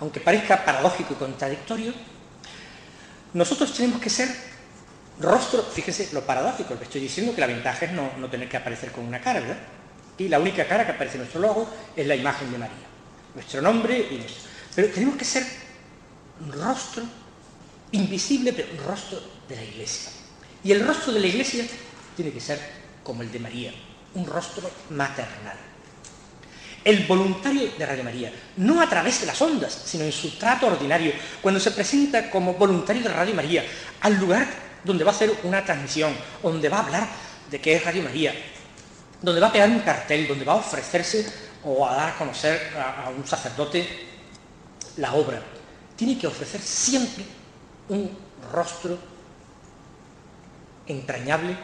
aunque 0.00 0.20
parezca 0.20 0.64
paradójico 0.64 1.14
y 1.14 1.16
contradictorio, 1.16 1.94
nosotros 3.32 3.72
tenemos 3.72 4.00
que 4.00 4.10
ser 4.10 4.28
rostro, 5.20 5.62
fíjense 5.62 6.08
lo 6.12 6.24
paradójico, 6.24 6.76
que 6.76 6.84
estoy 6.84 7.00
diciendo 7.00 7.34
que 7.34 7.40
la 7.40 7.46
ventaja 7.46 7.86
es 7.86 7.92
no, 7.92 8.10
no 8.18 8.28
tener 8.28 8.48
que 8.48 8.56
aparecer 8.56 8.90
con 8.92 9.04
una 9.04 9.20
cara, 9.20 9.40
¿verdad? 9.40 9.58
Y 10.18 10.28
la 10.28 10.38
única 10.38 10.66
cara 10.66 10.84
que 10.84 10.92
aparece 10.92 11.14
en 11.14 11.22
nuestro 11.22 11.40
logo 11.40 11.68
es 11.96 12.06
la 12.06 12.14
imagen 12.14 12.50
de 12.50 12.58
María, 12.58 12.76
nuestro 13.34 13.62
nombre 13.62 14.08
y 14.10 14.16
nuestro. 14.16 14.50
Pero 14.74 14.88
tenemos 14.88 15.16
que 15.16 15.24
ser 15.24 15.44
un 16.40 16.52
rostro 16.52 17.02
invisible, 17.92 18.52
pero 18.52 18.68
un 18.72 18.84
rostro 18.84 19.20
de 19.48 19.56
la 19.56 19.64
iglesia. 19.64 20.12
Y 20.62 20.72
el 20.72 20.86
rostro 20.86 21.12
de 21.12 21.20
la 21.20 21.26
iglesia 21.26 21.64
tiene 22.16 22.32
que 22.32 22.40
ser 22.40 22.60
como 23.02 23.22
el 23.22 23.32
de 23.32 23.38
María, 23.38 23.72
un 24.14 24.26
rostro 24.26 24.70
maternal. 24.90 25.56
el 26.82 27.06
voluntario 27.06 27.70
de 27.76 27.86
Radio 27.86 28.04
María, 28.04 28.32
no 28.56 28.80
a 28.80 28.88
través 28.88 29.20
de 29.20 29.26
las 29.26 29.40
ondas, 29.42 29.82
sino 29.84 30.04
en 30.04 30.12
su 30.12 30.38
trato 30.38 30.66
ordinario, 30.66 31.12
cuando 31.42 31.60
se 31.60 31.72
presenta 31.72 32.30
como 32.30 32.54
voluntario 32.54 33.02
de 33.02 33.10
Radio 33.10 33.34
María 33.34 33.64
al 34.00 34.16
lugar 34.18 34.48
donde 34.82 35.04
va 35.04 35.10
a 35.10 35.14
hacer 35.14 35.30
una 35.42 35.62
transmisión, 35.64 36.14
donde 36.42 36.68
va 36.70 36.78
a 36.78 36.84
hablar 36.84 37.08
de 37.50 37.60
qué 37.60 37.74
es 37.74 37.84
Radio 37.84 38.02
María, 38.02 38.34
donde 39.20 39.40
va 39.40 39.48
a 39.48 39.52
pegar 39.52 39.68
un 39.68 39.80
cartel, 39.80 40.26
donde 40.26 40.44
va 40.44 40.54
a 40.54 40.56
ofrecerse 40.56 41.49
o 41.64 41.86
a 41.86 41.94
dar 41.94 42.08
a 42.10 42.18
conocer 42.18 42.72
a, 42.76 43.10
un 43.10 43.26
sacerdote 43.26 44.08
la 44.96 45.14
obra, 45.14 45.42
tiene 45.96 46.18
que 46.18 46.26
ofrecer 46.26 46.60
siempre 46.60 47.24
un 47.88 48.10
rostro 48.52 48.98
entrañable, 50.86 51.56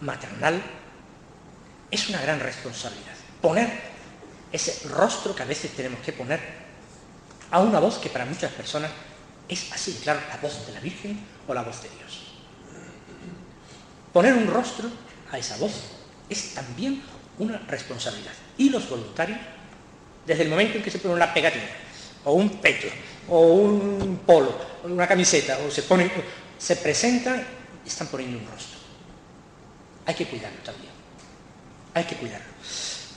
maternal, 0.00 0.62
es 1.90 2.08
una 2.08 2.20
gran 2.20 2.40
responsabilidad. 2.40 3.14
Poner 3.40 3.70
ese 4.52 4.88
rostro 4.88 5.34
que 5.34 5.42
a 5.42 5.46
veces 5.46 5.72
tenemos 5.72 6.00
que 6.00 6.12
poner 6.12 6.40
a 7.50 7.60
una 7.60 7.80
voz 7.80 7.98
que 7.98 8.08
para 8.08 8.24
muchas 8.24 8.52
personas 8.52 8.90
es 9.48 9.72
así, 9.72 9.98
claro, 10.02 10.20
la 10.28 10.36
voz 10.36 10.66
de 10.66 10.72
la 10.72 10.80
Virgen 10.80 11.20
o 11.46 11.54
la 11.54 11.62
voz 11.62 11.82
de 11.82 11.88
Dios. 11.90 12.32
Poner 14.12 14.34
un 14.34 14.46
rostro 14.46 14.88
a 15.30 15.38
esa 15.38 15.56
voz 15.56 15.72
es 16.28 16.54
también 16.54 17.02
una 17.38 17.58
responsabilidad. 17.58 18.32
Y 18.58 18.70
los 18.70 18.88
voluntarios, 18.88 19.38
desde 20.26 20.42
el 20.44 20.48
momento 20.48 20.78
en 20.78 20.84
que 20.84 20.90
se 20.90 20.98
ponen 20.98 21.16
una 21.16 21.32
pegatina, 21.32 21.64
o 22.24 22.32
un 22.32 22.50
peto, 22.60 22.88
o 23.28 23.40
un 23.40 24.20
polo, 24.26 24.54
o 24.84 24.88
una 24.88 25.06
camiseta, 25.06 25.58
o 25.66 25.70
se 25.70 25.82
ponen, 25.82 26.10
se 26.58 26.76
presentan, 26.76 27.44
están 27.84 28.06
poniendo 28.08 28.38
un 28.38 28.46
rostro. 28.46 28.78
Hay 30.06 30.14
que 30.14 30.26
cuidarlo 30.26 30.58
también. 30.64 30.92
Hay 31.94 32.04
que 32.04 32.16
cuidarlo. 32.16 32.46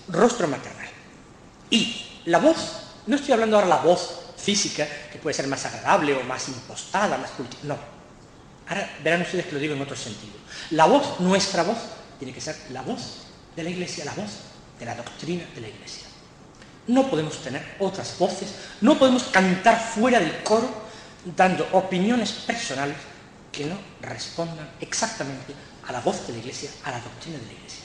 Rostro 0.09 0.47
maternal. 0.47 0.89
Y 1.69 2.21
la 2.25 2.39
voz, 2.39 2.57
no 3.07 3.15
estoy 3.15 3.33
hablando 3.33 3.57
ahora 3.57 3.67
la 3.67 3.77
voz 3.77 4.33
física, 4.37 4.87
que 5.11 5.17
puede 5.17 5.33
ser 5.33 5.47
más 5.47 5.65
agradable 5.65 6.13
o 6.15 6.23
más 6.23 6.47
impostada, 6.49 7.17
más 7.17 7.31
no. 7.63 7.77
Ahora 8.67 8.97
verán 9.03 9.21
ustedes 9.21 9.45
que 9.45 9.53
lo 9.53 9.59
digo 9.59 9.73
en 9.73 9.81
otro 9.81 9.95
sentido. 9.95 10.33
La 10.71 10.85
voz, 10.85 11.19
nuestra 11.19 11.63
voz, 11.63 11.77
tiene 12.19 12.33
que 12.33 12.41
ser 12.41 12.55
la 12.71 12.81
voz 12.81 13.25
de 13.55 13.63
la 13.63 13.69
Iglesia, 13.69 14.05
la 14.05 14.13
voz 14.13 14.31
de 14.79 14.85
la 14.85 14.95
doctrina 14.95 15.43
de 15.53 15.61
la 15.61 15.67
Iglesia. 15.67 16.07
No 16.87 17.09
podemos 17.09 17.41
tener 17.41 17.75
otras 17.79 18.17
voces, 18.19 18.53
no 18.81 18.97
podemos 18.99 19.23
cantar 19.23 19.79
fuera 19.79 20.19
del 20.19 20.43
coro 20.43 20.69
dando 21.35 21.67
opiniones 21.71 22.31
personales 22.31 22.97
que 23.51 23.65
no 23.65 23.77
respondan 24.01 24.69
exactamente 24.79 25.53
a 25.87 25.91
la 25.91 26.01
voz 26.01 26.27
de 26.27 26.33
la 26.33 26.39
Iglesia, 26.39 26.69
a 26.83 26.91
la 26.91 26.99
doctrina 26.99 27.37
de 27.39 27.45
la 27.45 27.53
Iglesia. 27.53 27.83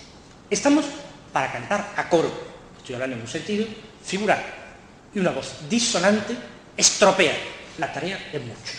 Estamos 0.51 0.84
para 1.32 1.53
cantar 1.53 1.93
a 1.97 2.09
coro, 2.09 2.30
estoy 2.76 2.95
hablando 2.95 3.16
en 3.16 3.22
un 3.22 3.28
sentido 3.28 3.66
figural, 4.05 4.43
y 5.14 5.18
una 5.18 5.30
voz 5.30 5.68
disonante 5.68 6.36
estropea 6.76 7.36
la 7.78 7.93
tarea 7.93 8.18
de 8.32 8.41
muchos. 8.41 8.76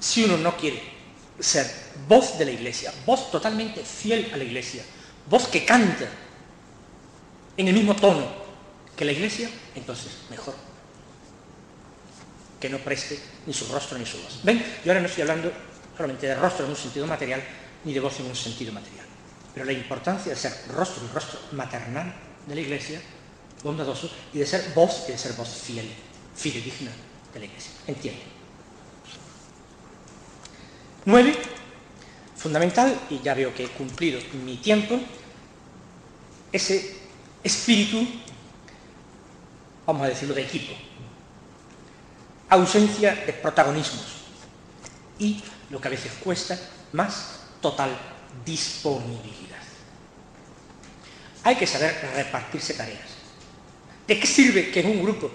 Si 0.00 0.24
uno 0.24 0.38
no 0.38 0.56
quiere 0.56 0.82
ser 1.38 1.70
voz 2.08 2.38
de 2.38 2.46
la 2.46 2.50
Iglesia, 2.50 2.92
voz 3.06 3.30
totalmente 3.30 3.82
fiel 3.84 4.30
a 4.32 4.36
la 4.36 4.44
Iglesia, 4.44 4.82
voz 5.28 5.46
que 5.48 5.64
canta 5.64 6.06
en 7.60 7.68
el 7.68 7.74
mismo 7.74 7.94
tono 7.94 8.26
que 8.96 9.04
la 9.04 9.12
Iglesia, 9.12 9.50
entonces 9.74 10.12
mejor 10.30 10.54
que 12.58 12.70
no 12.70 12.78
preste 12.78 13.18
ni 13.46 13.52
su 13.52 13.66
rostro 13.66 13.98
ni 13.98 14.06
su 14.06 14.18
voz. 14.18 14.40
¿Ven? 14.42 14.58
Yo 14.84 14.92
ahora 14.92 15.00
no 15.00 15.06
estoy 15.06 15.22
hablando 15.22 15.52
solamente 15.94 16.26
de 16.26 16.34
rostro 16.34 16.64
en 16.64 16.70
un 16.70 16.76
sentido 16.76 17.06
material, 17.06 17.42
ni 17.84 17.92
de 17.92 18.00
voz 18.00 18.18
en 18.20 18.26
un 18.26 18.36
sentido 18.36 18.72
material. 18.72 19.06
Pero 19.54 19.66
la 19.66 19.72
importancia 19.72 20.30
de 20.30 20.36
ser 20.38 20.52
rostro 20.68 21.04
y 21.04 21.14
rostro 21.14 21.38
maternal 21.52 22.14
de 22.46 22.54
la 22.54 22.60
Iglesia, 22.60 23.00
bondadoso, 23.62 24.10
y 24.32 24.38
de 24.38 24.46
ser 24.46 24.72
voz 24.74 25.04
y 25.08 25.12
de 25.12 25.18
ser 25.18 25.32
voz 25.32 25.48
fiel, 25.48 25.90
fidedigna 26.34 26.92
de 27.32 27.40
la 27.40 27.44
Iglesia. 27.44 27.72
Entiende. 27.86 28.22
Nueve, 31.06 31.36
fundamental, 32.36 32.98
y 33.10 33.20
ya 33.20 33.34
veo 33.34 33.54
que 33.54 33.64
he 33.64 33.68
cumplido 33.68 34.20
mi 34.44 34.56
tiempo, 34.58 34.98
ese 36.52 36.99
espíritu, 37.42 38.06
vamos 39.86 40.02
a 40.02 40.08
decirlo, 40.08 40.34
de 40.34 40.42
equipo. 40.42 40.72
Ausencia 42.48 43.14
de 43.14 43.32
protagonismos 43.32 44.06
y, 45.18 45.42
lo 45.70 45.80
que 45.80 45.88
a 45.88 45.90
veces 45.90 46.12
cuesta, 46.22 46.58
más 46.92 47.40
total 47.60 47.90
disponibilidad. 48.44 49.58
Hay 51.44 51.56
que 51.56 51.66
saber 51.66 51.94
repartirse 52.14 52.74
tareas. 52.74 53.08
¿De 54.06 54.18
qué 54.18 54.26
sirve 54.26 54.70
que 54.70 54.80
en 54.80 54.86
un 54.86 55.02
grupo 55.02 55.30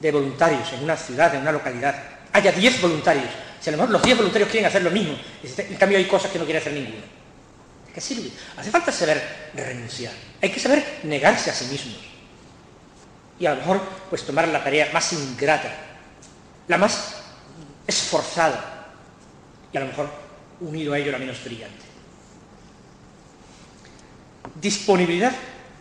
de 0.00 0.10
voluntarios, 0.10 0.72
en 0.72 0.82
una 0.82 0.96
ciudad, 0.96 1.34
en 1.34 1.42
una 1.42 1.52
localidad, 1.52 1.94
haya 2.32 2.50
10 2.50 2.82
voluntarios? 2.82 3.30
Si 3.60 3.70
a 3.70 3.72
lo 3.72 3.78
mejor 3.78 3.92
los 3.92 4.02
10 4.02 4.16
voluntarios 4.16 4.50
quieren 4.50 4.68
hacer 4.68 4.82
lo 4.82 4.90
mismo, 4.90 5.16
en 5.42 5.76
cambio 5.76 5.98
hay 5.98 6.06
cosas 6.06 6.30
que 6.30 6.38
no 6.38 6.44
quiere 6.44 6.58
hacer 6.58 6.72
ninguno. 6.72 7.21
¿De 7.92 7.96
qué 7.96 8.00
sirve? 8.00 8.30
Hace 8.56 8.70
falta 8.70 8.90
saber 8.90 9.50
renunciar. 9.52 10.14
Hay 10.40 10.50
que 10.50 10.58
saber 10.58 11.00
negarse 11.02 11.50
a 11.50 11.52
sí 11.52 11.66
mismos. 11.66 11.98
Y 13.38 13.44
a 13.44 13.50
lo 13.50 13.56
mejor, 13.56 13.82
pues 14.08 14.24
tomar 14.24 14.48
la 14.48 14.64
tarea 14.64 14.88
más 14.94 15.12
ingrata, 15.12 15.70
la 16.68 16.78
más 16.78 17.16
esforzada, 17.86 18.86
y 19.70 19.76
a 19.76 19.80
lo 19.80 19.86
mejor 19.88 20.08
unido 20.62 20.94
a 20.94 20.98
ello 20.98 21.12
la 21.12 21.18
menos 21.18 21.44
brillante. 21.44 21.84
Disponibilidad 24.54 25.32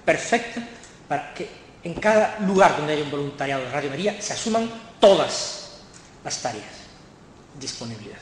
perfecta 0.03 0.68
para 1.07 1.34
que 1.34 1.47
en 1.82 1.93
cada 1.93 2.39
lugar 2.41 2.76
donde 2.76 2.91
haya 2.91 3.03
un 3.03 3.12
voluntariado 3.12 3.64
de 3.64 3.72
Radio 3.72 3.89
María 3.89 4.22
se 4.22 4.34
asuman 4.34 4.70
todas 4.99 5.80
las 6.26 6.41
tareas. 6.41 6.74
Disponibilidad. 7.57 8.20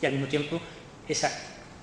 Y 0.00 0.06
al 0.06 0.12
mismo 0.12 0.28
tiempo 0.28 0.58
esa 1.06 1.30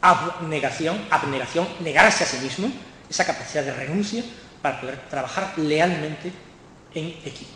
abnegación, 0.09 1.07
abnegación, 1.09 1.67
negarse 1.79 2.23
a 2.23 2.27
sí 2.27 2.37
mismo, 2.37 2.71
esa 3.09 3.25
capacidad 3.25 3.63
de 3.63 3.73
renuncia 3.73 4.23
para 4.61 4.79
poder 4.81 4.99
trabajar 5.09 5.53
lealmente 5.57 6.31
en 6.93 7.07
equipo. 7.25 7.55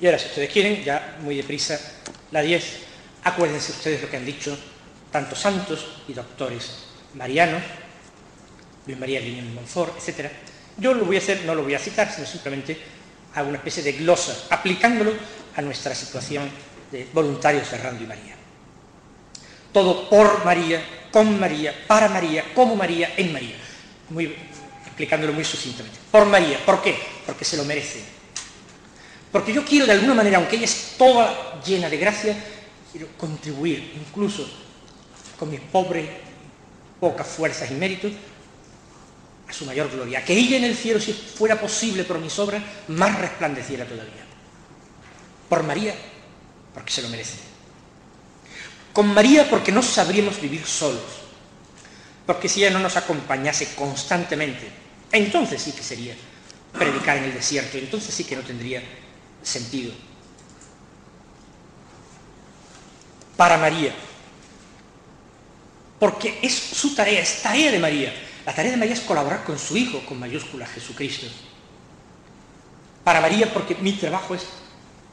Y 0.00 0.06
ahora, 0.06 0.18
si 0.18 0.26
ustedes 0.26 0.50
quieren, 0.50 0.84
ya 0.84 1.18
muy 1.22 1.36
deprisa, 1.36 1.78
la 2.30 2.42
10, 2.42 2.64
acuérdense 3.24 3.72
ustedes 3.72 4.02
lo 4.02 4.10
que 4.10 4.16
han 4.16 4.26
dicho 4.26 4.56
tantos 5.10 5.38
santos 5.38 6.02
y 6.06 6.12
doctores 6.12 6.84
marianos, 7.14 7.62
Luis 8.86 8.98
María 8.98 9.20
Guiñón 9.20 9.48
de 9.48 9.54
Montfort, 9.54 9.96
etc. 9.98 10.30
Yo 10.76 10.94
lo 10.94 11.04
voy 11.04 11.16
a 11.16 11.18
hacer, 11.18 11.44
no 11.44 11.54
lo 11.54 11.62
voy 11.62 11.74
a 11.74 11.78
citar, 11.78 12.12
sino 12.12 12.26
simplemente 12.26 12.78
hago 13.34 13.48
una 13.48 13.58
especie 13.58 13.82
de 13.82 13.92
glosa, 13.92 14.46
aplicándolo 14.50 15.12
a 15.56 15.62
nuestra 15.62 15.94
situación 15.94 16.48
de 16.90 17.08
voluntarios 17.12 17.70
de 17.70 17.78
Radio 17.78 18.02
y 18.02 18.06
María. 18.06 18.38
Todo 19.72 20.08
por 20.08 20.44
María, 20.44 20.82
con 21.10 21.38
María, 21.38 21.74
para 21.86 22.08
María, 22.08 22.44
como 22.54 22.76
María, 22.76 23.14
en 23.16 23.32
María. 23.32 23.56
Explicándolo 24.86 25.32
muy 25.32 25.44
sucintamente. 25.44 25.98
Por 26.10 26.26
María, 26.26 26.58
¿por 26.64 26.82
qué? 26.82 26.98
Porque 27.26 27.44
se 27.44 27.56
lo 27.56 27.64
merece. 27.64 28.02
Porque 29.30 29.52
yo 29.52 29.64
quiero 29.64 29.86
de 29.86 29.92
alguna 29.92 30.14
manera, 30.14 30.38
aunque 30.38 30.56
ella 30.56 30.64
es 30.64 30.94
toda 30.96 31.60
llena 31.64 31.88
de 31.88 31.98
gracia, 31.98 32.36
quiero 32.90 33.08
contribuir, 33.18 33.92
incluso 33.96 34.48
con 35.38 35.50
mis 35.50 35.60
pobres, 35.60 36.08
pocas 36.98 37.26
fuerzas 37.26 37.70
y 37.70 37.74
méritos, 37.74 38.12
a 39.46 39.52
su 39.52 39.64
mayor 39.64 39.90
gloria. 39.90 40.24
Que 40.24 40.32
ella 40.32 40.56
en 40.56 40.64
el 40.64 40.76
cielo, 40.76 41.00
si 41.00 41.12
fuera 41.12 41.60
posible 41.60 42.04
por 42.04 42.18
mis 42.18 42.38
obras, 42.38 42.62
más 42.88 43.18
resplandeciera 43.20 43.84
todavía. 43.84 44.24
Por 45.48 45.62
María, 45.62 45.94
porque 46.74 46.92
se 46.92 47.02
lo 47.02 47.08
merece. 47.08 47.47
Con 48.98 49.14
María 49.14 49.48
porque 49.48 49.70
no 49.70 49.80
sabríamos 49.80 50.40
vivir 50.40 50.66
solos. 50.66 51.22
Porque 52.26 52.48
si 52.48 52.64
ella 52.64 52.72
no 52.72 52.80
nos 52.80 52.96
acompañase 52.96 53.76
constantemente, 53.76 54.68
entonces 55.12 55.62
sí 55.62 55.70
que 55.70 55.84
sería 55.84 56.16
predicar 56.72 57.18
en 57.18 57.22
el 57.22 57.34
desierto, 57.34 57.78
entonces 57.78 58.12
sí 58.12 58.24
que 58.24 58.34
no 58.34 58.42
tendría 58.42 58.82
sentido. 59.40 59.92
Para 63.36 63.56
María. 63.56 63.94
Porque 66.00 66.40
es 66.42 66.54
su 66.54 66.92
tarea, 66.92 67.20
es 67.20 67.40
tarea 67.40 67.70
de 67.70 67.78
María. 67.78 68.12
La 68.44 68.52
tarea 68.52 68.72
de 68.72 68.78
María 68.78 68.94
es 68.94 69.00
colaborar 69.02 69.44
con 69.44 69.60
su 69.60 69.76
Hijo, 69.76 70.04
con 70.06 70.18
mayúscula 70.18 70.66
Jesucristo. 70.66 71.28
Para 73.04 73.20
María 73.20 73.54
porque 73.54 73.76
mi 73.76 73.92
trabajo 73.92 74.34
es 74.34 74.44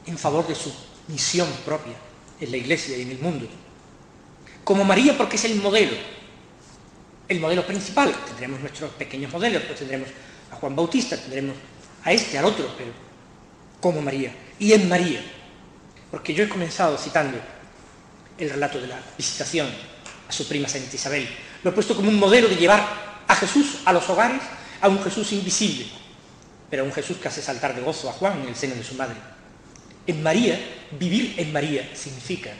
en 0.06 0.18
favor 0.18 0.44
de 0.48 0.56
su 0.56 0.74
misión 1.06 1.46
propia 1.64 1.94
en 2.40 2.50
la 2.50 2.56
iglesia 2.56 2.98
y 2.98 3.02
en 3.02 3.10
el 3.12 3.20
mundo. 3.20 3.48
Como 4.66 4.82
María 4.82 5.16
porque 5.16 5.36
es 5.36 5.44
el 5.44 5.54
modelo, 5.62 5.92
el 7.28 7.38
modelo 7.38 7.64
principal. 7.64 8.12
Tendremos 8.26 8.58
nuestros 8.58 8.90
pequeños 8.94 9.30
modelos, 9.30 9.62
pues 9.62 9.78
tendremos 9.78 10.08
a 10.50 10.56
Juan 10.56 10.74
Bautista, 10.74 11.16
tendremos 11.16 11.54
a 12.02 12.12
este, 12.12 12.36
al 12.36 12.46
otro, 12.46 12.74
pero 12.76 12.90
como 13.80 14.02
María. 14.02 14.34
Y 14.58 14.72
en 14.72 14.88
María, 14.88 15.20
porque 16.10 16.34
yo 16.34 16.42
he 16.42 16.48
comenzado 16.48 16.98
citando 16.98 17.38
el 18.38 18.50
relato 18.50 18.80
de 18.80 18.88
la 18.88 18.98
visitación 19.16 19.68
a 20.28 20.32
su 20.32 20.48
prima 20.48 20.66
Santa 20.66 20.96
Isabel. 20.96 21.28
Lo 21.62 21.70
he 21.70 21.72
puesto 21.72 21.94
como 21.94 22.08
un 22.08 22.18
modelo 22.18 22.48
de 22.48 22.56
llevar 22.56 22.84
a 23.28 23.36
Jesús 23.36 23.82
a 23.84 23.92
los 23.92 24.10
hogares 24.10 24.42
a 24.80 24.88
un 24.88 25.00
Jesús 25.00 25.30
invisible, 25.30 25.86
pero 26.68 26.82
a 26.82 26.86
un 26.86 26.92
Jesús 26.92 27.18
que 27.18 27.28
hace 27.28 27.40
saltar 27.40 27.76
de 27.76 27.82
gozo 27.82 28.10
a 28.10 28.14
Juan 28.14 28.42
en 28.42 28.48
el 28.48 28.56
seno 28.56 28.74
de 28.74 28.82
su 28.82 28.96
madre. 28.96 29.14
En 30.08 30.24
María, 30.24 30.58
vivir 30.98 31.36
en 31.38 31.52
María 31.52 31.88
significa 31.94 32.50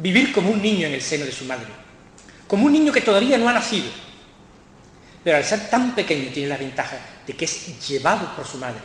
vivir 0.00 0.32
como 0.32 0.50
un 0.50 0.62
niño 0.62 0.86
en 0.86 0.94
el 0.94 1.02
seno 1.02 1.24
de 1.24 1.32
su 1.32 1.44
madre, 1.44 1.66
como 2.46 2.66
un 2.66 2.72
niño 2.72 2.92
que 2.92 3.00
todavía 3.00 3.38
no 3.38 3.48
ha 3.48 3.52
nacido, 3.52 3.88
pero 5.22 5.36
al 5.36 5.44
ser 5.44 5.68
tan 5.68 5.94
pequeño 5.94 6.30
tiene 6.32 6.48
la 6.48 6.56
ventaja 6.56 6.98
de 7.26 7.34
que 7.34 7.44
es 7.44 7.88
llevado 7.88 8.34
por 8.34 8.46
su 8.46 8.58
madre, 8.58 8.80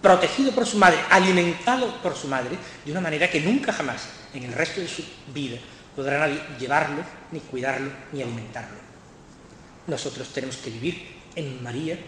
protegido 0.00 0.52
por 0.52 0.66
su 0.66 0.78
madre, 0.78 0.98
alimentado 1.10 2.02
por 2.02 2.16
su 2.16 2.28
madre, 2.28 2.56
de 2.84 2.90
una 2.90 3.00
manera 3.00 3.30
que 3.30 3.40
nunca 3.40 3.72
jamás 3.72 4.08
en 4.32 4.44
el 4.44 4.52
resto 4.52 4.80
de 4.80 4.88
su 4.88 5.02
vida 5.32 5.58
podrá 5.94 6.18
nadie 6.18 6.40
llevarlo, 6.58 7.02
ni 7.30 7.40
cuidarlo, 7.40 7.90
ni 8.12 8.22
alimentarlo. 8.22 8.76
Nosotros 9.86 10.28
tenemos 10.32 10.56
que 10.56 10.70
vivir 10.70 11.06
en 11.36 11.62
María 11.62 11.98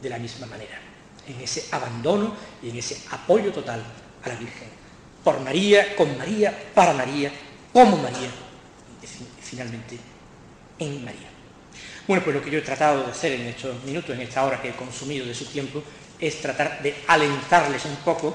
de 0.00 0.10
la 0.10 0.18
misma 0.18 0.46
manera, 0.46 0.78
en 1.26 1.40
ese 1.40 1.66
abandono 1.70 2.34
y 2.62 2.70
en 2.70 2.76
ese 2.76 3.02
apoyo 3.10 3.52
total 3.52 3.82
a 4.24 4.28
la 4.28 4.34
Virgen. 4.34 4.68
Por 5.22 5.40
María, 5.40 5.94
con 5.94 6.18
María, 6.18 6.72
para 6.74 6.92
María, 6.92 7.30
como 7.72 7.96
María, 7.96 8.28
finalmente 9.40 9.98
en 10.78 11.04
María. 11.04 11.28
Bueno, 12.06 12.24
pues 12.24 12.36
lo 12.36 12.42
que 12.42 12.50
yo 12.50 12.58
he 12.58 12.62
tratado 12.62 13.04
de 13.04 13.10
hacer 13.10 13.32
en 13.32 13.46
estos 13.46 13.82
minutos, 13.84 14.14
en 14.14 14.22
esta 14.22 14.44
hora 14.44 14.60
que 14.60 14.70
he 14.70 14.72
consumido 14.72 15.24
de 15.24 15.34
su 15.34 15.46
tiempo, 15.46 15.82
es 16.18 16.40
tratar 16.40 16.82
de 16.82 16.94
alentarles 17.06 17.84
un 17.84 17.96
poco, 17.96 18.34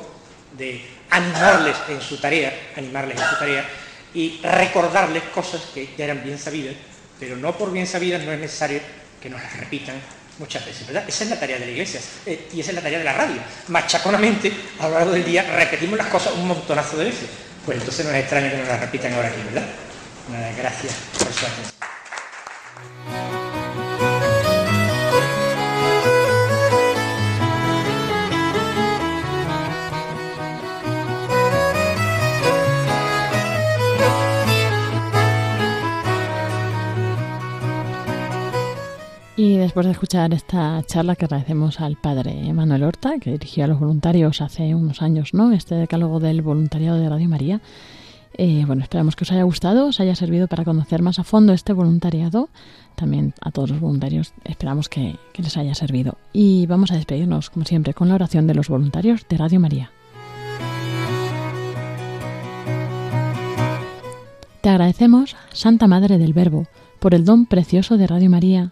de 0.57 0.85
animarles 1.09 1.75
en 1.89 2.01
su 2.01 2.17
tarea, 2.17 2.71
animarles 2.75 3.19
en 3.19 3.27
su 3.27 3.39
tarea 3.39 3.69
y 4.13 4.39
recordarles 4.41 5.23
cosas 5.33 5.61
que 5.73 5.89
ya 5.97 6.05
eran 6.05 6.23
bien 6.23 6.37
sabidas, 6.37 6.75
pero 7.19 7.35
no 7.35 7.57
por 7.57 7.71
bien 7.71 7.85
sabidas 7.85 8.23
no 8.23 8.31
es 8.31 8.39
necesario 8.39 8.79
que 9.21 9.29
nos 9.29 9.41
las 9.41 9.57
repitan 9.57 9.95
muchas 10.39 10.65
veces, 10.65 10.85
¿verdad? 10.87 11.03
Esa 11.07 11.23
es 11.23 11.29
la 11.29 11.39
tarea 11.39 11.59
de 11.59 11.65
la 11.65 11.71
iglesia 11.71 11.99
eh, 12.25 12.47
y 12.53 12.59
esa 12.59 12.71
es 12.71 12.75
la 12.75 12.81
tarea 12.81 12.99
de 12.99 13.05
la 13.05 13.13
radio. 13.13 13.41
Machaconamente, 13.67 14.51
a 14.79 14.87
lo 14.87 14.93
largo 14.95 15.11
del 15.11 15.25
día, 15.25 15.43
repetimos 15.43 15.97
las 15.97 16.07
cosas 16.07 16.33
un 16.33 16.47
montonazo 16.47 16.97
de 16.97 17.05
veces. 17.05 17.27
Pues 17.67 17.79
entonces 17.79 18.05
no 18.05 18.13
es 18.13 18.19
extraño 18.21 18.49
que 18.49 18.57
nos 18.59 18.67
las 18.69 18.79
repitan 18.79 19.13
ahora 19.13 19.27
aquí, 19.27 19.41
¿verdad? 19.43 19.67
gracias 20.57 20.93
por 21.19 21.33
su 21.33 21.45
atención. 21.45 23.36
Y 39.39 39.57
después 39.57 39.85
de 39.85 39.91
escuchar 39.91 40.33
esta 40.33 40.81
charla 40.87 41.15
que 41.15 41.25
agradecemos 41.25 41.79
al 41.79 41.95
padre 41.95 42.51
Manuel 42.53 42.81
Horta, 42.81 43.19
que 43.19 43.33
dirigió 43.33 43.65
a 43.65 43.67
los 43.67 43.79
voluntarios 43.79 44.41
hace 44.41 44.73
unos 44.73 45.03
años, 45.03 45.35
¿no? 45.35 45.51
Este 45.51 45.75
decálogo 45.75 46.19
del 46.19 46.41
voluntariado 46.41 46.97
de 46.97 47.07
Radio 47.07 47.29
María. 47.29 47.61
Eh, 48.33 48.63
bueno, 48.65 48.81
esperamos 48.81 49.15
que 49.15 49.25
os 49.25 49.31
haya 49.31 49.43
gustado, 49.43 49.89
os 49.89 49.99
haya 49.99 50.15
servido 50.15 50.47
para 50.47 50.65
conocer 50.65 51.03
más 51.03 51.19
a 51.19 51.23
fondo 51.23 51.53
este 51.53 51.71
voluntariado. 51.71 52.49
También 52.95 53.35
a 53.39 53.51
todos 53.51 53.69
los 53.69 53.79
voluntarios 53.79 54.33
esperamos 54.43 54.89
que, 54.89 55.17
que 55.33 55.43
les 55.43 55.55
haya 55.55 55.75
servido. 55.75 56.17
Y 56.33 56.65
vamos 56.65 56.89
a 56.89 56.95
despedirnos, 56.95 57.51
como 57.51 57.63
siempre, 57.63 57.93
con 57.93 58.09
la 58.09 58.15
oración 58.15 58.47
de 58.47 58.55
los 58.55 58.69
voluntarios 58.69 59.27
de 59.29 59.37
Radio 59.37 59.59
María. 59.59 59.91
Te 64.61 64.69
agradecemos, 64.69 65.35
Santa 65.53 65.85
Madre 65.85 66.17
del 66.17 66.33
Verbo, 66.33 66.65
por 66.97 67.13
el 67.13 67.23
don 67.23 67.45
precioso 67.45 67.97
de 67.97 68.07
Radio 68.07 68.31
María 68.31 68.71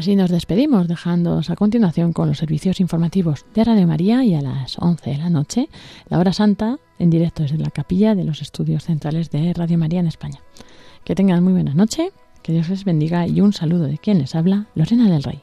Así 0.00 0.16
nos 0.16 0.30
despedimos, 0.30 0.88
dejándoos 0.88 1.50
a 1.50 1.56
continuación 1.56 2.14
con 2.14 2.26
los 2.26 2.38
servicios 2.38 2.80
informativos 2.80 3.44
de 3.52 3.64
Radio 3.64 3.86
María 3.86 4.24
y 4.24 4.34
a 4.34 4.40
las 4.40 4.78
11 4.78 5.10
de 5.10 5.18
la 5.18 5.28
noche, 5.28 5.68
la 6.08 6.18
hora 6.18 6.32
santa, 6.32 6.78
en 6.98 7.10
directo 7.10 7.42
desde 7.42 7.58
la 7.58 7.70
capilla 7.70 8.14
de 8.14 8.24
los 8.24 8.40
estudios 8.40 8.84
centrales 8.84 9.30
de 9.30 9.52
Radio 9.52 9.76
María 9.76 10.00
en 10.00 10.06
España. 10.06 10.40
Que 11.04 11.14
tengan 11.14 11.44
muy 11.44 11.52
buena 11.52 11.74
noche, 11.74 12.12
que 12.42 12.54
Dios 12.54 12.70
les 12.70 12.86
bendiga 12.86 13.26
y 13.26 13.42
un 13.42 13.52
saludo 13.52 13.84
de 13.84 13.98
quien 13.98 14.20
les 14.20 14.34
habla, 14.34 14.68
Lorena 14.74 15.10
del 15.10 15.22
Rey. 15.22 15.42